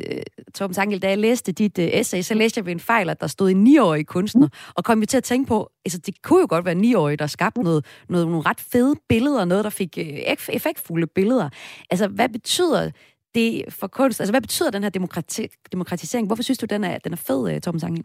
Torben 0.56 0.74
Sangel, 0.74 1.02
da 1.02 1.10
jeg 1.10 1.18
læste 1.18 1.52
dit 1.52 1.80
øh, 1.80 1.90
essay, 1.94 2.22
så 2.22 2.34
læste 2.34 2.58
jeg 2.58 2.66
ved 2.66 2.72
en 2.72 2.80
fejl, 2.80 3.10
at 3.10 3.22
der 3.22 3.28
stod 3.28 3.50
en 3.52 3.68
9-årig 3.68 4.08
kunstner, 4.08 4.48
og 4.76 4.84
kom 4.84 5.00
jo 5.00 5.06
til 5.06 5.18
at 5.18 5.24
tænke 5.24 5.48
på, 5.48 5.72
altså 5.86 6.00
det 6.06 6.22
kunne 6.22 6.40
jo 6.40 6.48
godt 6.50 6.66
være 6.66 6.76
niårig, 6.76 6.96
9-årig, 6.96 7.20
der 7.20 7.28
skabte 7.28 7.64
noget, 7.64 7.86
noget, 8.10 8.28
nogle 8.28 8.42
ret 8.46 8.60
fede 8.60 8.96
billeder, 9.10 9.46
noget, 9.46 9.64
der 9.64 9.70
fik 9.70 9.98
øh, 9.98 10.06
effektfulde 10.50 11.08
billeder. 11.08 11.50
Altså, 11.90 12.08
hvad 12.08 12.30
betyder 12.30 12.92
det 13.36 13.66
for 13.70 13.88
kunst? 13.88 14.22
Altså, 14.22 14.32
hvad 14.32 14.42
betyder 14.42 14.72
den 14.72 14.84
her 14.84 14.90
demokrati- 14.90 15.68
demokratisering? 15.72 16.28
Hvorfor 16.28 16.44
synes 16.44 16.58
du, 16.58 16.66
den 16.66 16.84
er, 16.84 16.98
den 16.98 17.14
er 17.14 17.18
fed, 17.18 17.52
øh, 17.52 17.62
Torben 17.62 17.80
Sangel? 17.80 18.04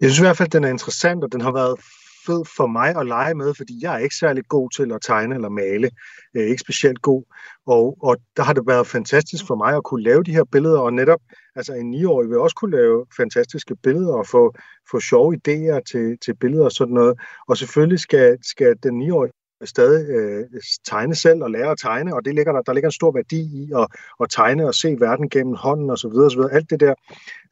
Jeg 0.00 0.10
synes 0.10 0.18
i 0.18 0.22
hvert 0.22 0.36
fald, 0.36 0.48
at 0.48 0.52
den 0.52 0.64
er 0.64 0.68
interessant, 0.68 1.24
og 1.24 1.32
den 1.32 1.40
har 1.40 1.52
været 1.52 1.80
fed 2.26 2.44
for 2.56 2.66
mig 2.66 2.96
at 2.96 3.06
lege 3.06 3.34
med, 3.34 3.54
fordi 3.54 3.78
jeg 3.82 3.94
er 3.94 3.98
ikke 3.98 4.14
særlig 4.14 4.44
god 4.48 4.70
til 4.70 4.92
at 4.92 5.02
tegne 5.02 5.34
eller 5.34 5.48
male. 5.48 5.90
Jeg 6.34 6.42
er 6.42 6.46
ikke 6.46 6.60
specielt 6.60 7.02
god. 7.02 7.24
Og, 7.66 7.96
og 8.02 8.16
der 8.36 8.42
har 8.42 8.52
det 8.52 8.66
været 8.66 8.86
fantastisk 8.86 9.46
for 9.46 9.54
mig 9.54 9.76
at 9.76 9.84
kunne 9.84 10.02
lave 10.02 10.22
de 10.22 10.32
her 10.32 10.44
billeder, 10.44 10.78
og 10.78 10.92
netop 10.92 11.20
altså 11.56 11.72
en 11.74 11.94
9-årig 11.94 12.28
vil 12.28 12.38
også 12.38 12.56
kunne 12.56 12.76
lave 12.76 13.06
fantastiske 13.16 13.76
billeder 13.76 14.14
og 14.14 14.26
få, 14.26 14.54
få 14.90 15.00
sjove 15.00 15.36
idéer 15.36 15.80
til, 15.90 16.18
til 16.24 16.34
billeder 16.34 16.64
og 16.64 16.72
sådan 16.72 16.94
noget. 16.94 17.20
Og 17.48 17.56
selvfølgelig 17.56 18.00
skal, 18.00 18.38
skal 18.42 18.74
den 18.82 19.02
9-årige 19.02 19.32
stadig 19.64 20.10
øh, 20.10 20.44
tegne 20.86 21.14
selv 21.14 21.42
og 21.42 21.50
lære 21.50 21.70
at 21.70 21.78
tegne, 21.78 22.14
og 22.14 22.24
det 22.24 22.34
ligger 22.34 22.52
der, 22.52 22.62
der 22.62 22.72
ligger 22.72 22.88
en 22.88 22.92
stor 22.92 23.12
værdi 23.12 23.40
i 23.40 23.72
at, 23.76 23.86
at 24.20 24.30
tegne 24.30 24.66
og 24.66 24.74
se 24.74 24.96
verden 25.00 25.28
gennem 25.28 25.54
hånden 25.54 25.90
osv. 25.90 26.10
videre, 26.10 26.52
alt 26.52 26.70
det 26.70 26.80
der. 26.80 26.94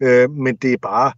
Øh, 0.02 0.30
men 0.30 0.56
det 0.56 0.72
er 0.72 0.78
bare, 0.82 1.12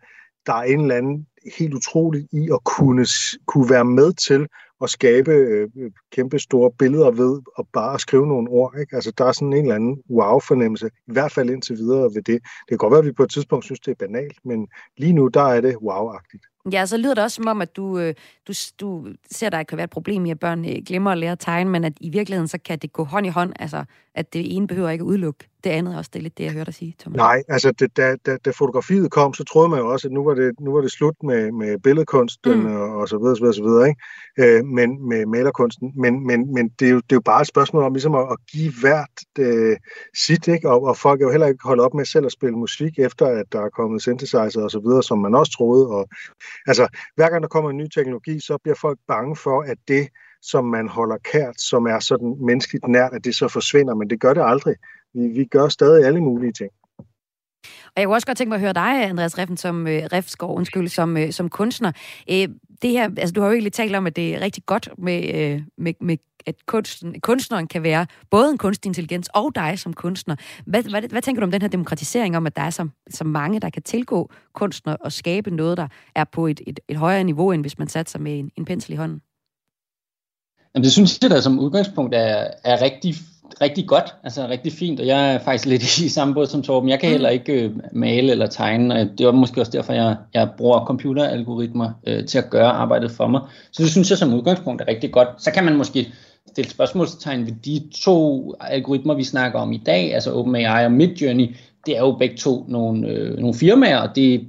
der 0.47 0.53
er 0.53 0.63
en 0.63 0.81
eller 0.81 0.97
anden 0.97 1.27
helt 1.59 1.75
utroligt 1.75 2.27
i 2.33 2.49
at 2.53 2.65
kunne, 2.65 3.07
kunne 3.47 3.71
være 3.71 3.85
med 3.85 4.13
til 4.13 4.47
at 4.83 4.91
skabe 4.91 5.31
øh, 5.31 5.69
kæmpe 6.13 6.39
store 6.39 6.71
billeder 6.79 7.11
ved 7.11 7.41
at 7.59 7.65
bare 7.73 7.99
skrive 7.99 8.27
nogle 8.27 8.51
ord. 8.51 8.75
Ikke? 8.81 8.97
Altså, 8.97 9.13
der 9.19 9.25
er 9.25 9.33
sådan 9.33 9.53
en 9.53 9.63
eller 9.63 9.75
anden 9.75 10.03
wow-fornemmelse, 10.11 10.87
i 10.87 11.13
hvert 11.13 11.33
fald 11.33 11.51
indtil 11.51 11.77
videre 11.77 12.03
ved 12.03 12.23
det. 12.23 12.27
Det 12.27 12.69
kan 12.69 12.79
godt 12.79 12.91
være, 12.91 12.99
at 12.99 13.07
vi 13.07 13.13
på 13.13 13.23
et 13.23 13.31
tidspunkt 13.31 13.65
synes, 13.65 13.81
det 13.81 13.91
er 13.91 14.07
banalt, 14.07 14.39
men 14.45 14.69
lige 14.97 15.13
nu, 15.13 15.29
der 15.29 15.43
er 15.43 15.61
det 15.61 15.75
wow-agtigt. 15.75 16.60
Ja, 16.73 16.87
så 16.87 16.97
lyder 16.97 17.15
det 17.15 17.25
også 17.25 17.35
som 17.35 17.47
om, 17.47 17.63
at 17.63 17.77
du, 17.77 17.99
øh, 17.99 18.15
du, 18.49 18.53
du 18.81 19.07
ser, 19.31 19.47
at 19.47 19.53
der 19.53 19.63
kan 19.63 19.77
være 19.77 19.85
et 19.85 19.91
problem 19.91 20.27
i, 20.27 20.31
at 20.31 20.41
børn 20.41 20.65
øh, 20.65 20.77
glemmer 20.87 21.11
at 21.11 21.19
lære 21.19 21.33
at 21.33 21.39
tegne, 21.39 21.71
men 21.71 21.85
at 21.85 21.93
i 22.01 22.11
virkeligheden, 22.11 22.49
så 22.49 22.59
kan 22.65 22.79
det 22.79 22.93
gå 22.93 23.05
hånd 23.05 23.27
i 23.27 23.29
hånd, 23.29 23.53
altså 23.59 23.85
at 24.15 24.33
det 24.33 24.57
ene 24.57 24.67
behøver 24.67 24.91
ikke 24.91 25.03
at 25.03 25.07
udelukke 25.07 25.49
det 25.65 25.71
andet 25.71 25.99
også. 25.99 26.11
Det 26.13 26.19
er 26.19 26.23
lidt 26.23 26.39
det, 26.39 26.45
jeg 26.45 26.53
hørte 26.53 26.65
dig 26.65 26.75
sige, 26.75 26.95
Thomas. 26.99 27.17
Nej, 27.17 27.43
altså 27.49 27.73
det, 27.73 27.97
da, 27.97 28.17
da, 28.27 28.37
da 28.37 28.51
fotografiet 28.51 29.11
kom, 29.11 29.35
så 29.35 29.45
troede 29.45 29.69
man 29.69 29.79
jo 29.79 29.93
også, 29.93 30.09
at 30.09 30.13
nu 30.13 30.25
var 30.25 30.35
det, 30.35 30.61
nu 30.61 30.73
var 30.73 30.81
det 30.81 30.91
slut 30.93 31.15
med, 31.23 31.53
med 31.53 31.79
billedkunsten 31.79 32.61
mm. 32.61 32.77
og, 32.77 32.97
og 32.97 33.09
så 33.09 33.19
videre, 33.19 33.37
så 33.37 33.43
videre, 33.43 33.55
så 33.55 33.63
videre 33.63 33.89
ikke? 33.89 34.57
Øh, 34.59 34.65
men 34.65 35.09
med 35.09 35.27
malerkunsten. 35.27 35.93
Men, 35.97 36.27
men, 36.27 36.55
men 36.55 36.69
det, 36.69 36.89
er 36.89 36.93
jo, 36.93 36.97
det 36.97 37.13
er 37.13 37.17
jo 37.17 37.21
bare 37.21 37.41
et 37.41 37.47
spørgsmål 37.47 37.83
om 37.83 37.93
ligesom 37.93 38.15
at, 38.15 38.27
at 38.31 38.39
give 38.53 38.73
hvert 38.81 39.17
øh, 39.39 39.77
sit, 40.17 40.49
ikke? 40.49 40.71
Og, 40.71 40.83
og 40.83 40.97
folk 40.97 41.21
er 41.21 41.25
jo 41.27 41.31
heller 41.31 41.47
ikke 41.47 41.65
holdt 41.65 41.83
op 41.83 41.95
med 41.95 42.05
selv 42.05 42.27
at 42.27 42.33
spille 42.33 42.57
musik, 42.57 42.99
efter 42.99 43.27
at 43.27 43.45
der 43.53 43.61
er 43.61 43.69
kommet 43.69 44.03
synthesizer 44.03 44.63
og 44.63 44.71
så 44.71 44.81
videre, 44.85 45.03
som 45.03 45.19
man 45.19 45.35
også 45.35 45.53
troede. 45.53 45.87
Og, 45.87 46.09
altså, 46.67 46.89
hver 47.17 47.31
gang 47.31 47.43
der 47.43 47.49
kommer 47.49 47.71
en 47.71 47.77
ny 47.77 47.89
teknologi, 47.95 48.41
så 48.41 48.59
bliver 48.63 48.77
folk 48.77 48.99
bange 49.09 49.37
for, 49.37 49.63
at 49.63 49.79
det, 49.89 50.09
som 50.43 50.65
man 50.65 50.89
holder 50.89 51.19
kært, 51.19 51.61
som 51.61 51.87
er 51.87 51.99
sådan 51.99 52.37
menneskeligt 52.41 52.89
nært, 52.89 53.13
at 53.13 53.25
det 53.25 53.35
så 53.35 53.49
forsvinder, 53.49 53.95
men 53.95 54.11
det 54.11 54.21
gør 54.21 54.35
det 54.35 54.43
aldrig. 54.45 54.77
Vi, 55.15 55.29
vi 55.29 55.45
gør 55.45 55.69
stadig 55.69 56.07
alle 56.07 56.21
mulige 56.21 56.53
ting. 56.53 56.71
Og 57.87 57.93
jeg 57.97 58.07
kunne 58.07 58.17
også 58.17 58.27
godt 58.27 58.39
tænke 58.39 58.49
mig 58.49 58.57
at 58.57 58.61
høre 58.61 58.73
dig, 58.73 59.09
Andreas 59.09 59.39
Reffen, 59.39 59.57
som 59.57 59.87
øh, 59.87 59.99
uh, 59.99 60.05
Refskov, 60.13 60.57
undskyld, 60.57 60.89
som, 60.89 61.17
uh, 61.17 61.31
som 61.31 61.49
kunstner. 61.49 61.93
Uh, 62.31 62.55
det 62.83 62.91
her, 62.91 63.11
altså 63.17 63.33
du 63.33 63.41
har 63.41 63.49
jo 63.49 63.53
egentlig 63.53 63.73
talt 63.73 63.97
om, 63.97 64.07
at 64.07 64.17
det 64.17 64.35
er 64.35 64.41
rigtig 64.41 64.67
godt 64.67 64.89
med, 64.99 65.55
uh, 65.55 65.63
med, 65.79 65.95
med 66.01 66.17
at 66.47 66.67
kunsten, 66.67 67.21
kunstneren 67.21 67.67
kan 67.67 67.83
være 67.83 68.07
både 68.31 68.51
en 68.51 68.59
kunstig 68.59 68.89
intelligens 68.89 69.29
og 69.35 69.55
dig 69.55 69.79
som 69.79 69.93
kunstner. 69.93 70.37
Hvad, 70.67 70.83
hvad, 70.83 71.03
hvad 71.03 71.23
tænker 71.23 71.41
du 71.41 71.45
om 71.45 71.51
den 71.51 71.63
her 71.63 71.69
demokratisering, 71.69 72.37
om 72.37 72.47
at 72.47 72.57
der 72.57 72.63
er 72.63 72.71
så, 72.71 72.89
så 73.11 73.25
mange, 73.25 73.61
der 73.61 73.71
kan 73.71 73.83
tilgå 73.83 74.31
kunstner 74.55 74.97
og 75.01 75.13
skabe 75.13 75.51
noget, 75.51 75.77
der 75.77 75.89
er 76.15 76.25
på 76.25 76.47
et, 76.47 76.61
et, 76.67 76.81
et 76.89 76.97
højere 76.97 77.25
niveau, 77.25 77.53
end 77.53 77.63
hvis 77.63 77.79
man 77.79 77.89
satte 77.89 78.13
sig 78.13 78.21
med 78.21 78.39
en, 78.39 78.51
en 78.57 78.65
pensel 78.65 78.93
i 78.93 78.97
hånden? 78.97 79.21
Jamen, 80.75 80.85
det 80.85 80.93
synes 80.93 81.19
jeg 81.23 81.31
da 81.31 81.41
som 81.41 81.59
udgangspunkt 81.59 82.15
er, 82.15 82.51
er 82.65 82.83
rigtig 82.83 83.15
rigtig 83.61 83.87
godt, 83.87 84.15
altså 84.25 84.47
rigtig 84.49 84.73
fint, 84.73 85.01
og 85.01 85.07
jeg 85.07 85.35
er 85.35 85.39
faktisk 85.39 85.67
lidt 85.67 85.99
i 86.07 86.09
samme 86.09 86.35
båd 86.35 86.47
som 86.47 86.63
Torben. 86.63 86.89
Jeg 86.89 87.01
kan 87.01 87.09
mm. 87.09 87.13
heller 87.13 87.29
ikke 87.29 87.53
øh, 87.53 87.71
male 87.93 88.33
eller 88.33 88.47
tegne, 88.47 88.95
og 88.95 89.09
det 89.19 89.27
var 89.27 89.33
måske 89.33 89.61
også 89.61 89.73
derfor, 89.73 89.93
jeg, 89.93 90.17
jeg 90.35 90.49
bruger 90.59 90.85
computeralgoritmer 90.85 91.91
øh, 92.07 92.27
til 92.27 92.39
at 92.39 92.51
gøre 92.51 92.71
arbejdet 92.71 93.11
for 93.11 93.27
mig. 93.27 93.41
Så 93.73 93.83
det 93.83 93.91
synes 93.91 94.11
jeg 94.11 94.19
som 94.19 94.35
udgangspunkt 94.35 94.83
er 94.83 94.89
rigtig 94.89 95.13
godt. 95.13 95.29
Så 95.39 95.51
kan 95.51 95.65
man 95.65 95.77
måske 95.77 96.13
stille 96.49 96.71
spørgsmålstegn 96.71 97.47
ved 97.47 97.53
de 97.65 97.83
to 98.05 98.55
algoritmer, 98.61 99.15
vi 99.15 99.25
snakker 99.25 99.59
om 99.59 99.73
i 99.73 99.83
dag, 99.87 100.15
altså 100.15 100.35
OpenAI 100.35 100.85
og 100.85 100.93
Midjourney. 100.93 101.57
Det 101.87 101.97
er 101.97 102.01
jo 102.01 102.13
begge 102.13 102.37
to 102.37 102.65
nogle, 102.69 103.09
øh, 103.09 103.39
nogle 103.39 103.55
firmaer, 103.55 103.99
og 103.99 104.17
det 104.17 104.49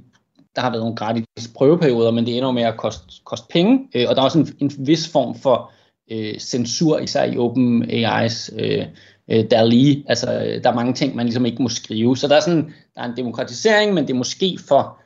der 0.56 0.62
har 0.62 0.70
været 0.70 0.82
nogle 0.82 0.96
gratis 0.96 1.24
prøveperioder, 1.54 2.10
men 2.10 2.26
det 2.26 2.36
ender 2.36 2.50
med 2.50 2.62
at 2.62 2.76
koste, 2.76 3.04
koste 3.24 3.46
penge, 3.50 3.88
øh, 3.94 4.06
og 4.08 4.16
der 4.16 4.22
er 4.22 4.24
også 4.24 4.38
en, 4.38 4.48
en 4.58 4.72
vis 4.78 5.08
form 5.08 5.34
for 5.34 5.70
øh, 6.10 6.38
censur, 6.38 6.98
især 6.98 7.24
i 7.24 7.36
OpenAI's 7.36 8.62
øh, 8.64 8.86
øh, 9.30 9.44
DALL-E. 9.50 10.04
Altså, 10.08 10.26
der 10.64 10.70
er 10.70 10.74
mange 10.74 10.92
ting, 10.92 11.16
man 11.16 11.26
ligesom 11.26 11.46
ikke 11.46 11.62
må 11.62 11.68
skrive. 11.68 12.16
Så 12.16 12.28
der 12.28 12.36
er, 12.36 12.40
sådan, 12.40 12.72
der 12.94 13.02
er 13.02 13.04
en 13.04 13.16
demokratisering, 13.16 13.94
men 13.94 14.06
det 14.06 14.12
er 14.12 14.18
måske 14.18 14.58
for, 14.68 14.98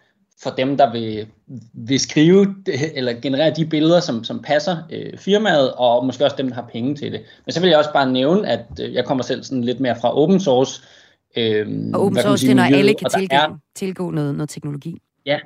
for 0.42 0.51
dem, 0.51 0.76
der 0.76 0.92
vil, 0.92 1.26
vil 1.74 2.01
skrive 2.01 2.55
eller 2.97 3.12
generere 3.12 3.55
de 3.57 3.66
billeder, 3.66 4.01
som, 4.01 4.24
som 4.24 4.42
passer 4.42 4.76
øh, 4.92 5.18
firmaet, 5.18 5.72
og 5.72 6.07
måske 6.07 6.24
også 6.24 6.36
dem, 6.38 6.49
der 6.49 6.55
har 6.55 6.68
penge 6.72 6.94
til 6.94 7.12
det. 7.12 7.20
Men 7.47 7.53
så 7.53 7.61
vil 7.61 7.68
jeg 7.68 7.78
også 7.78 7.92
bare 7.92 8.12
nævne, 8.12 8.49
at 8.49 8.66
øh, 8.80 8.94
jeg 8.94 9.05
kommer 9.05 9.24
selv 9.24 9.42
sådan 9.42 9.64
lidt 9.64 9.80
mere 9.80 9.97
fra 10.01 10.18
open 10.18 10.40
source. 10.40 10.82
Øh, 11.36 11.66
og 11.94 12.01
open 12.01 12.22
source, 12.22 12.47
det 12.47 12.51
er, 12.51 12.57
når 12.57 12.62
alle 12.62 12.94
kan 12.94 13.11
tilgå, 13.11 13.36
er, 13.36 13.59
tilgå 13.74 14.11
noget, 14.11 14.34
noget 14.34 14.49
teknologi. 14.49 14.99
Ja, 15.26 15.38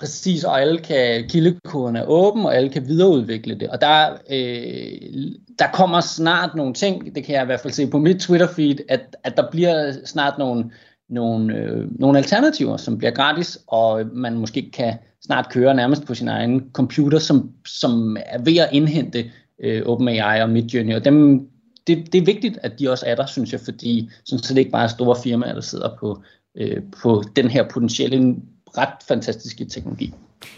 Præcis, 0.00 0.44
og 0.44 0.60
alle 0.60 0.78
kan, 0.78 1.28
kildekoden 1.28 1.96
er 1.96 2.04
åben, 2.04 2.44
og 2.44 2.56
alle 2.56 2.70
kan 2.70 2.88
videreudvikle 2.88 3.54
det. 3.54 3.68
Og 3.68 3.80
der, 3.80 4.12
øh, 4.30 5.32
der 5.58 5.66
kommer 5.72 6.00
snart 6.00 6.54
nogle 6.54 6.74
ting, 6.74 7.14
det 7.14 7.24
kan 7.24 7.34
jeg 7.34 7.42
i 7.42 7.46
hvert 7.46 7.60
fald 7.60 7.72
se 7.72 7.86
på 7.86 7.98
mit 7.98 8.22
Twitter-feed, 8.22 8.84
at, 8.88 9.16
at 9.24 9.36
der 9.36 9.50
bliver 9.50 9.92
snart 10.04 10.38
nogle, 10.38 10.70
nogle, 11.08 11.56
øh, 11.56 12.00
nogle 12.00 12.18
alternativer, 12.18 12.76
som 12.76 12.98
bliver 12.98 13.10
gratis, 13.10 13.58
og 13.66 14.02
man 14.12 14.38
måske 14.38 14.70
kan 14.70 14.94
snart 15.22 15.52
køre 15.52 15.74
nærmest 15.74 16.06
på 16.06 16.14
sin 16.14 16.28
egen 16.28 16.70
computer, 16.72 17.18
som, 17.18 17.50
som 17.66 18.16
er 18.26 18.42
ved 18.42 18.56
at 18.56 18.68
indhente 18.72 19.30
øh, 19.62 19.82
OpenAI 19.86 20.42
og 20.42 20.50
Midjourney, 20.50 20.94
og 20.94 21.04
dem, 21.04 21.48
det, 21.86 22.12
det 22.12 22.20
er 22.20 22.24
vigtigt, 22.24 22.58
at 22.62 22.78
de 22.78 22.90
også 22.90 23.06
er 23.06 23.14
der, 23.14 23.26
synes 23.26 23.52
jeg, 23.52 23.60
fordi 23.60 24.10
så 24.24 24.46
det 24.48 24.58
ikke 24.58 24.70
bare 24.70 24.84
er 24.84 24.88
store 24.88 25.16
firmaer, 25.22 25.54
der 25.54 25.60
sidder 25.60 25.96
på, 26.00 26.22
øh, 26.54 26.82
på 27.02 27.22
den 27.36 27.48
her 27.48 27.68
potentielle 27.68 28.36
ret 28.78 29.02
fantastiske 29.02 29.64
teknologi. 29.64 30.14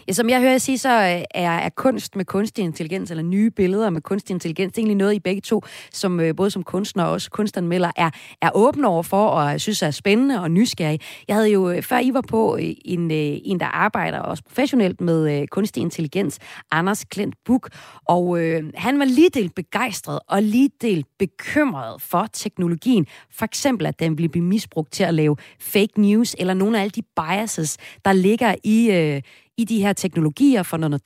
Ja, 0.08 0.12
som 0.12 0.28
jeg 0.28 0.40
hører 0.40 0.58
sige, 0.58 0.78
så 0.78 0.88
øh, 0.88 1.22
er, 1.34 1.50
er 1.50 1.68
kunst 1.68 2.16
med 2.16 2.24
kunstig 2.24 2.64
intelligens, 2.64 3.10
eller 3.10 3.22
nye 3.22 3.50
billeder 3.50 3.90
med 3.90 4.00
kunstig 4.00 4.34
intelligens, 4.34 4.78
egentlig 4.78 4.96
noget, 4.96 5.14
I 5.14 5.18
begge 5.18 5.40
to, 5.40 5.62
som 5.92 6.20
øh, 6.20 6.36
både 6.36 6.50
som 6.50 6.62
kunstner 6.62 7.04
og 7.04 7.10
også 7.10 7.30
kunstanmelder, 7.30 7.90
er, 7.96 8.10
er 8.42 8.50
åbne 8.54 8.88
over 8.88 9.02
for, 9.02 9.26
og 9.26 9.60
synes 9.60 9.82
er 9.82 9.90
spændende 9.90 10.40
og 10.40 10.50
nysgerrig. 10.50 11.00
Jeg 11.28 11.36
havde 11.36 11.48
jo, 11.48 11.70
øh, 11.70 11.82
før 11.82 11.98
I 11.98 12.14
var 12.14 12.20
på, 12.20 12.58
en, 12.84 13.10
en 13.10 13.60
der 13.60 13.66
arbejder 13.66 14.18
også 14.18 14.42
professionelt 14.44 15.00
med 15.00 15.46
kunstig 15.46 15.80
intelligens, 15.80 16.38
Anders 16.70 17.04
Klint 17.04 17.34
Buk, 17.44 17.70
og 18.04 18.40
øh, 18.40 18.64
han 18.74 18.98
var 18.98 19.04
lige 19.04 19.28
delt 19.34 19.54
begejstret 19.54 20.18
og 20.28 20.42
lige 20.42 20.70
delt 20.80 21.06
bekymret 21.18 22.02
for 22.02 22.28
teknologien. 22.32 23.06
For 23.30 23.44
eksempel, 23.44 23.86
at 23.86 24.00
den 24.00 24.18
ville 24.18 24.28
blive 24.28 24.44
misbrugt 24.44 24.92
til 24.92 25.04
at 25.04 25.14
lave 25.14 25.36
fake 25.60 26.00
news, 26.00 26.36
eller 26.38 26.54
nogle 26.54 26.78
af 26.78 26.82
alle 26.82 26.90
de 26.90 27.02
biases, 27.16 27.76
der 28.04 28.12
ligger 28.12 28.54
i, 28.64 28.90
øh, 28.90 29.22
i 29.58 29.64
de 29.64 29.82
her 29.82 29.92
teknologier, 29.92 30.62
for 30.62 30.76
når 30.76 30.88
der 30.88 30.96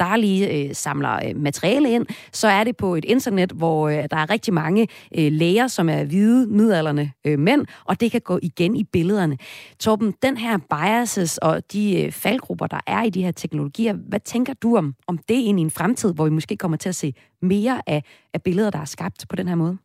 øh, 0.50 0.74
samler 0.74 1.28
øh, 1.28 1.36
materiale 1.36 1.90
ind, 1.90 2.06
så 2.32 2.48
er 2.48 2.64
det 2.64 2.76
på 2.76 2.94
et 2.94 3.04
internet, 3.04 3.52
hvor 3.52 3.88
øh, 3.88 3.94
der 3.94 4.16
er 4.16 4.30
rigtig 4.30 4.54
mange 4.54 4.88
øh, 5.18 5.32
læger, 5.32 5.66
som 5.66 5.88
er 5.88 6.04
hvide, 6.04 6.46
midalderne 6.46 7.12
øh, 7.26 7.38
mænd, 7.38 7.66
og 7.84 8.00
det 8.00 8.10
kan 8.10 8.20
gå 8.20 8.38
igen 8.42 8.76
i 8.76 8.84
billederne. 8.84 9.38
Torben, 9.80 10.14
den 10.22 10.36
her 10.36 10.58
biases 10.70 11.38
og 11.38 11.72
de 11.72 12.02
øh, 12.02 12.12
faldgrupper, 12.12 12.66
der 12.66 12.80
er 12.86 13.02
i 13.02 13.10
de 13.10 13.22
her 13.22 13.32
teknologier, 13.32 13.92
hvad 13.92 14.20
tænker 14.20 14.54
du 14.54 14.76
om, 14.76 14.94
om 15.06 15.18
det 15.18 15.34
ind 15.34 15.60
i 15.60 15.62
en 15.62 15.70
fremtid, 15.70 16.14
hvor 16.14 16.24
vi 16.24 16.30
måske 16.30 16.56
kommer 16.56 16.76
til 16.76 16.88
at 16.88 16.94
se 16.94 17.14
mere 17.42 17.82
af, 17.86 18.02
af 18.34 18.42
billeder, 18.42 18.70
der 18.70 18.78
er 18.78 18.84
skabt 18.84 19.24
på 19.28 19.36
den 19.36 19.48
her 19.48 19.54
måde? 19.54 19.78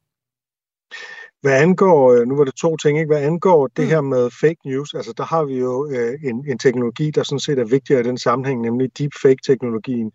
Hvad 1.41 1.61
angår, 1.61 2.13
øh, 2.13 2.27
nu 2.27 2.35
var 2.37 2.43
det 2.43 2.55
to 2.55 2.77
ting, 2.77 2.99
ikke? 2.99 3.07
hvad 3.07 3.23
angår 3.23 3.67
det 3.67 3.85
mm. 3.85 3.89
her 3.89 4.01
med 4.01 4.29
fake 4.41 4.59
news, 4.65 4.93
altså 4.93 5.13
der 5.17 5.23
har 5.23 5.43
vi 5.43 5.59
jo 5.59 5.89
øh, 5.91 6.19
en, 6.23 6.45
en 6.47 6.57
teknologi, 6.59 7.11
der 7.11 7.23
sådan 7.23 7.39
set 7.39 7.59
er 7.59 7.65
vigtigere 7.65 8.01
i 8.01 8.03
den 8.03 8.17
sammenhæng, 8.17 8.61
nemlig 8.61 8.97
deepfake-teknologien, 8.97 10.11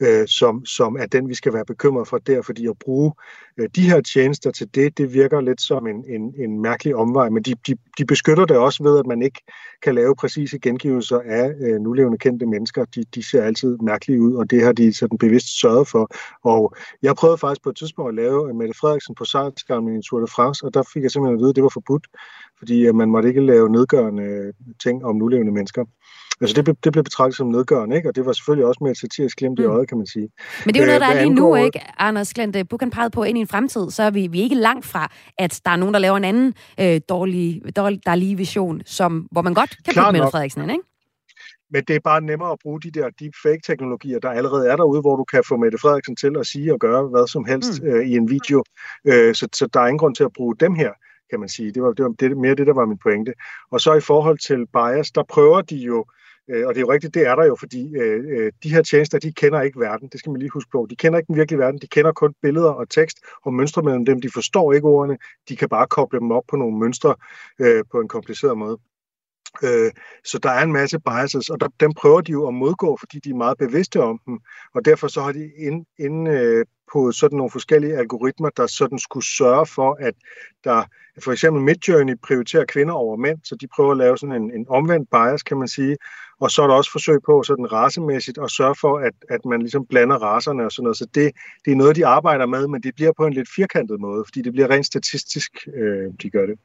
øh, 0.00 0.28
som, 0.28 0.64
som 0.64 0.96
er 0.96 1.06
den, 1.06 1.28
vi 1.28 1.34
skal 1.34 1.52
være 1.52 1.64
bekymret 1.64 2.08
for 2.08 2.18
der, 2.18 2.42
fordi 2.42 2.66
at 2.66 2.78
bruge 2.78 3.12
øh, 3.58 3.68
de 3.76 3.90
her 3.90 4.00
tjenester 4.00 4.50
til 4.50 4.74
det, 4.74 4.98
det 4.98 5.14
virker 5.14 5.40
lidt 5.40 5.60
som 5.60 5.86
en, 5.86 6.04
en, 6.08 6.34
en 6.38 6.62
mærkelig 6.62 6.96
omvej, 6.96 7.28
men 7.28 7.42
de, 7.42 7.54
de, 7.66 7.76
de 7.98 8.04
beskytter 8.04 8.44
det 8.44 8.56
også 8.56 8.82
ved, 8.82 8.98
at 8.98 9.06
man 9.06 9.22
ikke 9.22 9.40
kan 9.82 9.94
lave 9.94 10.16
præcise 10.16 10.58
gengivelser 10.58 11.20
af 11.24 11.52
øh, 11.60 11.80
nulevende 11.80 12.18
kendte 12.18 12.46
mennesker. 12.46 12.84
De, 12.84 13.04
de 13.14 13.22
ser 13.22 13.42
altid 13.42 13.78
mærkelige 13.82 14.22
ud, 14.22 14.34
og 14.34 14.50
det 14.50 14.62
har 14.62 14.72
de 14.72 14.92
sådan 14.92 15.18
bevidst 15.18 15.60
sørget 15.60 15.88
for. 15.88 16.10
Og 16.44 16.74
jeg 17.02 17.16
prøvede 17.16 17.38
faktisk 17.38 17.62
på 17.62 17.70
et 17.70 17.76
tidspunkt 17.76 18.08
at 18.08 18.14
lave 18.14 18.54
Mette 18.54 18.74
Frederiksen 18.74 19.14
på 19.14 19.24
sejrskammen 19.24 19.98
i 19.98 20.02
Tour 20.02 20.20
de 20.20 20.26
France, 20.26 20.64
og 20.64 20.74
der 20.74 20.82
fik 20.92 21.02
jeg 21.02 21.10
simpelthen 21.10 21.38
at 21.38 21.40
vide, 21.40 21.50
at 21.50 21.56
det 21.56 21.62
var 21.62 21.68
forbudt, 21.68 22.06
fordi 22.58 22.86
øh, 22.86 22.94
man 22.94 23.10
måtte 23.10 23.28
ikke 23.28 23.46
lave 23.46 23.68
nedgørende 23.70 24.52
ting 24.82 25.04
om 25.04 25.16
nulevende 25.16 25.52
mennesker. 25.52 25.84
Altså 26.40 26.54
det, 26.54 26.64
blev, 26.64 26.76
det 26.84 26.92
blev 26.92 27.04
betragtet 27.04 27.36
som 27.36 27.46
nedgørende, 27.46 27.96
ikke? 27.96 28.08
og 28.08 28.16
det 28.16 28.26
var 28.26 28.32
selvfølgelig 28.32 28.66
også 28.66 28.78
med 28.82 28.90
et 28.90 28.98
satirisk 28.98 29.36
glimt 29.36 29.58
i 29.58 29.62
mm. 29.62 29.70
øjet, 29.70 29.88
kan 29.88 29.98
man 29.98 30.06
sige. 30.06 30.28
Men 30.66 30.74
det 30.74 30.80
er 30.80 30.84
jo 30.84 30.86
noget, 30.86 31.00
der 31.00 31.06
er 31.06 31.22
lige 31.24 31.34
nu, 31.34 31.56
ikke? 31.56 31.80
Anders 31.98 32.34
Glente 32.34 32.64
Bukan 32.64 32.90
pegede 32.90 33.10
på, 33.10 33.22
ind 33.22 33.38
i 33.38 33.40
en 33.40 33.46
fremtid, 33.46 33.90
så 33.90 34.02
er 34.02 34.10
vi, 34.10 34.26
vi 34.26 34.38
er 34.38 34.42
ikke 34.42 34.56
langt 34.56 34.86
fra, 34.86 35.12
at 35.38 35.60
der 35.64 35.70
er 35.70 35.76
nogen, 35.76 35.94
der 35.94 36.00
laver 36.00 36.16
en 36.16 36.24
anden 36.24 36.54
øh, 36.80 37.00
dårlig, 37.08 37.62
dårlig, 37.76 38.00
der 38.06 38.10
er 38.10 38.14
lige 38.14 38.36
vision, 38.36 38.82
som, 38.86 39.28
hvor 39.30 39.42
man 39.42 39.54
godt 39.54 39.70
kan 39.84 39.94
putte 39.94 40.12
Mette 40.12 40.30
Frederiksen 40.30 40.62
ind, 40.62 40.70
ikke? 40.70 40.84
Men 41.70 41.84
det 41.88 41.96
er 41.96 42.00
bare 42.04 42.20
nemmere 42.20 42.52
at 42.52 42.58
bruge 42.62 42.80
de 42.80 42.90
der 42.90 43.10
deepfake-teknologier, 43.20 44.18
der 44.18 44.30
allerede 44.30 44.68
er 44.68 44.76
derude, 44.76 45.00
hvor 45.00 45.16
du 45.16 45.24
kan 45.24 45.42
få 45.48 45.56
Mette 45.56 45.78
Frederiksen 45.78 46.16
til 46.16 46.36
at 46.38 46.46
sige 46.46 46.72
og 46.72 46.78
gøre 46.78 47.08
hvad 47.08 47.26
som 47.26 47.44
helst 47.44 47.82
mm. 47.82 47.88
øh, 47.88 48.08
i 48.08 48.16
en 48.16 48.30
video. 48.30 48.64
Øh, 49.04 49.34
så, 49.34 49.48
så 49.52 49.66
der 49.74 49.80
er 49.80 49.86
ingen 49.86 49.98
grund 49.98 50.14
til 50.14 50.24
at 50.24 50.32
bruge 50.32 50.56
dem 50.60 50.74
her, 50.74 50.92
kan 51.30 51.40
man 51.40 51.48
sige. 51.48 51.72
Det 51.72 51.82
var, 51.82 51.92
det 51.92 52.04
var 52.04 52.10
det, 52.20 52.36
mere 52.36 52.54
det, 52.54 52.66
der 52.66 52.74
var 52.74 52.86
min 52.86 52.98
pointe. 52.98 53.32
Og 53.70 53.80
så 53.80 53.94
i 53.94 54.00
forhold 54.00 54.38
til 54.38 54.66
bias, 54.66 55.10
der 55.10 55.22
prøver 55.22 55.60
de 55.62 55.76
jo 55.76 55.98
Øh, 56.00 56.14
Øh, 56.50 56.66
og 56.66 56.74
det 56.74 56.80
er 56.80 56.86
jo 56.86 56.92
rigtigt, 56.92 57.14
det 57.14 57.26
er 57.26 57.34
der 57.34 57.44
jo, 57.44 57.56
fordi 57.58 57.96
øh, 57.96 58.24
øh, 58.28 58.52
de 58.62 58.70
her 58.74 58.82
tjenester, 58.82 59.18
de 59.18 59.32
kender 59.32 59.60
ikke 59.60 59.80
verden. 59.80 60.08
Det 60.08 60.20
skal 60.20 60.30
man 60.30 60.38
lige 60.40 60.50
huske 60.50 60.70
på. 60.70 60.86
De 60.90 60.96
kender 60.96 61.18
ikke 61.18 61.26
den 61.26 61.36
virkelige 61.36 61.58
verden. 61.58 61.80
De 61.80 61.86
kender 61.86 62.12
kun 62.12 62.34
billeder 62.42 62.70
og 62.70 62.90
tekst 62.90 63.18
og 63.44 63.54
mønstre 63.54 63.82
mellem 63.82 64.04
dem. 64.04 64.20
De 64.20 64.30
forstår 64.34 64.72
ikke 64.72 64.86
ordene. 64.86 65.18
De 65.48 65.56
kan 65.56 65.68
bare 65.68 65.86
koble 65.86 66.20
dem 66.20 66.30
op 66.30 66.44
på 66.48 66.56
nogle 66.56 66.78
mønstre 66.78 67.14
øh, 67.58 67.84
på 67.92 68.00
en 68.00 68.08
kompliceret 68.08 68.58
måde. 68.58 68.78
Øh, 69.62 69.90
så 70.24 70.38
der 70.38 70.50
er 70.50 70.62
en 70.62 70.72
masse 70.72 70.98
biases, 71.00 71.48
og 71.48 71.60
der, 71.60 71.68
dem 71.80 71.92
prøver 71.94 72.20
de 72.20 72.32
jo 72.32 72.48
at 72.48 72.54
modgå, 72.54 72.96
fordi 73.00 73.18
de 73.18 73.30
er 73.30 73.34
meget 73.34 73.58
bevidste 73.58 74.02
om 74.02 74.20
dem. 74.26 74.38
Og 74.74 74.84
derfor 74.84 75.08
så 75.08 75.20
har 75.20 75.32
de 75.32 75.50
ind, 75.58 75.86
ind 75.98 76.28
øh, 76.28 76.64
på 76.92 77.12
sådan 77.12 77.36
nogle 77.36 77.50
forskellige 77.50 77.96
algoritmer, 77.96 78.50
der 78.50 78.66
sådan 78.66 78.98
skulle 78.98 79.26
sørge 79.26 79.66
for, 79.66 79.96
at 80.00 80.14
der 80.64 80.84
for 81.24 81.32
eksempel 81.32 81.62
Midjourney 81.62 82.14
prioriterer 82.22 82.64
kvinder 82.64 82.94
over 82.94 83.16
mænd, 83.16 83.38
så 83.44 83.56
de 83.60 83.68
prøver 83.74 83.90
at 83.90 83.96
lave 83.96 84.18
sådan 84.18 84.42
en, 84.42 84.50
en 84.50 84.66
omvendt 84.68 85.10
bias, 85.10 85.42
kan 85.42 85.56
man 85.56 85.68
sige. 85.68 85.96
Og 86.40 86.50
så 86.50 86.62
er 86.62 86.66
der 86.66 86.74
også 86.74 86.92
forsøg 86.92 87.18
på 87.26 87.42
sådan 87.42 87.72
racemæssigt 87.72 88.38
at 88.38 88.50
sørge 88.50 88.74
for, 88.80 88.98
at, 88.98 89.12
at 89.30 89.44
man 89.44 89.60
ligesom 89.60 89.86
blander 89.86 90.16
racerne 90.16 90.64
og 90.64 90.72
sådan 90.72 90.82
noget. 90.82 90.96
Så 90.96 91.06
det, 91.14 91.32
det 91.64 91.70
er 91.72 91.76
noget, 91.76 91.96
de 91.96 92.06
arbejder 92.06 92.46
med, 92.46 92.66
men 92.68 92.82
det 92.82 92.94
bliver 92.94 93.12
på 93.16 93.26
en 93.26 93.32
lidt 93.32 93.48
firkantet 93.56 94.00
måde, 94.00 94.24
fordi 94.24 94.42
det 94.42 94.52
bliver 94.52 94.70
rent 94.70 94.86
statistisk, 94.86 95.68
øh, 95.74 96.12
de 96.22 96.30
gør 96.30 96.46
det. 96.46 96.58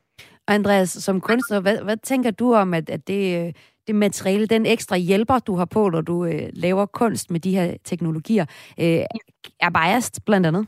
Andreas, 0.48 0.90
som 0.90 1.22
kunstner, 1.22 1.60
hvad, 1.60 1.78
hvad 1.84 1.98
tænker 2.04 2.32
du 2.32 2.54
om, 2.54 2.74
at, 2.74 2.90
at 2.90 3.08
det, 3.08 3.46
øh, 3.46 3.54
det 3.88 3.96
materiale, 3.96 4.48
den 4.48 4.66
ekstra 4.66 4.98
hjælper, 4.98 5.40
du 5.40 5.56
har 5.56 5.66
på, 5.66 5.90
når 5.90 6.02
du 6.02 6.26
øh, 6.26 6.50
laver 6.54 6.86
kunst 6.86 7.32
med 7.32 7.40
de 7.40 7.52
her 7.52 7.74
teknologier, 7.84 8.46
øh, 8.80 9.02
er 9.60 9.70
biased 9.70 10.22
blandt 10.26 10.48
andet? 10.48 10.68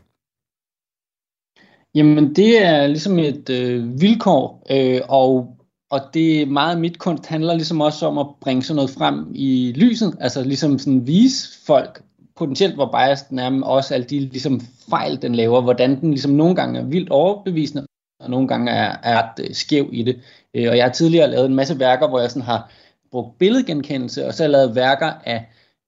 Jamen, 1.95 2.35
det 2.35 2.63
er 2.63 2.87
ligesom 2.87 3.19
et 3.19 3.49
øh, 3.49 4.01
vilkår, 4.01 4.67
øh, 4.71 5.01
og, 5.09 5.57
og 5.95 6.13
det 6.13 6.41
er 6.41 6.45
meget 6.45 6.79
mit 6.79 6.99
kunst 6.99 7.25
handler 7.25 7.53
ligesom 7.53 7.81
også 7.81 8.05
om 8.07 8.17
at 8.17 8.27
bringe 8.41 8.63
sådan 8.63 8.75
noget 8.75 8.89
frem 8.89 9.31
i 9.35 9.73
lyset, 9.75 10.17
altså 10.19 10.43
ligesom 10.43 10.79
sådan 10.79 11.07
vise 11.07 11.65
folk 11.65 12.01
potentielt, 12.35 12.75
hvor 12.75 12.91
bias 12.91 13.23
den 13.23 13.39
er, 13.39 13.49
men 13.49 13.63
også 13.63 13.93
alle 13.93 14.05
de 14.05 14.19
ligesom 14.19 14.61
fejl, 14.89 15.21
den 15.21 15.35
laver, 15.35 15.61
hvordan 15.61 16.01
den 16.01 16.09
ligesom 16.11 16.31
nogle 16.31 16.55
gange 16.55 16.79
er 16.79 16.83
vildt 16.83 17.09
overbevisende, 17.09 17.85
og 18.19 18.29
nogle 18.29 18.47
gange 18.47 18.71
er, 18.71 18.97
er 19.03 19.23
ret 19.23 19.45
øh, 19.47 19.55
skæv 19.55 19.89
i 19.91 20.03
det. 20.03 20.19
Øh, 20.53 20.69
og 20.69 20.77
jeg 20.77 20.85
har 20.85 20.91
tidligere 20.91 21.31
lavet 21.31 21.45
en 21.45 21.55
masse 21.55 21.79
værker, 21.79 22.07
hvor 22.07 22.19
jeg 22.19 22.31
sådan 22.31 22.45
har 22.45 22.71
brugt 23.11 23.37
billedgenkendelse, 23.37 24.27
og 24.27 24.33
så 24.33 24.43
har 24.43 24.45
jeg 24.45 24.51
lavet 24.51 24.75
værker 24.75 25.11
af, 25.25 25.45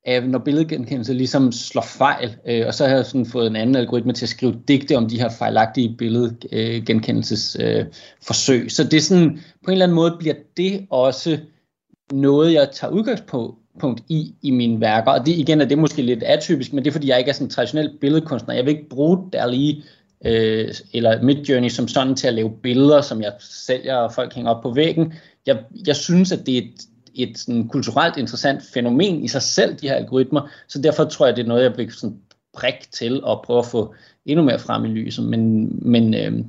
af 0.07 0.23
når 0.23 0.39
billedgenkendelse 0.39 1.13
ligesom 1.13 1.51
slår 1.51 1.81
fejl, 1.81 2.35
øh, 2.45 2.67
og 2.67 2.73
så 2.73 2.87
har 2.87 2.95
jeg 2.95 3.05
sådan 3.05 3.25
fået 3.25 3.47
en 3.47 3.55
anden 3.55 3.75
algoritme 3.75 4.13
til 4.13 4.25
at 4.25 4.29
skrive 4.29 4.61
digte 4.67 4.97
om 4.97 5.09
de 5.09 5.19
her 5.19 5.29
fejlagtige 5.29 5.95
billedgenkendelsesforsøg. 5.97 7.79
Øh, 7.79 7.85
forsøg. 8.21 8.71
så 8.71 8.83
det 8.83 8.93
er 8.93 9.01
sådan, 9.01 9.39
på 9.65 9.71
en 9.71 9.71
eller 9.71 9.85
anden 9.85 9.95
måde 9.95 10.15
bliver 10.19 10.35
det 10.57 10.85
også 10.89 11.37
noget, 12.11 12.53
jeg 12.53 12.69
tager 12.73 12.93
udgangspunkt 12.93 14.03
i 14.09 14.35
i 14.41 14.51
mine 14.51 14.81
værker. 14.81 15.11
Og 15.11 15.25
det 15.25 15.31
igen 15.31 15.61
er 15.61 15.65
det 15.65 15.77
måske 15.77 16.01
lidt 16.01 16.23
atypisk, 16.23 16.73
men 16.73 16.83
det 16.83 16.89
er 16.89 16.93
fordi, 16.93 17.09
jeg 17.09 17.19
ikke 17.19 17.29
er 17.29 17.33
sådan 17.33 17.47
en 17.47 17.51
traditionel 17.51 17.97
billedkunstner. 18.01 18.55
Jeg 18.55 18.65
vil 18.65 18.71
ikke 18.71 18.89
bruge 18.89 19.29
lige 19.49 19.83
øh, 20.25 20.73
eller 20.93 21.21
Midjourney 21.21 21.69
som 21.69 21.87
sådan 21.87 22.15
til 22.15 22.27
at 22.27 22.33
lave 22.33 22.51
billeder, 22.63 23.01
som 23.01 23.21
jeg 23.21 23.33
sælger 23.39 23.95
og 23.95 24.13
folk 24.13 24.33
hænger 24.33 24.51
op 24.51 24.63
på 24.63 24.73
væggen. 24.73 25.13
Jeg, 25.45 25.57
jeg 25.87 25.95
synes, 25.95 26.31
at 26.31 26.45
det 26.45 26.53
er 26.53 26.61
et, 26.61 26.81
et 27.17 27.37
sådan 27.37 27.67
kulturelt 27.67 28.17
interessant 28.17 28.61
fænomen 28.73 29.23
i 29.23 29.27
sig 29.27 29.41
selv, 29.41 29.75
de 29.75 29.87
her 29.87 29.95
algoritmer, 29.95 30.41
så 30.67 30.81
derfor 30.81 31.03
tror 31.03 31.25
jeg, 31.25 31.35
det 31.35 31.43
er 31.43 31.47
noget, 31.47 31.63
jeg 31.63 31.77
vil 31.77 31.91
sådan 31.91 32.17
prik 32.53 32.91
til 32.91 33.23
og 33.23 33.43
prøve 33.45 33.59
at 33.59 33.65
få 33.65 33.93
endnu 34.25 34.45
mere 34.45 34.59
frem 34.59 34.85
i 34.85 34.87
lyset. 34.87 35.25
Men, 35.25 35.71
men 35.81 36.13
øh, 36.13 36.45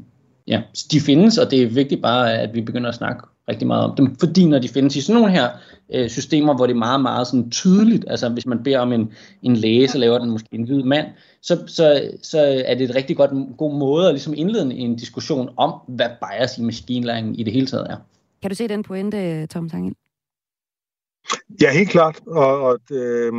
ja, 0.46 0.62
de 0.92 1.00
findes, 1.00 1.38
og 1.38 1.50
det 1.50 1.62
er 1.62 1.66
vigtigt 1.66 2.02
bare, 2.02 2.32
at 2.32 2.54
vi 2.54 2.60
begynder 2.60 2.88
at 2.88 2.94
snakke 2.94 3.22
rigtig 3.48 3.66
meget 3.66 3.84
om 3.84 3.96
dem, 3.96 4.16
fordi 4.16 4.44
når 4.44 4.58
de 4.58 4.68
findes 4.68 4.96
i 4.96 5.00
sådan 5.00 5.20
nogle 5.20 5.36
her 5.36 5.48
øh, 5.94 6.08
systemer, 6.08 6.56
hvor 6.56 6.66
det 6.66 6.74
er 6.74 6.78
meget, 6.78 7.00
meget 7.00 7.26
sådan 7.26 7.50
tydeligt, 7.50 8.04
altså 8.08 8.28
hvis 8.28 8.46
man 8.46 8.62
beder 8.62 8.78
om 8.78 8.92
en, 8.92 9.12
en 9.42 9.56
læge, 9.56 9.88
så 9.88 9.98
laver 9.98 10.18
den 10.18 10.30
måske 10.30 10.48
en 10.52 10.62
hvid 10.62 10.82
mand, 10.82 11.06
så, 11.42 11.58
så, 11.66 12.10
så 12.22 12.62
er 12.66 12.74
det 12.74 12.90
et 12.90 12.94
rigtig 12.94 13.16
godt, 13.16 13.30
god 13.56 13.74
måde 13.78 14.08
at 14.08 14.14
ligesom 14.14 14.34
indlede 14.36 14.74
en 14.74 14.96
diskussion 14.96 15.48
om, 15.56 15.74
hvad 15.88 16.08
bias 16.20 16.58
i 16.58 16.62
maskinlæring 16.62 17.40
i 17.40 17.42
det 17.42 17.52
hele 17.52 17.66
taget 17.66 17.86
er. 17.90 17.96
Kan 18.42 18.50
du 18.50 18.54
se 18.54 18.68
den 18.68 18.82
pointe, 18.82 19.46
Tom 19.46 19.68
Sangel? 19.68 19.94
Ja, 21.62 21.70
helt 21.72 21.90
klart. 21.90 22.20
Og, 22.26 22.60
og 22.60 22.78
øh, 22.92 23.32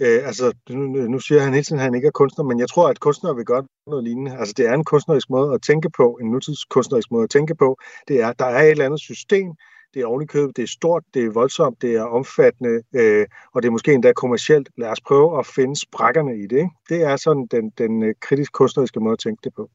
øh, 0.00 0.26
altså, 0.26 0.52
nu, 0.70 0.86
nu 0.86 1.18
siger 1.18 1.40
han 1.40 1.52
hele 1.52 1.64
tiden, 1.64 1.78
at 1.78 1.84
han 1.84 1.94
ikke 1.94 2.06
er 2.06 2.10
kunstner, 2.10 2.44
men 2.44 2.58
jeg 2.58 2.68
tror, 2.68 2.88
at 2.88 3.00
kunstnere 3.00 3.36
vil 3.36 3.44
godt 3.44 3.66
noget 3.86 4.04
lignende. 4.04 4.38
Altså, 4.38 4.54
det 4.56 4.66
er 4.66 4.74
en 4.74 4.84
kunstnerisk 4.84 5.30
måde 5.30 5.54
at 5.54 5.62
tænke 5.62 5.90
på, 5.96 6.18
en 6.20 6.30
nutidskunstnerisk 6.30 7.10
måde 7.10 7.24
at 7.24 7.30
tænke 7.30 7.54
på. 7.54 7.76
Det 8.08 8.20
er, 8.20 8.32
der 8.32 8.44
er 8.44 8.62
et 8.62 8.70
eller 8.70 8.84
andet 8.84 9.00
system, 9.00 9.48
det 9.94 10.02
er 10.02 10.06
ovenikøbet, 10.06 10.56
det 10.56 10.62
er 10.62 10.66
stort, 10.66 11.02
det 11.14 11.24
er 11.24 11.30
voldsomt, 11.30 11.82
det 11.82 11.94
er 11.94 12.02
omfattende, 12.02 12.82
øh, 12.94 13.26
og 13.54 13.62
det 13.62 13.68
er 13.68 13.72
måske 13.72 13.92
endda 13.92 14.12
kommercielt. 14.12 14.68
Lad 14.78 14.88
os 14.88 15.00
prøve 15.00 15.38
at 15.38 15.46
finde 15.46 15.80
sprækkerne 15.80 16.38
i 16.38 16.46
det. 16.46 16.56
Ikke? 16.56 16.70
Det 16.88 17.02
er 17.02 17.16
sådan 17.16 17.46
den, 17.50 17.70
den 17.78 18.02
øh, 18.02 18.14
kritisk 18.20 18.52
kunstneriske 18.52 19.00
måde 19.00 19.12
at 19.12 19.18
tænke 19.18 19.40
det 19.44 19.52
på. 19.56 19.70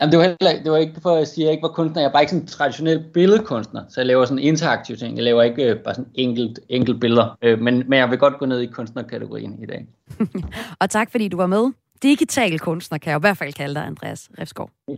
Jamen, 0.00 0.12
det 0.12 0.18
var, 0.18 0.24
heller, 0.24 0.62
det 0.62 0.72
var 0.72 0.76
ikke 0.76 1.00
for 1.00 1.16
at 1.16 1.28
sige, 1.28 1.44
at 1.44 1.46
jeg 1.46 1.52
ikke 1.52 1.62
var 1.62 1.72
kunstner. 1.72 2.02
Jeg 2.02 2.08
er 2.08 2.12
bare 2.12 2.22
ikke 2.22 2.30
sådan 2.30 2.42
en 2.42 2.48
traditionel 2.48 3.04
billedkunstner, 3.14 3.82
så 3.88 4.00
jeg 4.00 4.06
laver 4.06 4.24
sådan 4.24 4.38
interaktive 4.38 4.96
ting. 4.96 5.16
Jeg 5.16 5.24
laver 5.24 5.42
ikke 5.42 5.64
øh, 5.64 5.78
bare 5.78 5.94
sådan 5.94 6.10
enkelt, 6.14 6.60
enkelt 6.68 7.00
billeder. 7.00 7.38
Øh, 7.42 7.58
men, 7.58 7.84
men 7.88 7.98
jeg 7.98 8.10
vil 8.10 8.18
godt 8.18 8.38
gå 8.38 8.46
ned 8.46 8.60
i 8.60 8.66
kunstnerkategorien 8.66 9.62
i 9.62 9.66
dag. 9.66 9.86
og 10.80 10.90
tak, 10.90 11.10
fordi 11.10 11.28
du 11.28 11.36
var 11.36 11.46
med. 11.46 11.72
Digital 12.02 12.58
kunstner 12.58 12.98
kan 12.98 13.10
jeg 13.10 13.18
i 13.18 13.20
hvert 13.20 13.36
fald 13.36 13.52
kalde 13.52 13.74
dig, 13.74 13.84
Andreas 13.86 14.30
Refskov. 14.38 14.70
Ja. 14.88 14.94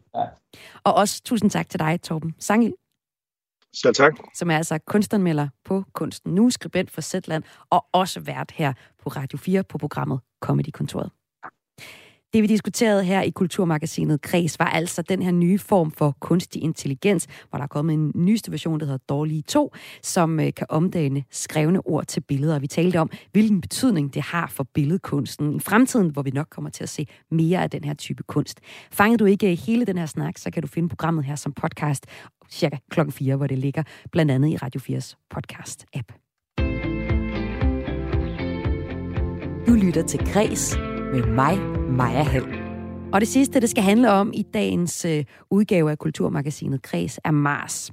Og 0.85 0.95
også 0.95 1.23
tusind 1.25 1.51
tak 1.51 1.69
til 1.69 1.81
dig, 1.81 2.01
Torben 2.03 2.35
Sangil. 2.39 2.75
Selv 3.75 3.95
tak. 3.95 4.13
Som 4.35 4.51
er 4.51 4.57
altså 4.57 4.79
kunstanmelder 4.79 5.49
på 5.65 5.85
Kunsten 5.93 6.35
Nu, 6.35 6.51
skribent 6.51 6.91
for 6.91 7.01
Zetland, 7.01 7.43
og 7.71 7.87
også 7.93 8.21
vært 8.21 8.51
her 8.55 8.73
på 9.03 9.09
Radio 9.09 9.39
4 9.39 9.63
på 9.63 9.79
programmet 9.79 10.21
Comedy 10.41 10.71
Kontoret. 10.73 11.11
Det 12.33 12.43
vi 12.43 12.47
diskuterede 12.47 13.05
her 13.05 13.23
i 13.23 13.31
Kulturmagasinet 13.31 14.23
Kreds 14.23 14.59
var 14.59 14.65
altså 14.67 15.03
den 15.03 15.23
her 15.23 15.31
nye 15.31 15.59
form 15.59 15.91
for 15.91 16.17
kunstig 16.21 16.63
intelligens, 16.63 17.27
hvor 17.49 17.57
der 17.57 17.63
er 17.63 17.69
kommet 17.69 17.95
en 17.95 18.13
nyeste 18.15 18.51
version, 18.51 18.81
der 18.81 18.87
hedder 18.87 18.99
Dårlige 19.09 19.43
2, 19.43 19.75
som 20.03 20.41
øh, 20.41 20.55
kan 20.57 20.67
omdanne 20.69 21.25
skrevne 21.31 21.87
ord 21.87 22.07
til 22.07 22.21
billeder. 22.21 22.59
Vi 22.59 22.67
talte 22.67 23.01
om, 23.01 23.11
hvilken 23.33 23.61
betydning 23.61 24.15
det 24.15 24.23
har 24.23 24.47
for 24.47 24.65
billedkunsten 24.75 25.57
i 25.57 25.61
fremtiden, 25.61 26.09
hvor 26.09 26.23
vi 26.23 26.31
nok 26.31 26.47
kommer 26.51 26.71
til 26.71 26.83
at 26.83 26.89
se 26.89 27.07
mere 27.31 27.63
af 27.63 27.71
den 27.71 27.85
her 27.85 27.95
type 27.95 28.23
kunst. 28.23 28.61
Fangede 28.93 29.19
du 29.19 29.25
ikke 29.25 29.51
øh, 29.51 29.59
hele 29.67 29.85
den 29.85 29.99
her 29.99 30.07
snak, 30.07 30.39
så 30.39 30.51
kan 30.51 30.63
du 30.63 30.69
finde 30.69 30.89
programmet 30.89 31.25
her 31.25 31.35
som 31.35 31.53
podcast 31.53 32.07
cirka 32.51 32.77
klokken 32.91 33.13
4, 33.13 33.37
hvor 33.37 33.47
det 33.47 33.59
ligger 33.59 33.83
blandt 34.13 34.33
andet 34.33 34.49
i 34.49 34.57
Radio 34.57 34.81
4's 34.81 35.15
podcast-app. 35.35 36.27
Du 39.67 39.75
lytter 39.75 40.03
til 40.07 40.21
Græs 40.33 40.77
med 41.13 41.27
mig, 41.27 41.59
Maja 41.91 42.23
Hall. 42.23 42.45
Og 43.13 43.21
det 43.21 43.29
sidste, 43.29 43.61
det 43.61 43.71
skal 43.71 43.83
handle 43.83 44.11
om 44.11 44.33
i 44.35 44.43
dagens 44.43 45.05
øh, 45.05 45.25
udgave 45.51 45.91
af 45.91 45.99
Kulturmagasinet 45.99 46.83
Kreds, 46.83 47.19
er 47.25 47.31
Mars. 47.31 47.91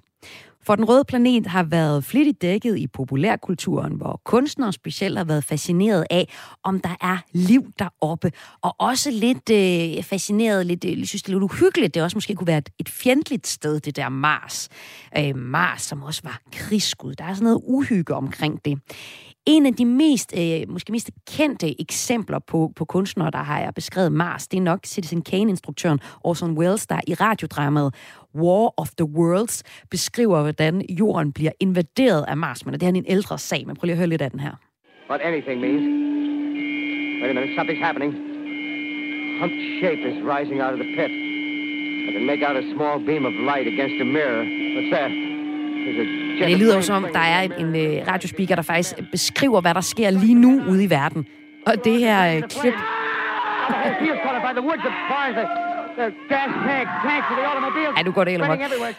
For 0.66 0.76
den 0.76 0.86
røde 0.86 1.04
planet 1.08 1.48
har 1.48 1.64
været 1.64 2.04
flittigt 2.04 2.42
dækket 2.42 2.78
i 2.78 2.88
populærkulturen, 2.88 3.94
hvor 3.94 4.22
kunstnere 4.26 4.74
specielt 4.74 5.18
har 5.18 5.26
været 5.26 5.44
fascineret 5.44 6.06
af, 6.10 6.34
om 6.64 6.80
der 6.80 6.96
er 7.02 7.18
liv 7.32 7.72
deroppe. 7.80 8.32
Og 8.62 8.76
også 8.80 9.12
lidt 9.12 9.50
øh, 9.50 10.04
fascineret, 10.04 10.66
lidt, 10.66 10.86
øh, 10.86 11.06
synes 11.06 11.24
det 11.24 11.30
er 11.30 11.34
lidt 11.34 11.44
uhyggeligt, 11.44 11.94
det 11.94 12.04
også 12.04 12.18
måske 12.18 12.36
kunne 12.36 12.48
være 12.48 12.58
et, 12.58 12.70
et 12.80 12.90
fjendtligt 12.90 13.48
sted, 13.48 13.80
det 13.80 13.96
der 13.96 14.10
Mars. 14.10 14.70
Øh, 15.18 15.36
Mars, 15.36 15.82
som 15.82 16.04
også 16.04 16.22
var 16.24 16.42
krigsskud. 16.52 17.14
Der 17.14 17.26
er 17.26 17.34
sådan 17.34 17.44
noget 17.44 17.62
uhygge 17.64 18.14
omkring 18.14 18.66
det. 18.66 18.80
En 19.48 19.66
af 19.66 19.74
de 19.74 19.86
mest, 19.86 20.34
øh, 20.38 20.70
måske 20.70 20.92
mest 20.92 21.12
kendte 21.38 21.82
eksempler 21.82 22.40
på, 22.40 22.72
på 22.76 22.86
kunstnere, 22.86 23.32
der 23.32 23.44
har 23.50 23.60
jeg 23.60 23.74
beskrevet 23.74 24.12
Mars, 24.12 24.48
det 24.48 24.58
er 24.58 24.62
nok 24.62 24.80
Citizen 24.86 25.22
Kane-instruktøren 25.22 26.00
Orson 26.24 26.58
Welles, 26.58 26.88
der 26.88 27.00
i 27.08 27.14
radiodramaet 27.14 27.96
War 28.36 28.74
of 28.78 28.90
the 29.00 29.06
Worlds 29.06 29.64
beskriver, 29.92 30.42
hvordan 30.42 30.82
jorden 30.90 31.34
bliver 31.34 31.52
invaderet 31.60 32.26
af 32.28 32.38
Mars. 32.38 32.66
Men 32.66 32.74
det 32.74 32.84
er 32.84 32.88
en 32.88 33.06
ældre 33.08 33.38
sag, 33.38 33.68
men 33.68 33.76
prøv 33.76 33.86
lige 33.86 33.94
at 33.94 33.98
høre 33.98 34.10
lidt 34.10 34.22
af 34.22 34.32
den 34.32 34.40
her. 34.40 34.54
What 35.10 35.22
anything 35.22 35.62
means. 35.62 35.84
Wait 37.22 37.30
a 37.32 37.34
minute, 37.34 37.54
something's 37.60 37.84
happening. 37.88 38.12
Humped 39.42 39.62
shape 39.80 40.02
is 40.10 40.16
rising 40.34 40.60
out 40.66 40.74
of 40.76 40.80
the 40.84 40.90
pit. 40.98 41.12
I 42.08 42.12
can 42.16 42.26
make 42.32 42.42
out 42.48 42.56
a 42.64 42.66
small 42.76 42.96
beam 43.08 43.24
of 43.30 43.34
light 43.52 43.68
against 43.74 43.98
a 44.06 44.08
mirror. 44.18 44.44
What's 44.76 44.92
that? 44.98 45.12
Ja, 46.40 46.48
det 46.48 46.58
lyder 46.58 46.76
jo 46.76 46.82
som, 46.82 47.08
der 47.14 47.20
er 47.20 47.42
en, 47.42 47.52
en 47.60 48.00
uh, 48.00 48.08
radiospeaker, 48.08 48.56
der 48.56 48.62
faktisk 48.62 48.96
beskriver, 49.12 49.62
hvad 49.62 49.74
der 49.74 49.82
sker 49.82 50.10
lige 50.10 50.36
nu 50.36 50.62
ude 50.70 50.84
i 50.84 50.90
verden. 50.90 51.26
Og 51.66 51.74
det 51.86 52.00
her 52.00 52.38
uh, 52.38 52.42
klip... 52.42 52.74
Ja, 57.98 58.04
nu 58.04 58.12
går 58.12 58.24
det 58.24 58.32
helt 58.32 58.44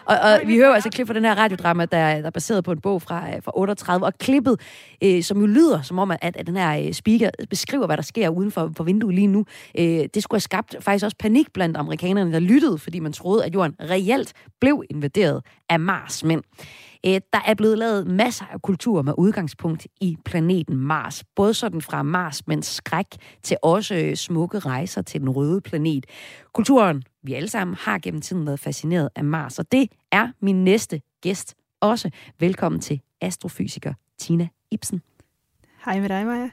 Og, 0.05 0.17
og 0.17 0.41
vi 0.47 0.57
hører 0.57 0.75
altså 0.75 0.89
et 0.89 0.95
klip 0.95 1.07
fra 1.07 1.15
den 1.15 1.25
her 1.25 1.35
radiodrama, 1.35 1.85
der, 1.85 2.19
der 2.21 2.27
er 2.27 2.31
baseret 2.31 2.65
på 2.65 2.73
en 2.73 2.81
bog 2.81 3.03
fra, 3.03 3.29
øh, 3.29 3.43
fra 3.43 3.53
38, 3.55 4.07
og 4.07 4.15
klippet, 4.19 4.61
øh, 5.05 5.23
som 5.23 5.41
jo 5.41 5.47
lyder 5.47 5.83
som 5.83 5.99
om, 5.99 6.11
at, 6.11 6.19
at 6.23 6.47
den 6.47 6.57
her 6.57 6.87
øh, 6.87 6.93
speaker 6.93 7.31
beskriver, 7.51 7.87
hvad 7.87 7.97
der 7.97 8.03
sker 8.03 8.29
uden 8.29 8.51
for, 8.51 8.73
for 8.77 8.85
vinduet 8.85 9.15
lige 9.15 9.27
nu, 9.27 9.45
øh, 9.79 9.85
det 10.15 10.23
skulle 10.23 10.37
have 10.37 10.41
skabt 10.41 10.77
faktisk 10.81 11.05
også 11.05 11.17
panik 11.19 11.53
blandt 11.53 11.77
amerikanerne, 11.77 12.33
der 12.33 12.41
lyttede, 12.41 12.79
fordi 12.79 12.99
man 12.99 13.13
troede, 13.13 13.45
at 13.45 13.55
jorden 13.55 13.77
reelt 13.81 14.33
blev 14.61 14.85
invaderet 14.91 15.45
af 15.69 15.81
Mars. 15.81 16.25
Øh, 17.07 17.21
der 17.33 17.41
er 17.47 17.55
blevet 17.55 17.79
lavet 17.79 18.07
masser 18.07 18.45
af 18.45 18.63
kultur 18.63 19.03
med 19.03 19.13
udgangspunkt 19.19 19.87
i 20.01 20.17
planeten 20.25 20.77
Mars. 20.77 21.25
Både 21.37 21.55
sådan 21.55 21.81
fra 21.81 22.03
Mars, 22.03 22.47
men 22.47 22.63
skræk, 22.63 23.07
til 23.43 23.57
også 23.63 23.95
øh, 23.95 24.17
smukke 24.17 24.59
rejser 24.59 25.03
til 25.03 25.21
den 25.21 25.29
røde 25.29 25.61
planet. 25.61 26.07
Kulturen, 26.53 27.03
vi 27.23 27.35
alle 27.35 27.49
sammen, 27.49 27.77
har 27.81 27.99
gennem 27.99 28.21
tiden 28.21 28.47
været 28.47 28.61
fascineret 28.61 29.09
af 29.17 29.25
Mars, 29.25 29.59
og 29.59 29.73
det 29.73 29.89
er 30.13 30.29
min 30.41 30.65
næste 30.65 31.01
gæst 31.21 31.55
også. 31.81 32.11
Velkommen 32.41 32.81
til 32.81 33.01
astrofysiker 33.21 33.95
Tina 34.19 34.49
Ibsen. 34.71 35.03
Hej 35.85 36.01
med 36.01 36.09
dig, 36.09 36.27
Maja. 36.27 36.51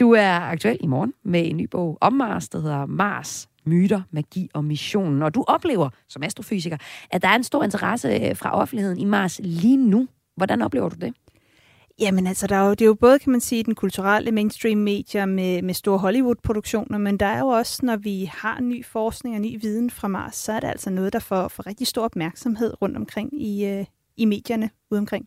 Du 0.00 0.12
er 0.12 0.40
aktuel 0.40 0.78
i 0.80 0.86
morgen 0.86 1.14
med 1.22 1.50
en 1.50 1.56
ny 1.56 1.68
bog 1.70 1.98
om 2.00 2.12
Mars, 2.12 2.48
der 2.48 2.60
hedder 2.60 2.86
Mars 2.86 3.49
myter, 3.70 4.02
magi 4.10 4.48
og 4.54 4.64
missionen. 4.64 5.22
Og 5.22 5.34
du 5.34 5.44
oplever 5.48 5.88
som 6.08 6.22
astrofysiker, 6.22 6.76
at 7.10 7.22
der 7.22 7.28
er 7.28 7.36
en 7.36 7.44
stor 7.44 7.64
interesse 7.64 8.08
øh, 8.08 8.36
fra 8.36 8.60
offentligheden 8.60 8.98
i 8.98 9.04
Mars 9.04 9.40
lige 9.42 9.76
nu. 9.76 10.08
Hvordan 10.36 10.62
oplever 10.62 10.88
du 10.88 10.96
det? 11.00 11.14
Jamen 12.00 12.26
altså, 12.26 12.46
der 12.46 12.56
er 12.56 12.66
jo, 12.66 12.70
det 12.70 12.82
er 12.82 12.86
jo 12.86 12.94
både, 12.94 13.18
kan 13.18 13.32
man 13.32 13.40
sige, 13.40 13.62
den 13.62 13.74
kulturelle 13.74 14.32
mainstream 14.32 14.78
medier 14.78 15.26
med, 15.26 15.62
med 15.62 15.74
store 15.74 15.98
Hollywood-produktioner, 15.98 16.98
men 16.98 17.16
der 17.16 17.26
er 17.26 17.38
jo 17.38 17.46
også, 17.46 17.86
når 17.86 17.96
vi 17.96 18.30
har 18.34 18.60
ny 18.60 18.84
forskning 18.84 19.36
og 19.36 19.42
ny 19.42 19.60
viden 19.60 19.90
fra 19.90 20.08
Mars, 20.08 20.36
så 20.36 20.52
er 20.52 20.60
det 20.60 20.68
altså 20.68 20.90
noget, 20.90 21.12
der 21.12 21.18
får, 21.18 21.48
får 21.48 21.66
rigtig 21.66 21.86
stor 21.86 22.04
opmærksomhed 22.04 22.82
rundt 22.82 22.96
omkring 22.96 23.42
i, 23.42 23.66
øh, 23.66 23.84
i 24.16 24.24
medierne 24.24 24.70
ude 24.90 24.98
omkring. 24.98 25.26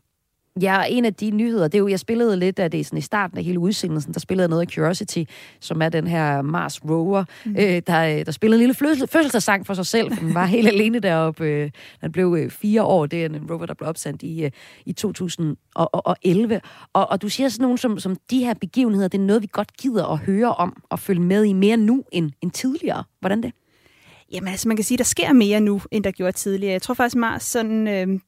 Ja, 0.61 0.83
en 0.89 1.05
af 1.05 1.13
de 1.13 1.31
nyheder, 1.31 1.67
det 1.67 1.75
er 1.75 1.79
jo, 1.79 1.87
jeg 1.87 1.99
spillede 1.99 2.37
lidt 2.37 2.59
af 2.59 2.71
det 2.71 2.85
sådan 2.85 2.97
i 2.97 3.01
starten 3.01 3.37
af 3.37 3.43
hele 3.43 3.59
udsendelsen, 3.59 4.13
der 4.13 4.19
spillede 4.19 4.47
noget 4.47 4.61
af 4.61 4.73
Curiosity, 4.73 5.23
som 5.59 5.81
er 5.81 5.89
den 5.89 6.07
her 6.07 6.41
Mars 6.41 6.85
rover, 6.85 7.23
mm. 7.45 7.51
øh, 7.51 7.81
der, 7.87 8.23
der 8.23 8.31
spillede 8.31 8.57
en 8.63 8.67
lille 8.67 8.73
fødselsdagssang 9.07 9.65
for 9.65 9.73
sig 9.73 9.85
selv, 9.85 10.13
for 10.13 10.25
den 10.25 10.33
var 10.33 10.45
helt 10.45 10.67
alene 10.67 10.99
deroppe. 10.99 11.45
Øh, 11.45 11.71
den 12.01 12.11
blev 12.11 12.35
øh, 12.39 12.51
fire 12.51 12.83
år, 12.83 13.05
det 13.05 13.21
er 13.21 13.25
en 13.25 13.51
rover, 13.51 13.65
der 13.65 13.73
blev 13.73 13.89
opsendt 13.89 14.23
i, 14.23 14.43
øh, 14.43 14.51
i 14.85 14.93
2011. 14.93 16.61
Og, 16.93 17.11
og 17.11 17.21
du 17.21 17.29
siger 17.29 17.49
sådan 17.49 17.63
nogle 17.63 17.77
som, 17.77 17.99
som 17.99 18.15
de 18.29 18.39
her 18.39 18.53
begivenheder, 18.53 19.07
det 19.07 19.17
er 19.17 19.25
noget, 19.25 19.41
vi 19.41 19.49
godt 19.51 19.77
gider 19.77 20.05
at 20.05 20.17
høre 20.17 20.53
om 20.55 20.83
og 20.89 20.99
følge 20.99 21.21
med 21.21 21.43
i 21.43 21.53
mere 21.53 21.77
nu 21.77 22.03
end, 22.11 22.31
end 22.41 22.51
tidligere. 22.51 23.03
Hvordan 23.19 23.43
det? 23.43 23.51
Jamen 24.31 24.47
altså, 24.47 24.67
man 24.67 24.77
kan 24.77 24.83
sige, 24.83 24.97
der 24.97 25.03
sker 25.03 25.33
mere 25.33 25.59
nu, 25.59 25.81
end 25.91 26.03
der 26.03 26.11
gjorde 26.11 26.31
tidligere. 26.31 26.73
Jeg 26.73 26.81
tror 26.81 26.93
faktisk, 26.93 27.15
Mars 27.15 27.43
sådan, 27.43 27.87
øh, 27.87 28.19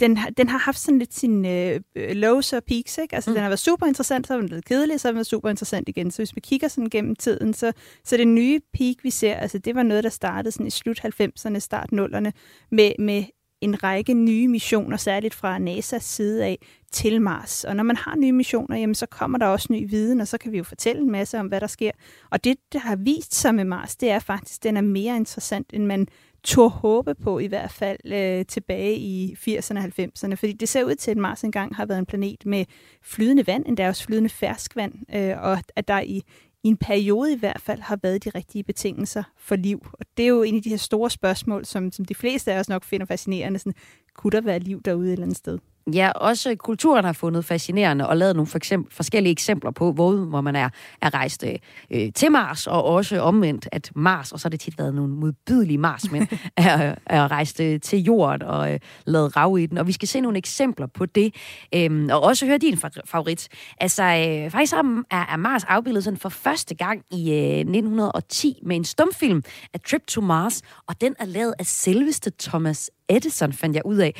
den, 0.00 0.18
den 0.36 0.48
har 0.48 0.58
haft 0.58 0.78
sådan 0.78 0.98
lidt 0.98 1.14
sin 1.14 1.46
øh, 1.46 1.80
lows 1.96 2.52
og 2.52 2.64
peaks, 2.64 2.98
ikke? 2.98 3.14
Altså, 3.14 3.30
mm. 3.30 3.34
den 3.34 3.42
har 3.42 3.48
været 3.48 3.58
super 3.58 3.86
interessant, 3.86 4.26
så 4.26 4.32
har 4.32 4.40
den 4.40 4.48
blevet 4.48 4.64
kedelig, 4.64 5.00
så 5.00 5.08
har 5.08 5.12
den 5.12 5.16
været 5.16 5.26
super 5.26 5.50
interessant 5.50 5.88
igen. 5.88 6.10
Så 6.10 6.16
hvis 6.16 6.36
vi 6.36 6.40
kigger 6.40 6.68
sådan 6.68 6.90
gennem 6.90 7.16
tiden, 7.16 7.54
så, 7.54 7.72
så 8.04 8.16
det 8.16 8.28
nye 8.28 8.60
peak, 8.72 8.96
vi 9.02 9.10
ser, 9.10 9.34
altså 9.34 9.58
det 9.58 9.74
var 9.74 9.82
noget, 9.82 10.04
der 10.04 10.10
startede 10.10 10.52
sådan 10.52 10.66
i 10.66 10.70
slut 10.70 11.00
90'erne, 11.04 11.58
start 11.58 11.88
0'erne, 11.92 12.30
med, 12.70 12.92
med 12.98 13.24
en 13.60 13.82
række 13.82 14.14
nye 14.14 14.48
missioner, 14.48 14.96
særligt 14.96 15.34
fra 15.34 15.58
NASA's 15.58 15.98
side 15.98 16.44
af, 16.44 16.58
til 16.92 17.22
Mars. 17.22 17.64
Og 17.64 17.76
når 17.76 17.82
man 17.82 17.96
har 17.96 18.16
nye 18.16 18.32
missioner, 18.32 18.76
jamen, 18.76 18.94
så 18.94 19.06
kommer 19.06 19.38
der 19.38 19.46
også 19.46 19.68
ny 19.70 19.90
viden, 19.90 20.20
og 20.20 20.28
så 20.28 20.38
kan 20.38 20.52
vi 20.52 20.56
jo 20.56 20.64
fortælle 20.64 21.02
en 21.02 21.10
masse 21.10 21.38
om, 21.38 21.46
hvad 21.46 21.60
der 21.60 21.66
sker. 21.66 21.90
Og 22.30 22.44
det, 22.44 22.56
der 22.72 22.78
har 22.78 22.96
vist 22.96 23.34
sig 23.34 23.54
med 23.54 23.64
Mars, 23.64 23.96
det 23.96 24.10
er 24.10 24.18
faktisk, 24.18 24.58
at 24.58 24.62
den 24.62 24.76
er 24.76 24.80
mere 24.80 25.16
interessant, 25.16 25.70
end 25.72 25.86
man 25.86 26.06
tog 26.44 26.70
håbe 26.70 27.14
på 27.14 27.38
i 27.38 27.46
hvert 27.46 27.70
fald 27.70 28.12
øh, 28.12 28.46
tilbage 28.46 28.96
i 28.96 29.36
80'erne 29.38 29.78
og 29.78 29.84
90'erne. 29.84 30.34
Fordi 30.34 30.52
det 30.52 30.68
ser 30.68 30.84
ud 30.84 30.94
til, 30.94 31.10
at 31.10 31.16
Mars 31.16 31.44
engang 31.44 31.76
har 31.76 31.86
været 31.86 31.98
en 31.98 32.06
planet 32.06 32.46
med 32.46 32.64
flydende 33.02 33.46
vand, 33.46 33.64
endda 33.66 33.88
også 33.88 34.04
flydende 34.04 34.28
ferskvand, 34.28 34.92
øh, 35.14 35.42
og 35.42 35.58
at 35.76 35.88
der 35.88 36.00
i, 36.00 36.22
i 36.64 36.68
en 36.68 36.76
periode 36.76 37.32
i 37.32 37.38
hvert 37.38 37.60
fald 37.60 37.80
har 37.80 37.98
været 38.02 38.24
de 38.24 38.30
rigtige 38.30 38.64
betingelser 38.64 39.22
for 39.38 39.56
liv. 39.56 39.86
Og 39.92 40.06
det 40.16 40.22
er 40.22 40.28
jo 40.28 40.42
en 40.42 40.56
af 40.56 40.62
de 40.62 40.70
her 40.70 40.76
store 40.76 41.10
spørgsmål, 41.10 41.64
som, 41.64 41.92
som 41.92 42.04
de 42.04 42.14
fleste 42.14 42.52
af 42.52 42.58
os 42.58 42.68
nok 42.68 42.84
finder 42.84 43.06
fascinerende. 43.06 43.58
Sådan, 43.58 43.74
kunne 44.14 44.30
der 44.30 44.40
være 44.40 44.58
liv 44.58 44.82
derude 44.82 45.08
et 45.08 45.12
eller 45.12 45.24
andet 45.24 45.38
sted? 45.38 45.58
Ja, 45.92 46.10
også 46.10 46.56
kulturen 46.58 47.04
har 47.04 47.12
fundet 47.12 47.44
fascinerende 47.44 48.08
og 48.08 48.16
lavet 48.16 48.36
nogle 48.36 48.46
for 48.46 48.56
eksempel, 48.56 48.94
forskellige 48.94 49.32
eksempler 49.32 49.70
på, 49.70 49.92
hvor, 49.92 50.12
hvor 50.12 50.40
man 50.40 50.56
er, 50.56 50.68
er 51.02 51.14
rejst 51.14 51.44
øh, 51.90 52.12
til 52.14 52.32
Mars, 52.32 52.66
og 52.66 52.84
også 52.84 53.20
omvendt, 53.20 53.68
at 53.72 53.90
Mars, 53.96 54.32
og 54.32 54.40
så 54.40 54.44
har 54.44 54.50
det 54.50 54.60
tit 54.60 54.78
været 54.78 54.94
nogle 54.94 55.14
modbydelige 55.14 55.78
Marsmænd, 55.78 56.28
er, 56.56 56.94
er 57.06 57.30
rejst 57.30 57.60
øh, 57.60 57.80
til 57.80 57.98
jorden 57.98 58.42
og 58.42 58.72
øh, 58.72 58.80
lavet 59.06 59.36
rav 59.36 59.58
i 59.58 59.66
den. 59.66 59.78
Og 59.78 59.86
vi 59.86 59.92
skal 59.92 60.08
se 60.08 60.20
nogle 60.20 60.38
eksempler 60.38 60.86
på 60.86 61.06
det, 61.06 61.34
øh, 61.74 62.06
og 62.10 62.22
også 62.22 62.46
høre 62.46 62.58
din 62.58 62.78
favorit. 63.04 63.48
Altså, 63.80 64.02
øh, 64.02 64.50
faktisk 64.50 64.72
er, 64.72 65.04
er 65.10 65.36
Mars 65.36 65.64
afbildet 65.64 66.04
sådan 66.04 66.18
for 66.18 66.28
første 66.28 66.74
gang 66.74 67.02
i 67.10 67.32
øh, 67.32 67.58
1910 67.58 68.58
med 68.62 68.76
en 68.76 68.84
stumfilm 68.84 69.42
af 69.74 69.80
Trip 69.80 70.06
to 70.06 70.20
Mars, 70.20 70.62
og 70.86 71.00
den 71.00 71.14
er 71.18 71.24
lavet 71.24 71.54
af 71.58 71.66
selveste 71.66 72.32
Thomas 72.40 72.90
Edison, 73.08 73.52
fandt 73.52 73.76
jeg 73.76 73.86
ud 73.86 73.96
af. 73.96 74.14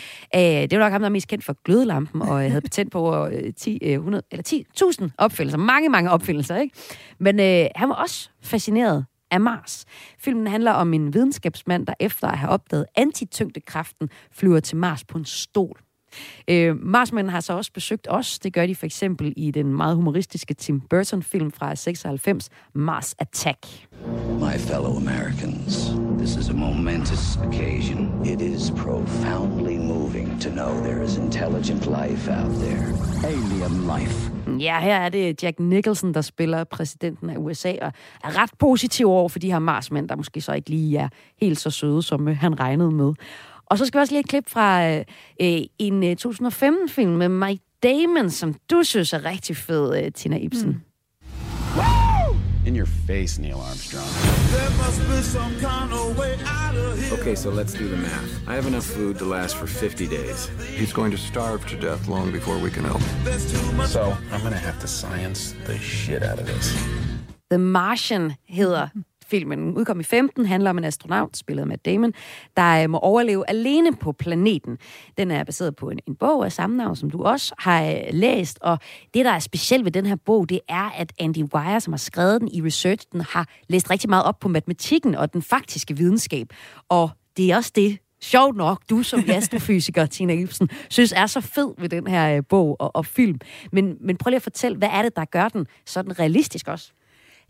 det 0.70 0.78
var 0.78 0.84
nok 0.84 0.92
ham, 0.92 1.00
der 1.00 1.06
er 1.06 1.12
mest 1.12 1.28
kendt 1.28 1.44
for 1.44 1.56
glødelampen, 1.64 2.22
og 2.22 2.42
jeg 2.42 2.50
havde 2.50 2.62
patent 2.70 2.92
på 2.92 2.98
over 2.98 3.50
10, 3.56 3.78
100, 3.82 4.22
eller 4.30 4.64
10.000 5.02 5.10
opfindelser. 5.18 5.58
Mange, 5.58 5.88
mange 5.88 6.10
opfindelser, 6.10 6.56
ikke? 6.56 6.76
Men 7.18 7.40
øh, 7.40 7.66
han 7.76 7.88
var 7.88 7.94
også 7.94 8.30
fascineret 8.42 9.04
af 9.30 9.40
Mars. 9.40 9.84
Filmen 10.18 10.46
handler 10.46 10.72
om 10.72 10.94
en 10.94 11.14
videnskabsmand, 11.14 11.86
der 11.86 11.94
efter 12.00 12.28
at 12.28 12.38
have 12.38 12.50
opdaget 12.50 12.86
antityngdekraften, 12.96 14.08
flyver 14.32 14.60
til 14.60 14.76
Mars 14.76 15.04
på 15.04 15.18
en 15.18 15.24
stol. 15.24 15.80
Øh, 16.48 16.76
Marsmænd 16.82 17.30
har 17.30 17.40
så 17.40 17.52
også 17.52 17.72
besøgt 17.72 18.06
os. 18.10 18.38
Det 18.38 18.52
gør 18.52 18.66
de 18.66 18.74
for 18.74 18.86
eksempel 18.86 19.32
i 19.36 19.50
den 19.50 19.76
meget 19.76 19.96
humoristiske 19.96 20.54
Tim 20.54 20.80
Burton-film 20.80 21.50
fra 21.52 21.74
96, 21.74 22.50
Mars 22.74 23.14
Attack. 23.18 23.66
My 24.40 24.58
fellow 24.58 24.96
Americans, 24.96 25.92
this 26.18 26.36
is 26.36 26.48
a 26.48 26.52
momentous 26.52 27.36
occasion. 27.36 28.26
It 28.26 28.40
is 28.40 28.70
profoundly 28.70 29.78
moving 29.78 30.40
to 30.40 30.50
know 30.50 30.84
there 30.84 31.04
is 31.04 31.16
intelligent 31.16 31.86
life 31.86 32.30
out 32.30 32.52
there. 32.64 32.84
Alien 33.24 33.98
life. 33.98 34.34
Ja, 34.58 34.80
her 34.80 34.96
er 34.96 35.08
det 35.08 35.42
Jack 35.42 35.60
Nicholson, 35.60 36.14
der 36.14 36.20
spiller 36.20 36.64
præsidenten 36.64 37.30
af 37.30 37.36
USA, 37.38 37.72
og 37.82 37.92
er 38.24 38.42
ret 38.42 38.50
positiv 38.58 39.08
over 39.08 39.28
for 39.28 39.38
de 39.38 39.52
her 39.52 39.58
marsmænd, 39.58 40.08
der 40.08 40.16
måske 40.16 40.40
så 40.40 40.52
ikke 40.52 40.70
lige 40.70 40.98
er 40.98 41.08
helt 41.40 41.60
så 41.60 41.70
søde, 41.70 42.02
som 42.02 42.28
øh, 42.28 42.36
han 42.36 42.60
regnede 42.60 42.90
med. 42.90 43.12
Og 43.66 43.78
så 43.78 43.86
skal 43.86 43.98
vi 43.98 44.02
også 44.02 44.12
lige 44.12 44.20
et 44.20 44.28
klip 44.28 44.48
fra 44.48 44.88
øh, 45.40 45.62
en 45.78 46.04
øh, 46.04 46.16
2015-film 46.26 47.10
med 47.12 47.28
Mike 47.28 47.62
Damon, 47.82 48.30
som 48.30 48.54
du 48.70 48.82
synes 48.82 49.12
er 49.12 49.24
rigtig 49.24 49.56
fed, 49.56 50.04
øh, 50.04 50.12
Tina 50.12 50.36
Ibsen. 50.36 50.68
Mm. 50.68 50.80
In 52.66 52.76
your 52.76 52.88
face, 53.06 53.40
Neil 53.42 53.54
Armstrong. 53.54 54.08
Kind 55.60 55.92
of 55.92 57.20
okay, 57.20 57.34
so 57.34 57.50
let's 57.50 57.74
do 57.74 57.88
the 57.88 57.96
math. 57.96 58.48
I 58.48 58.54
have 58.54 58.66
enough 58.66 58.84
food 58.84 59.18
to 59.18 59.26
last 59.26 59.56
for 59.56 59.66
50 59.66 60.06
days. 60.06 60.50
He's 60.78 60.92
going 60.92 61.10
to 61.12 61.18
starve 61.18 61.66
to 61.66 61.76
death 61.76 62.08
long 62.08 62.32
before 62.32 62.58
we 62.58 62.70
can 62.70 62.84
help. 62.84 63.02
So 63.86 64.16
I'm 64.32 64.42
gonna 64.42 64.56
have 64.56 64.78
to 64.80 64.86
science 64.86 65.54
the 65.66 65.78
shit 65.78 66.22
out 66.22 66.38
of 66.38 66.46
this. 66.46 66.72
The 67.50 67.58
Martian 67.58 68.32
hedder 68.48 68.88
filmen. 69.34 69.76
Udkom 69.76 70.00
i 70.00 70.02
15, 70.02 70.46
handler 70.46 70.70
om 70.70 70.78
en 70.78 70.84
astronaut, 70.84 71.36
spillet 71.36 71.68
med 71.68 71.78
Damon, 71.78 72.12
der 72.56 72.82
øh, 72.82 72.90
må 72.90 72.98
overleve 72.98 73.50
alene 73.50 73.96
på 73.96 74.12
planeten. 74.12 74.78
Den 75.18 75.30
er 75.30 75.44
baseret 75.44 75.76
på 75.76 75.90
en, 75.90 75.98
en 76.06 76.14
bog 76.14 76.44
af 76.44 76.52
samme 76.52 76.76
navn, 76.76 76.96
som 76.96 77.10
du 77.10 77.22
også 77.22 77.54
har 77.58 77.84
øh, 77.84 77.96
læst, 78.10 78.58
og 78.60 78.78
det, 79.14 79.24
der 79.24 79.30
er 79.30 79.38
specielt 79.38 79.84
ved 79.84 79.92
den 79.92 80.06
her 80.06 80.16
bog, 80.16 80.48
det 80.48 80.60
er, 80.68 80.90
at 80.90 81.12
Andy 81.18 81.44
Weir, 81.54 81.78
som 81.78 81.92
har 81.92 81.98
skrevet 81.98 82.40
den 82.40 82.48
i 82.48 82.62
research, 82.62 83.06
den 83.12 83.20
har 83.20 83.48
læst 83.68 83.90
rigtig 83.90 84.10
meget 84.10 84.24
op 84.24 84.38
på 84.40 84.48
matematikken 84.48 85.14
og 85.14 85.32
den 85.32 85.42
faktiske 85.42 85.96
videnskab, 85.96 86.46
og 86.88 87.10
det 87.36 87.52
er 87.52 87.56
også 87.56 87.72
det, 87.74 87.98
sjovt 88.22 88.56
nok, 88.56 88.82
du 88.90 89.02
som 89.02 89.24
astrofysiker, 89.36 90.06
Tina 90.06 90.32
Ibsen, 90.32 90.68
synes 90.90 91.12
er 91.12 91.26
så 91.26 91.40
fed 91.40 91.74
ved 91.78 91.88
den 91.88 92.06
her 92.06 92.36
øh, 92.36 92.42
bog 92.48 92.76
og, 92.80 92.96
og 92.96 93.06
film. 93.06 93.38
Men, 93.72 93.96
men 94.00 94.16
prøv 94.16 94.30
lige 94.30 94.36
at 94.36 94.42
fortælle, 94.42 94.78
hvad 94.78 94.88
er 94.92 95.02
det, 95.02 95.16
der 95.16 95.24
gør 95.24 95.48
den 95.48 95.66
sådan 95.86 96.18
realistisk 96.18 96.68
også? 96.68 96.92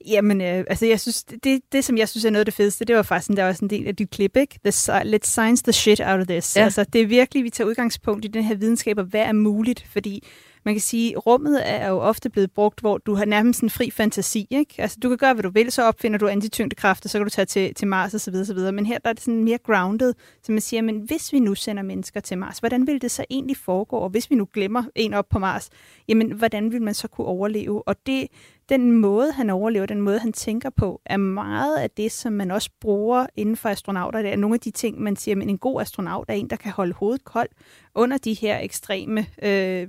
Jamen, 0.06 0.40
øh, 0.40 0.64
altså 0.68 0.86
jeg 0.86 1.00
synes, 1.00 1.24
det, 1.24 1.60
det, 1.72 1.84
som 1.84 1.98
jeg 1.98 2.08
synes 2.08 2.24
er 2.24 2.30
noget 2.30 2.40
af 2.40 2.44
det 2.44 2.54
fedeste, 2.54 2.84
det 2.84 2.96
var 2.96 3.02
faktisk, 3.02 3.36
der 3.36 3.42
var 3.42 3.50
også 3.50 3.64
en 3.64 3.70
del 3.70 3.86
af 3.86 3.96
dit 3.96 4.10
klip, 4.10 4.36
ikke? 4.36 4.58
The, 4.64 4.70
let's 5.16 5.30
science 5.30 5.62
the 5.62 5.72
shit 5.72 6.00
out 6.00 6.20
of 6.20 6.26
this. 6.26 6.56
Ja. 6.56 6.64
Altså, 6.64 6.84
det 6.84 7.00
er 7.00 7.06
virkelig, 7.06 7.44
vi 7.44 7.50
tager 7.50 7.68
udgangspunkt 7.68 8.24
i 8.24 8.28
den 8.28 8.44
her 8.44 8.54
videnskab, 8.54 8.98
og 8.98 9.04
hvad 9.04 9.20
er 9.20 9.32
muligt, 9.32 9.86
fordi 9.92 10.22
man 10.64 10.74
kan 10.74 10.80
sige, 10.80 11.16
rummet 11.16 11.70
er 11.70 11.88
jo 11.88 11.98
ofte 11.98 12.30
blevet 12.30 12.52
brugt, 12.52 12.80
hvor 12.80 12.98
du 12.98 13.14
har 13.14 13.24
nærmest 13.24 13.60
en 13.60 13.70
fri 13.70 13.90
fantasi. 13.90 14.46
Ikke? 14.50 14.74
Altså, 14.78 14.98
du 15.02 15.08
kan 15.08 15.18
gøre, 15.18 15.34
hvad 15.34 15.42
du 15.42 15.50
vil, 15.50 15.72
så 15.72 15.82
opfinder 15.82 16.18
du 16.18 16.28
antityngdekræfter, 16.28 17.08
så 17.08 17.18
kan 17.18 17.26
du 17.26 17.30
tage 17.30 17.46
til, 17.46 17.74
til 17.74 17.88
Mars 17.88 18.14
osv. 18.14 18.34
osv. 18.34 18.58
Men 18.72 18.86
her 18.86 18.98
der 18.98 19.08
er 19.08 19.12
det 19.12 19.22
sådan 19.22 19.44
mere 19.44 19.58
grounded, 19.58 20.14
så 20.42 20.52
man 20.52 20.60
siger, 20.60 20.82
men 20.82 20.98
hvis 20.98 21.32
vi 21.32 21.38
nu 21.38 21.54
sender 21.54 21.82
mennesker 21.82 22.20
til 22.20 22.38
Mars, 22.38 22.58
hvordan 22.58 22.86
vil 22.86 23.02
det 23.02 23.10
så 23.10 23.24
egentlig 23.30 23.56
foregå? 23.56 23.96
Og 23.96 24.08
hvis 24.08 24.30
vi 24.30 24.36
nu 24.36 24.48
glemmer 24.52 24.82
en 24.94 25.14
op 25.14 25.28
på 25.28 25.38
Mars, 25.38 25.70
jamen, 26.08 26.32
hvordan 26.32 26.72
vil 26.72 26.82
man 26.82 26.94
så 26.94 27.08
kunne 27.08 27.26
overleve? 27.26 27.88
Og 27.88 27.96
det, 28.06 28.28
den 28.68 28.92
måde, 28.92 29.32
han 29.32 29.50
overlever, 29.50 29.86
den 29.86 30.00
måde, 30.00 30.18
han 30.18 30.32
tænker 30.32 30.70
på, 30.70 31.00
er 31.06 31.16
meget 31.16 31.76
af 31.76 31.90
det, 31.90 32.12
som 32.12 32.32
man 32.32 32.50
også 32.50 32.70
bruger 32.80 33.26
inden 33.36 33.56
for 33.56 33.68
astronauter. 33.68 34.22
Det 34.22 34.32
er 34.32 34.36
nogle 34.36 34.54
af 34.54 34.60
de 34.60 34.70
ting, 34.70 35.00
man 35.00 35.16
siger, 35.16 35.36
men 35.36 35.50
en 35.50 35.58
god 35.58 35.80
astronaut 35.80 36.24
er 36.28 36.34
en, 36.34 36.50
der 36.50 36.56
kan 36.56 36.72
holde 36.72 36.92
hovedet 36.92 37.24
koldt 37.24 37.52
under 37.94 38.18
de 38.18 38.34
her 38.34 38.58
ekstreme 38.58 39.26
øh, 39.42 39.88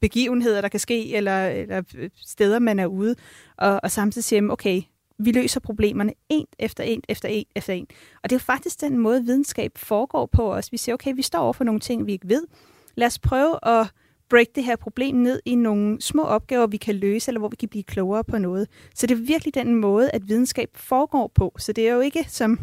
begivenheder, 0.00 0.60
der 0.60 0.68
kan 0.68 0.80
ske, 0.80 1.14
eller, 1.14 1.46
eller 1.46 1.82
øh, 1.96 2.10
steder, 2.16 2.58
man 2.58 2.78
er 2.78 2.86
ude, 2.86 3.14
og, 3.56 3.80
og 3.82 3.90
samtidig 3.90 4.24
siger, 4.24 4.50
okay, 4.50 4.82
vi 5.18 5.32
løser 5.32 5.60
problemerne 5.60 6.12
en 6.28 6.46
efter 6.58 6.84
en 6.84 7.02
efter 7.08 7.28
en 7.28 7.44
efter 7.56 7.72
en. 7.72 7.86
Og 8.22 8.30
det 8.30 8.36
er 8.36 8.38
jo 8.38 8.44
faktisk 8.44 8.80
den 8.80 8.98
måde, 8.98 9.24
videnskab 9.24 9.72
foregår 9.76 10.26
på 10.26 10.54
os. 10.54 10.72
Vi 10.72 10.76
siger, 10.76 10.94
okay, 10.94 11.14
vi 11.14 11.22
står 11.22 11.38
over 11.38 11.52
for 11.52 11.64
nogle 11.64 11.80
ting, 11.80 12.06
vi 12.06 12.12
ikke 12.12 12.28
ved. 12.28 12.46
Lad 12.94 13.06
os 13.06 13.18
prøve 13.18 13.58
at 13.62 13.86
break 14.30 14.46
det 14.54 14.64
her 14.64 14.76
problem 14.76 15.16
ned 15.16 15.40
i 15.44 15.54
nogle 15.54 16.00
små 16.00 16.22
opgaver, 16.22 16.66
vi 16.66 16.76
kan 16.76 16.94
løse, 16.94 17.28
eller 17.30 17.38
hvor 17.38 17.48
vi 17.48 17.56
kan 17.56 17.68
blive 17.68 17.82
klogere 17.82 18.24
på 18.24 18.38
noget. 18.38 18.68
Så 18.94 19.06
det 19.06 19.14
er 19.14 19.22
virkelig 19.26 19.54
den 19.54 19.74
måde, 19.74 20.10
at 20.10 20.28
videnskab 20.28 20.70
foregår 20.74 21.32
på. 21.34 21.54
Så 21.58 21.72
det 21.72 21.88
er 21.88 21.94
jo 21.94 22.00
ikke, 22.00 22.24
som 22.28 22.58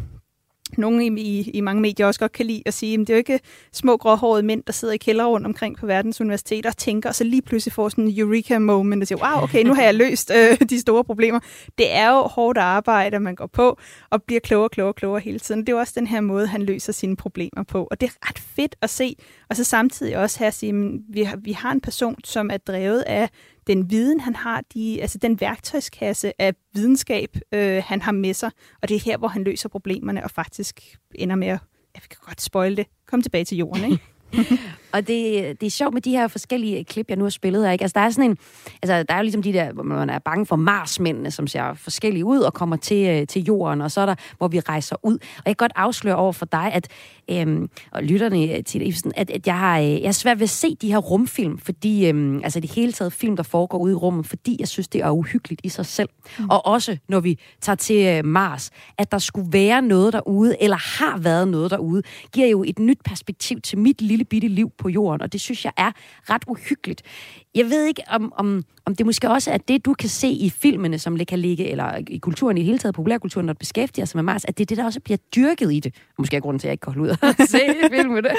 nogle 0.76 1.06
i, 1.06 1.08
i, 1.20 1.50
i 1.50 1.60
mange 1.60 1.82
medier 1.82 2.06
også 2.06 2.20
godt 2.20 2.32
kan 2.32 2.46
lide 2.46 2.62
at 2.66 2.74
sige, 2.74 2.94
at 2.94 3.00
det 3.00 3.10
er 3.10 3.14
jo 3.14 3.18
ikke 3.18 3.40
små 3.72 3.96
gråhårede 3.96 4.42
mænd, 4.42 4.62
der 4.66 4.72
sidder 4.72 4.94
i 4.94 4.96
kælder 4.96 5.24
rundt 5.24 5.46
omkring 5.46 5.76
på 5.76 5.86
verdens 5.86 6.20
universiteter 6.20 6.70
og 6.70 6.76
tænker, 6.76 7.08
og 7.08 7.14
så 7.14 7.24
lige 7.24 7.42
pludselig 7.42 7.72
får 7.72 7.88
sådan 7.88 8.04
en 8.04 8.14
eureka 8.18 8.58
moment 8.58 9.02
og 9.02 9.08
siger, 9.08 9.18
wow, 9.18 9.42
okay, 9.42 9.64
nu 9.64 9.74
har 9.74 9.82
jeg 9.82 9.94
løst 9.94 10.32
øh, 10.36 10.60
de 10.70 10.80
store 10.80 11.04
problemer. 11.04 11.40
Det 11.78 11.92
er 11.94 12.10
jo 12.10 12.22
hårdt 12.22 12.58
arbejde, 12.58 13.20
man 13.20 13.34
går 13.34 13.46
på 13.46 13.78
og 14.10 14.22
bliver 14.22 14.40
klogere, 14.40 14.68
klogere, 14.68 14.94
klogere 14.94 15.20
hele 15.20 15.38
tiden. 15.38 15.60
Det 15.60 15.68
er 15.68 15.72
jo 15.72 15.78
også 15.78 15.92
den 15.96 16.06
her 16.06 16.20
måde, 16.20 16.46
han 16.46 16.62
løser 16.62 16.92
sine 16.92 17.16
problemer 17.16 17.62
på. 17.62 17.88
Og 17.90 18.00
det 18.00 18.06
er 18.06 18.28
ret 18.28 18.38
fedt 18.38 18.76
at 18.82 18.90
se. 18.90 19.16
Og 19.50 19.56
så 19.56 19.64
samtidig 19.64 20.16
også 20.16 20.38
her 20.38 20.46
at 20.46 20.54
sige, 20.54 20.70
at 20.70 21.00
vi 21.08 21.22
har, 21.22 21.36
vi 21.36 21.52
har 21.52 21.72
en 21.72 21.80
person, 21.80 22.16
som 22.24 22.50
er 22.50 22.56
drevet 22.56 23.00
af 23.00 23.28
den 23.68 23.90
viden, 23.90 24.20
han 24.20 24.34
har, 24.36 24.62
de, 24.74 25.02
altså 25.02 25.18
den 25.18 25.40
værktøjskasse 25.40 26.32
af 26.38 26.54
videnskab, 26.74 27.36
øh, 27.52 27.82
han 27.86 28.02
har 28.02 28.12
med 28.12 28.34
sig, 28.34 28.50
og 28.82 28.88
det 28.88 28.94
er 28.94 29.00
her, 29.00 29.16
hvor 29.16 29.28
han 29.28 29.44
løser 29.44 29.68
problemerne 29.68 30.24
og 30.24 30.30
faktisk 30.30 30.98
ender 31.14 31.36
med 31.36 31.48
at, 31.48 31.60
jeg 31.94 32.02
kan 32.10 32.18
godt 32.26 32.40
spoil 32.40 32.76
det, 32.76 32.86
komme 33.06 33.22
tilbage 33.22 33.44
til 33.44 33.58
jorden, 33.58 33.84
ikke? 33.84 34.02
og 34.92 35.06
det, 35.06 35.60
det 35.60 35.66
er 35.66 35.70
sjovt 35.70 35.94
med 35.94 36.02
de 36.02 36.10
her 36.10 36.28
forskellige 36.28 36.84
klip, 36.84 37.08
jeg 37.08 37.16
nu 37.16 37.24
har 37.24 37.30
spillet 37.30 37.64
her. 37.64 37.72
Ikke? 37.72 37.84
Altså, 37.84 37.98
der 37.98 38.04
er 38.04 38.10
sådan 38.10 38.30
en, 38.30 38.36
altså, 38.82 39.02
der 39.02 39.14
er 39.14 39.18
jo 39.18 39.22
ligesom 39.22 39.42
de 39.42 39.52
der, 39.52 39.72
hvor 39.72 39.82
man 39.82 40.10
er 40.10 40.18
bange 40.18 40.46
for 40.46 40.56
Marsmændene, 40.56 41.30
som 41.30 41.46
ser 41.46 41.74
forskellige 41.74 42.24
ud 42.24 42.38
og 42.38 42.54
kommer 42.54 42.76
til, 42.76 43.08
øh, 43.08 43.26
til 43.26 43.44
jorden, 43.44 43.80
og 43.80 43.90
så 43.90 44.00
er 44.00 44.06
der, 44.06 44.14
hvor 44.38 44.48
vi 44.48 44.60
rejser 44.60 44.96
ud. 45.02 45.14
Og 45.14 45.42
jeg 45.46 45.56
kan 45.56 45.64
godt 45.64 45.72
afsløre 45.76 46.16
over 46.16 46.32
for 46.32 46.46
dig, 46.46 46.72
at, 46.72 46.88
øhm, 47.30 47.70
og 47.90 48.02
lytterne 48.02 48.62
til 48.62 48.80
det, 48.80 49.12
at, 49.16 49.30
at 49.30 49.46
jeg, 49.46 49.58
har, 49.58 49.78
øh, 49.78 49.84
jeg 49.84 50.08
er 50.08 50.12
svært 50.12 50.38
ved 50.38 50.44
at 50.44 50.50
se 50.50 50.76
de 50.80 50.88
her 50.88 50.98
rumfilm, 50.98 51.58
fordi, 51.58 52.06
øhm, 52.06 52.40
altså 52.44 52.60
det 52.60 52.70
hele 52.70 52.92
taget 52.92 53.12
film, 53.12 53.36
der 53.36 53.42
foregår 53.42 53.78
ude 53.78 53.92
i 53.92 53.96
rummet, 53.96 54.26
fordi 54.26 54.56
jeg 54.60 54.68
synes, 54.68 54.88
det 54.88 55.00
er 55.00 55.10
uhyggeligt 55.10 55.60
i 55.64 55.68
sig 55.68 55.86
selv. 55.86 56.08
Mm. 56.38 56.50
Og 56.50 56.66
også, 56.66 56.96
når 57.08 57.20
vi 57.20 57.38
tager 57.60 57.76
til 57.76 58.06
øh, 58.06 58.24
Mars, 58.24 58.70
at 58.98 59.12
der 59.12 59.18
skulle 59.18 59.52
være 59.52 59.82
noget 59.82 60.12
derude, 60.12 60.62
eller 60.62 60.76
har 60.76 61.18
været 61.18 61.48
noget 61.48 61.70
derude, 61.70 62.02
giver 62.32 62.46
jo 62.46 62.64
et 62.66 62.78
nyt 62.78 62.98
perspektiv 63.04 63.60
til 63.60 63.78
mit 63.78 64.02
lille 64.02 64.24
bitte 64.24 64.48
liv 64.48 64.70
på 64.78 64.88
jorden, 64.88 65.22
og 65.22 65.32
det 65.32 65.40
synes 65.40 65.64
jeg 65.64 65.72
er 65.76 65.92
ret 66.30 66.42
uhyggeligt. 66.46 67.02
Jeg 67.54 67.70
ved 67.70 67.84
ikke, 67.84 68.02
om, 68.10 68.32
om, 68.36 68.64
om 68.84 68.94
det 68.94 69.06
måske 69.06 69.30
også 69.30 69.50
er 69.50 69.58
det, 69.58 69.84
du 69.84 69.94
kan 69.94 70.08
se 70.08 70.28
i 70.28 70.50
filmene, 70.50 70.98
som 70.98 71.18
kan 71.18 71.38
ligge, 71.38 71.70
eller 71.70 72.00
i 72.08 72.18
kulturen 72.18 72.58
i 72.58 72.62
hele 72.62 72.78
taget, 72.78 72.94
populærkulturen, 72.94 73.46
når 73.46 73.52
du 73.52 73.58
beskæftiger 73.58 74.04
sig 74.04 74.18
med 74.18 74.22
Mars, 74.22 74.44
at 74.44 74.58
det 74.58 74.64
er 74.64 74.66
det, 74.66 74.76
der 74.76 74.84
også 74.84 75.00
bliver 75.00 75.18
dyrket 75.36 75.72
i 75.72 75.80
det. 75.80 75.94
Måske 76.18 76.36
er 76.36 76.40
grunden 76.40 76.58
til, 76.58 76.66
at 76.66 76.68
jeg 76.68 76.72
ikke 76.72 76.82
kan 76.82 76.92
holde 76.92 77.02
ud 77.02 77.08
og 77.08 77.48
se 77.48 77.60
filmene. 77.96 78.30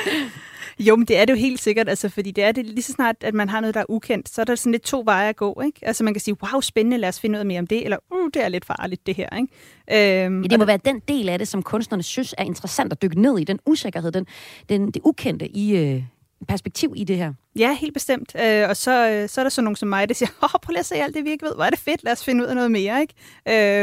Jo, 0.80 0.96
men 0.96 1.08
det 1.08 1.18
er 1.18 1.26
det 1.26 1.34
jo 1.34 1.38
helt 1.38 1.62
sikkert, 1.62 1.90
altså, 1.90 2.10
fordi 2.10 2.32
det 2.32 2.44
er 2.44 2.52
det 2.52 2.66
lige 2.66 2.82
så 2.82 2.92
snart, 2.92 3.16
at 3.22 3.34
man 3.34 3.50
har 3.50 3.60
noget, 3.60 3.74
der 3.74 3.82
er 3.82 3.86
ukendt, 3.90 4.30
så 4.30 4.42
er 4.42 4.46
der 4.46 4.56
sådan 4.56 4.72
lidt 4.72 4.84
to 4.84 5.02
veje 5.06 5.30
at 5.30 5.36
gå, 5.36 5.62
ikke? 5.66 5.80
Altså 5.82 6.04
man 6.04 6.14
kan 6.14 6.22
sige, 6.22 6.36
wow, 6.44 6.62
spændende, 6.62 6.98
lad 6.98 7.10
os 7.10 7.20
finde 7.20 7.38
ud 7.38 7.40
af 7.40 7.46
mere 7.46 7.60
om 7.60 7.68
det, 7.68 7.84
eller 7.84 7.98
uh, 8.12 8.30
det 8.34 8.44
er 8.44 8.50
lidt 8.50 8.66
farligt, 8.66 9.08
det 9.08 9.16
her, 9.16 9.30
ikke? 9.36 10.26
Øhm, 10.26 10.42
ja, 10.42 10.48
det 10.48 10.60
må 10.60 10.66
være 10.66 10.80
den 10.86 11.02
del 11.08 11.30
af 11.30 11.40
det, 11.40 11.48
som 11.48 11.64
kunstnerne 11.64 12.04
synes 12.04 12.36
er 12.38 12.44
interessant 12.44 12.94
at 12.94 13.02
dykke 13.02 13.22
ned 13.22 13.40
i, 13.40 13.44
den 13.44 13.60
usikkerhed, 13.66 14.12
den, 14.12 14.26
den, 14.70 14.92
det 14.92 15.02
ukendte 15.04 15.58
i, 15.58 15.78
øh, 15.78 16.04
perspektiv 16.48 16.94
i 16.96 17.04
det 17.04 17.18
her. 17.18 17.34
Ja, 17.60 17.74
helt 17.74 17.94
bestemt. 17.94 18.36
Øh, 18.46 18.70
og 18.70 18.78
så, 18.78 19.10
øh, 19.10 19.30
så 19.30 19.42
er 19.42 19.44
der 19.46 19.50
så 19.50 19.62
nogen 19.62 19.76
som 19.76 19.90
mig, 19.90 20.10
der 20.10 20.16
siger, 20.16 20.30
Åh, 20.44 20.50
prøv 20.62 20.72
lige 20.72 20.80
at 20.80 20.86
se 20.86 20.96
alt 20.96 21.16
det, 21.16 21.26
vi 21.26 21.30
ikke 21.30 21.46
ved. 21.46 21.56
Hvor 21.56 21.64
er 21.64 21.70
det 21.70 21.80
fedt, 21.80 22.04
lad 22.04 22.12
os 22.12 22.24
finde 22.24 22.44
ud 22.44 22.48
af 22.48 22.56
noget 22.56 22.72
mere. 22.72 23.02
Ikke? 23.02 23.14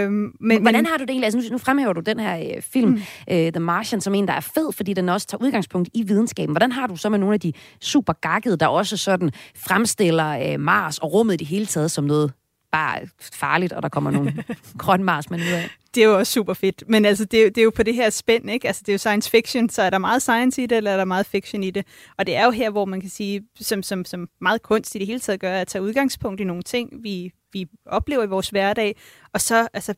Øh, 0.04 0.10
men, 0.40 0.62
Hvordan 0.62 0.86
har 0.86 0.96
du 0.96 1.02
det 1.02 1.10
egentlig? 1.10 1.24
Altså, 1.24 1.38
nu, 1.38 1.44
nu 1.50 1.58
fremhæver 1.58 1.92
du 1.92 2.00
den 2.00 2.20
her 2.20 2.38
øh, 2.38 2.62
film, 2.62 2.90
mm. 2.90 3.00
øh, 3.30 3.52
The 3.52 3.60
Martian, 3.60 4.00
som 4.00 4.14
en, 4.14 4.28
der 4.28 4.34
er 4.34 4.40
fed, 4.40 4.72
fordi 4.72 4.92
den 4.92 5.08
også 5.08 5.26
tager 5.26 5.42
udgangspunkt 5.42 5.88
i 5.94 6.02
videnskaben. 6.02 6.52
Hvordan 6.52 6.72
har 6.72 6.86
du 6.86 6.96
så 6.96 7.08
med 7.08 7.18
nogle 7.18 7.34
af 7.34 7.40
de 7.40 7.52
super 7.80 8.12
gakkede, 8.12 8.56
der 8.56 8.66
også 8.66 8.96
sådan 8.96 9.30
fremstiller 9.56 10.52
øh, 10.52 10.60
Mars 10.60 10.98
og 10.98 11.12
rummet 11.12 11.34
i 11.34 11.36
det 11.36 11.46
hele 11.46 11.66
taget 11.66 11.90
som 11.90 12.04
noget 12.04 12.32
bare 12.72 13.00
farligt, 13.20 13.72
og 13.72 13.82
der 13.82 13.88
kommer 13.88 14.10
nogle 14.10 14.44
grønmars 14.78 15.30
man 15.30 15.40
ud 15.40 15.46
af. 15.46 15.70
Det 15.96 16.02
er 16.04 16.08
jo 16.08 16.18
også 16.18 16.32
super 16.32 16.54
fedt. 16.54 16.84
Men 16.88 17.04
altså, 17.04 17.24
det, 17.24 17.42
er, 17.42 17.50
det 17.50 17.58
er 17.58 17.64
jo 17.64 17.72
på 17.76 17.82
det 17.82 17.94
her 17.94 18.10
spænd, 18.10 18.50
ikke? 18.50 18.66
Altså, 18.66 18.82
det 18.86 18.88
er 18.88 18.94
jo 18.94 18.98
science 18.98 19.30
fiction, 19.30 19.68
så 19.68 19.82
er 19.82 19.90
der 19.90 19.98
meget 19.98 20.22
science 20.22 20.62
i 20.62 20.66
det, 20.66 20.76
eller 20.76 20.90
er 20.90 20.96
der 20.96 21.04
meget 21.04 21.26
fiction 21.26 21.62
i 21.62 21.70
det? 21.70 21.86
Og 22.18 22.26
det 22.26 22.36
er 22.36 22.44
jo 22.44 22.50
her, 22.50 22.70
hvor 22.70 22.84
man 22.84 23.00
kan 23.00 23.10
sige, 23.10 23.42
som, 23.60 23.82
som, 23.82 24.04
som 24.04 24.28
meget 24.40 24.62
kunst 24.62 24.94
i 24.94 24.98
det 24.98 25.06
hele 25.06 25.20
taget 25.20 25.40
gør, 25.40 25.52
at 25.52 25.68
tage 25.68 25.82
udgangspunkt 25.82 26.40
i 26.40 26.44
nogle 26.44 26.62
ting, 26.62 26.90
vi, 27.02 27.32
vi 27.52 27.66
oplever 27.86 28.22
i 28.22 28.26
vores 28.26 28.48
hverdag, 28.48 28.96
og 29.32 29.40
så 29.40 29.68
altså, 29.72 29.94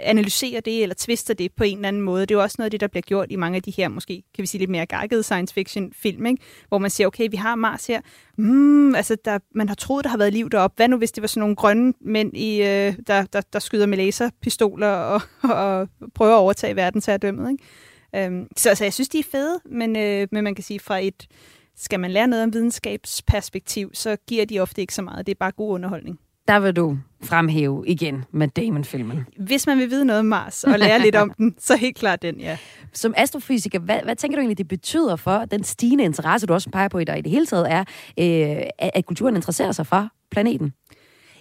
analyserer 0.00 0.60
det 0.60 0.82
eller 0.82 0.94
tvister 0.98 1.34
det 1.34 1.52
på 1.52 1.64
en 1.64 1.78
eller 1.78 1.88
anden 1.88 2.02
måde. 2.02 2.20
Det 2.20 2.30
er 2.30 2.34
jo 2.34 2.42
også 2.42 2.54
noget 2.58 2.66
af 2.66 2.70
det, 2.70 2.80
der 2.80 2.86
bliver 2.86 3.02
gjort 3.02 3.26
i 3.30 3.36
mange 3.36 3.56
af 3.56 3.62
de 3.62 3.70
her, 3.70 3.88
måske 3.88 4.22
kan 4.34 4.42
vi 4.42 4.46
sige 4.46 4.58
lidt 4.58 4.70
mere 4.70 4.86
gakkede 4.86 5.22
science 5.22 5.54
fiction 5.54 5.92
film, 5.92 6.26
ikke? 6.26 6.42
hvor 6.68 6.78
man 6.78 6.90
siger, 6.90 7.06
okay, 7.06 7.28
vi 7.30 7.36
har 7.36 7.54
Mars 7.54 7.86
her. 7.86 8.00
Mm, 8.38 8.94
altså, 8.94 9.16
der, 9.24 9.38
man 9.54 9.68
har 9.68 9.74
troet, 9.74 10.04
der 10.04 10.10
har 10.10 10.18
været 10.18 10.32
liv 10.32 10.50
deroppe. 10.50 10.74
Hvad 10.76 10.88
nu, 10.88 10.96
hvis 10.96 11.12
det 11.12 11.22
var 11.22 11.28
sådan 11.28 11.40
nogle 11.40 11.56
grønne 11.56 11.92
mænd, 12.00 12.36
i, 12.36 12.62
øh, 12.62 12.94
der, 13.06 13.24
der, 13.32 13.40
der 13.52 13.58
skyder 13.58 13.86
med 13.86 13.98
laserpistoler 13.98 14.88
og, 14.88 15.20
og 15.60 15.88
prøver 16.14 16.32
at 16.32 16.38
overtage 16.38 16.76
verdensherredømmet? 16.76 17.50
Ikke? 17.50 18.26
Øhm, 18.26 18.48
så 18.56 18.68
altså, 18.68 18.84
jeg 18.84 18.92
synes, 18.92 19.08
de 19.08 19.18
er 19.18 19.24
fede, 19.32 19.60
men, 19.64 19.96
øh, 19.96 20.28
men 20.32 20.44
man 20.44 20.54
kan 20.54 20.64
sige, 20.64 20.80
fra 20.80 20.98
et 20.98 21.26
skal 21.76 22.00
man 22.00 22.10
lære 22.10 22.26
noget 22.26 22.44
om 22.44 22.52
videnskabsperspektiv, 22.52 23.90
så 23.94 24.16
giver 24.28 24.44
de 24.44 24.60
ofte 24.60 24.80
ikke 24.80 24.94
så 24.94 25.02
meget. 25.02 25.26
Det 25.26 25.32
er 25.32 25.38
bare 25.40 25.52
god 25.52 25.74
underholdning 25.74 26.18
der 26.48 26.60
vil 26.60 26.76
du 26.76 26.98
fremhæve 27.22 27.84
igen 27.86 28.24
med 28.32 28.48
Damon-filmen. 28.48 29.26
Hvis 29.38 29.66
man 29.66 29.78
vil 29.78 29.90
vide 29.90 30.04
noget 30.04 30.20
om 30.20 30.26
Mars 30.26 30.64
og 30.64 30.78
lære 30.78 30.98
lidt 30.98 31.16
om 31.16 31.30
den, 31.38 31.54
så 31.58 31.76
helt 31.76 31.96
klart 31.96 32.22
den, 32.22 32.40
ja. 32.40 32.58
Som 32.92 33.14
astrofysiker, 33.16 33.78
hvad, 33.78 34.00
hvad 34.04 34.16
tænker 34.16 34.36
du 34.36 34.40
egentlig, 34.40 34.58
det 34.58 34.68
betyder 34.68 35.16
for 35.16 35.44
den 35.44 35.64
stigende 35.64 36.04
interesse, 36.04 36.46
du 36.46 36.54
også 36.54 36.70
peger 36.70 36.88
på 36.88 36.98
i 36.98 37.04
dig 37.04 37.18
i 37.18 37.22
det 37.22 37.30
hele 37.30 37.46
taget, 37.46 37.72
er, 37.72 37.84
øh, 38.18 38.62
at 38.78 39.06
kulturen 39.06 39.36
interesserer 39.36 39.72
sig 39.72 39.86
for 39.86 40.08
planeten? 40.30 40.72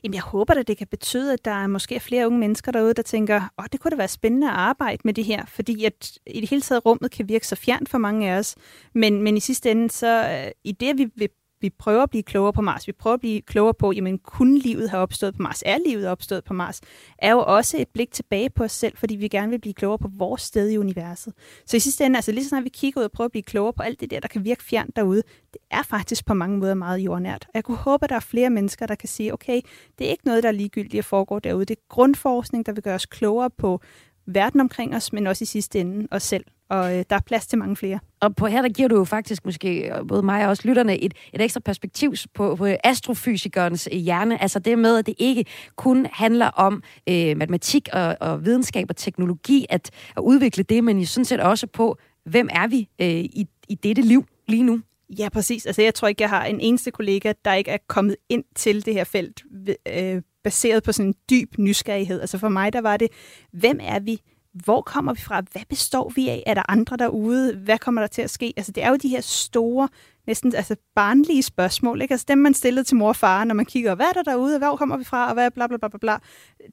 Jamen, 0.03 0.13
jeg 0.13 0.21
håber 0.21 0.53
at 0.53 0.67
det 0.67 0.77
kan 0.77 0.87
betyde, 0.87 1.33
at 1.33 1.45
der 1.45 1.51
er 1.51 1.67
måske 1.67 1.99
flere 1.99 2.27
unge 2.27 2.39
mennesker 2.39 2.71
derude, 2.71 2.93
der 2.93 3.01
tænker, 3.01 3.35
åh, 3.35 3.43
oh, 3.57 3.65
det 3.71 3.79
kunne 3.79 3.91
da 3.91 3.95
være 3.95 4.07
spændende 4.07 4.47
at 4.47 4.53
arbejde 4.53 5.01
med 5.03 5.13
det 5.13 5.25
her, 5.25 5.45
fordi 5.45 5.85
at 5.85 6.11
i 6.27 6.41
det 6.41 6.49
hele 6.49 6.61
taget 6.61 6.85
rummet 6.85 7.11
kan 7.11 7.29
virke 7.29 7.47
så 7.47 7.55
fjernt 7.55 7.89
for 7.89 7.97
mange 7.97 8.31
af 8.31 8.37
os. 8.37 8.55
Men, 8.93 9.21
men 9.21 9.37
i 9.37 9.39
sidste 9.39 9.71
ende, 9.71 9.91
så 9.91 10.29
øh, 10.29 10.51
i 10.63 10.71
det, 10.71 10.97
vi 10.97 11.07
vil 11.15 11.29
vi 11.63 11.69
prøver 11.69 12.03
at 12.03 12.09
blive 12.09 12.23
klogere 12.23 12.53
på 12.53 12.61
Mars. 12.61 12.87
Vi 12.87 12.91
prøver 12.91 13.13
at 13.13 13.19
blive 13.19 13.41
klogere 13.41 13.73
på, 13.73 13.91
jamen 13.91 14.17
kunne 14.17 14.59
livet 14.59 14.89
have 14.89 15.01
opstået 15.01 15.35
på 15.35 15.41
Mars? 15.41 15.63
Er 15.65 15.77
livet 15.87 16.07
opstået 16.07 16.43
på 16.43 16.53
Mars? 16.53 16.81
Er 17.17 17.31
jo 17.31 17.39
også 17.39 17.77
et 17.77 17.87
blik 17.93 18.11
tilbage 18.11 18.49
på 18.49 18.63
os 18.63 18.71
selv, 18.71 18.97
fordi 18.97 19.15
vi 19.15 19.27
gerne 19.27 19.49
vil 19.49 19.61
blive 19.61 19.73
klogere 19.73 19.97
på 19.99 20.09
vores 20.17 20.41
sted 20.41 20.69
i 20.69 20.77
universet. 20.77 21.33
Så 21.65 21.77
i 21.77 21.79
sidste 21.79 22.05
ende, 22.05 22.17
altså 22.17 22.31
lige 22.31 22.43
så 22.43 22.49
snart 22.49 22.63
vi 22.63 22.69
kigger 22.69 23.01
ud 23.01 23.05
og 23.05 23.11
prøver 23.11 23.25
at 23.25 23.31
blive 23.31 23.43
klogere 23.43 23.73
på 23.73 23.83
alt 23.83 23.99
det 23.99 24.11
der, 24.11 24.19
der 24.19 24.27
kan 24.27 24.45
virke 24.45 24.63
fjernt 24.63 24.95
derude, 24.95 25.21
det 25.53 25.61
er 25.71 25.83
faktisk 25.83 26.25
på 26.25 26.33
mange 26.33 26.57
måder 26.57 26.73
meget 26.73 26.99
jordnært. 26.99 27.45
Og 27.47 27.51
jeg 27.53 27.63
kunne 27.63 27.77
håbe, 27.77 28.03
at 28.03 28.09
der 28.09 28.15
er 28.15 28.19
flere 28.19 28.49
mennesker, 28.49 28.85
der 28.85 28.95
kan 28.95 29.09
sige, 29.09 29.33
okay, 29.33 29.61
det 29.99 30.07
er 30.07 30.11
ikke 30.11 30.25
noget, 30.25 30.43
der 30.43 30.49
er 30.49 30.53
ligegyldigt 30.53 30.99
at 30.99 31.05
foregå 31.05 31.39
derude. 31.39 31.65
Det 31.65 31.77
er 31.77 31.81
grundforskning, 31.89 32.65
der 32.65 32.71
vil 32.71 32.83
gøre 32.83 32.95
os 32.95 33.05
klogere 33.05 33.49
på 33.49 33.81
verden 34.25 34.59
omkring 34.59 34.95
os, 34.95 35.13
men 35.13 35.27
også 35.27 35.43
i 35.43 35.45
sidste 35.45 35.79
ende 35.79 36.07
os 36.11 36.23
selv. 36.23 36.45
Og 36.69 36.97
øh, 36.97 37.05
der 37.09 37.15
er 37.15 37.19
plads 37.25 37.47
til 37.47 37.59
mange 37.59 37.75
flere. 37.75 37.99
Og 38.19 38.35
på 38.35 38.47
her, 38.47 38.61
der 38.61 38.69
giver 38.69 38.89
du 38.89 38.97
jo 38.97 39.03
faktisk 39.03 39.45
måske 39.45 39.91
øh, 39.91 40.07
både 40.07 40.23
mig 40.23 40.43
og 40.43 40.49
også 40.49 40.67
lytterne 40.67 40.99
et, 40.99 41.13
et 41.33 41.41
ekstra 41.41 41.59
perspektiv 41.59 42.13
på, 42.33 42.55
på 42.55 42.67
astrofysikernes 42.83 43.89
øh, 43.91 43.97
hjerne. 43.97 44.41
Altså 44.41 44.59
det 44.59 44.79
med, 44.79 44.97
at 44.97 45.05
det 45.05 45.15
ikke 45.17 45.45
kun 45.75 46.07
handler 46.13 46.47
om 46.47 46.83
øh, 47.09 47.37
matematik 47.37 47.89
og, 47.93 48.17
og 48.19 48.45
videnskab 48.45 48.85
og 48.89 48.95
teknologi, 48.95 49.65
at, 49.69 49.91
at 50.17 50.21
udvikle 50.21 50.63
det, 50.63 50.83
men 50.83 51.05
sådan 51.05 51.25
set 51.25 51.39
også 51.39 51.67
på, 51.67 51.97
hvem 52.25 52.49
er 52.51 52.67
vi 52.67 52.89
øh, 53.01 53.07
i, 53.09 53.47
i 53.69 53.75
dette 53.75 54.01
liv 54.01 54.25
lige 54.47 54.63
nu? 54.63 54.81
Ja, 55.19 55.29
præcis. 55.29 55.65
Altså, 55.65 55.81
jeg 55.81 55.93
tror 55.93 56.07
ikke, 56.07 56.21
jeg 56.21 56.29
har 56.29 56.45
en 56.45 56.59
eneste 56.59 56.91
kollega, 56.91 57.33
der 57.45 57.53
ikke 57.53 57.71
er 57.71 57.77
kommet 57.87 58.15
ind 58.29 58.43
til 58.55 58.85
det 58.85 58.93
her 58.93 59.03
felt, 59.03 59.43
øh, 59.87 60.21
baseret 60.43 60.83
på 60.83 60.91
sådan 60.91 61.09
en 61.09 61.15
dyb 61.29 61.57
nysgerrighed. 61.57 62.21
Altså 62.21 62.37
for 62.37 62.49
mig, 62.49 62.73
der 62.73 62.81
var 62.81 62.97
det, 62.97 63.09
hvem 63.51 63.79
er 63.81 63.99
vi? 63.99 64.21
Hvor 64.53 64.81
kommer 64.81 65.13
vi 65.13 65.21
fra? 65.21 65.41
Hvad 65.51 65.61
består 65.69 66.11
vi 66.15 66.29
af? 66.29 66.43
Er 66.45 66.53
der 66.53 66.71
andre 66.71 66.97
derude? 66.97 67.55
Hvad 67.55 67.77
kommer 67.77 68.01
der 68.01 68.07
til 68.07 68.21
at 68.21 68.29
ske? 68.29 68.53
Altså, 68.57 68.71
det 68.71 68.83
er 68.83 68.89
jo 68.89 68.95
de 68.95 69.07
her 69.07 69.21
store, 69.21 69.89
næsten 70.27 70.55
altså 70.55 70.75
barnlige 70.95 71.43
spørgsmål. 71.43 72.01
Ikke? 72.01 72.13
Altså 72.13 72.25
dem, 72.27 72.37
man 72.37 72.53
stillede 72.53 72.83
til 72.83 72.97
mor 72.97 73.07
og 73.07 73.15
far, 73.15 73.43
når 73.43 73.55
man 73.55 73.65
kigger, 73.65 73.95
hvad 73.95 74.05
er 74.05 74.11
der 74.11 74.23
derude? 74.23 74.57
Hvor 74.57 74.75
kommer 74.75 74.97
vi 74.97 75.03
fra? 75.03 75.27
Og 75.27 75.33
hvad 75.33 75.51
bla 75.51 75.67
bla 75.67 75.77
bla 75.77 75.87
bla 75.87 75.97
bla. 75.97 76.17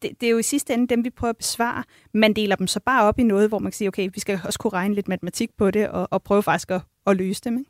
Det, 0.03 0.11
det 0.21 0.27
er 0.27 0.31
jo 0.31 0.39
i 0.39 0.43
sidste 0.43 0.75
ende 0.75 0.87
dem, 0.87 1.05
vi 1.05 1.11
prøver 1.11 1.31
at 1.31 1.37
besvare. 1.37 1.85
Man 2.15 2.33
deler 2.33 2.57
dem 2.57 2.67
så 2.67 2.81
bare 2.81 3.03
op 3.05 3.19
i 3.19 3.23
noget, 3.23 3.49
hvor 3.49 3.59
man 3.59 3.73
kan 3.73 3.77
sige, 3.77 3.89
okay, 3.89 4.09
vi 4.15 4.21
skal 4.21 4.41
også 4.45 4.59
kunne 4.59 4.73
regne 4.73 4.95
lidt 4.95 5.09
matematik 5.09 5.51
på 5.59 5.71
det, 5.71 5.89
og, 5.89 6.09
og 6.11 6.23
prøve 6.23 6.43
faktisk 6.43 6.71
at, 6.71 6.81
at 7.07 7.17
løse 7.17 7.41
dem. 7.45 7.59
Ikke? 7.59 7.70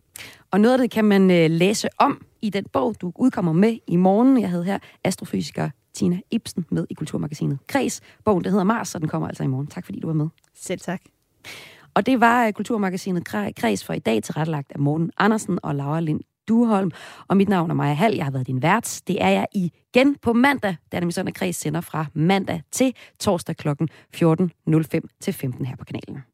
Og 0.51 0.61
noget 0.61 0.75
af 0.75 0.79
det 0.79 0.91
kan 0.91 1.05
man 1.05 1.31
øh, 1.31 1.51
læse 1.51 1.89
om 1.99 2.27
i 2.43 2.51
den 2.51 2.65
bog, 2.73 2.95
du 3.01 3.13
udkommer 3.17 3.53
med 3.53 3.79
i 3.87 3.97
morgen. 3.97 4.41
Jeg 4.41 4.51
havde 4.51 4.65
her 4.65 4.79
astrofysiker 5.05 5.71
Tina 5.95 6.21
Ibsen 6.31 6.67
med 6.71 6.87
i 6.91 6.95
Kulturmagasinet 6.95 7.59
Kreds. 7.67 8.01
Bogen, 8.25 8.45
der 8.45 8.51
hedder 8.51 8.65
Mars, 8.65 8.95
og 8.95 9.01
den 9.01 9.09
kommer 9.09 9.29
altså 9.29 9.43
i 9.43 9.47
morgen. 9.47 9.67
Tak 9.67 9.85
fordi 9.85 10.01
du 10.01 10.07
var 10.07 10.15
med. 10.15 10.29
Selv 10.55 10.81
tak. 10.81 11.01
Og 11.95 12.07
det 12.07 12.21
var 12.21 12.47
øh, 12.47 12.53
Kulturmagasinet 12.53 13.25
Kreds 13.57 13.85
for 13.85 13.93
i 13.93 13.99
dag, 13.99 14.23
tilrettelagt 14.23 14.73
af 14.73 14.79
Morten 14.79 15.11
Andersen 15.19 15.59
og 15.63 15.75
Laura 15.75 16.01
Lind 16.01 16.21
Dueholm. 16.49 16.91
Og 17.29 17.37
mit 17.37 17.49
navn 17.49 17.71
er 17.71 17.75
Maja 17.75 17.95
Hall. 17.95 18.17
Jeg 18.17 18.25
har 18.25 18.33
været 18.33 18.47
din 18.47 18.63
vært. 18.63 19.03
Det 19.07 19.23
er 19.23 19.29
jeg 19.29 19.47
igen 19.55 20.17
på 20.23 20.33
mandag, 20.33 20.77
da 20.93 21.01
nemlig 21.01 21.15
sådan, 21.15 21.29
at 21.29 21.35
Kreds 21.35 21.57
sender 21.57 21.81
fra 21.81 22.07
mandag 22.15 22.63
til 22.73 22.95
torsdag 23.19 23.57
kl. 23.57 23.69
14.05 23.69 25.01
til 25.21 25.33
15 25.33 25.65
her 25.67 25.77
på 25.77 25.85
kanalen. 25.85 26.30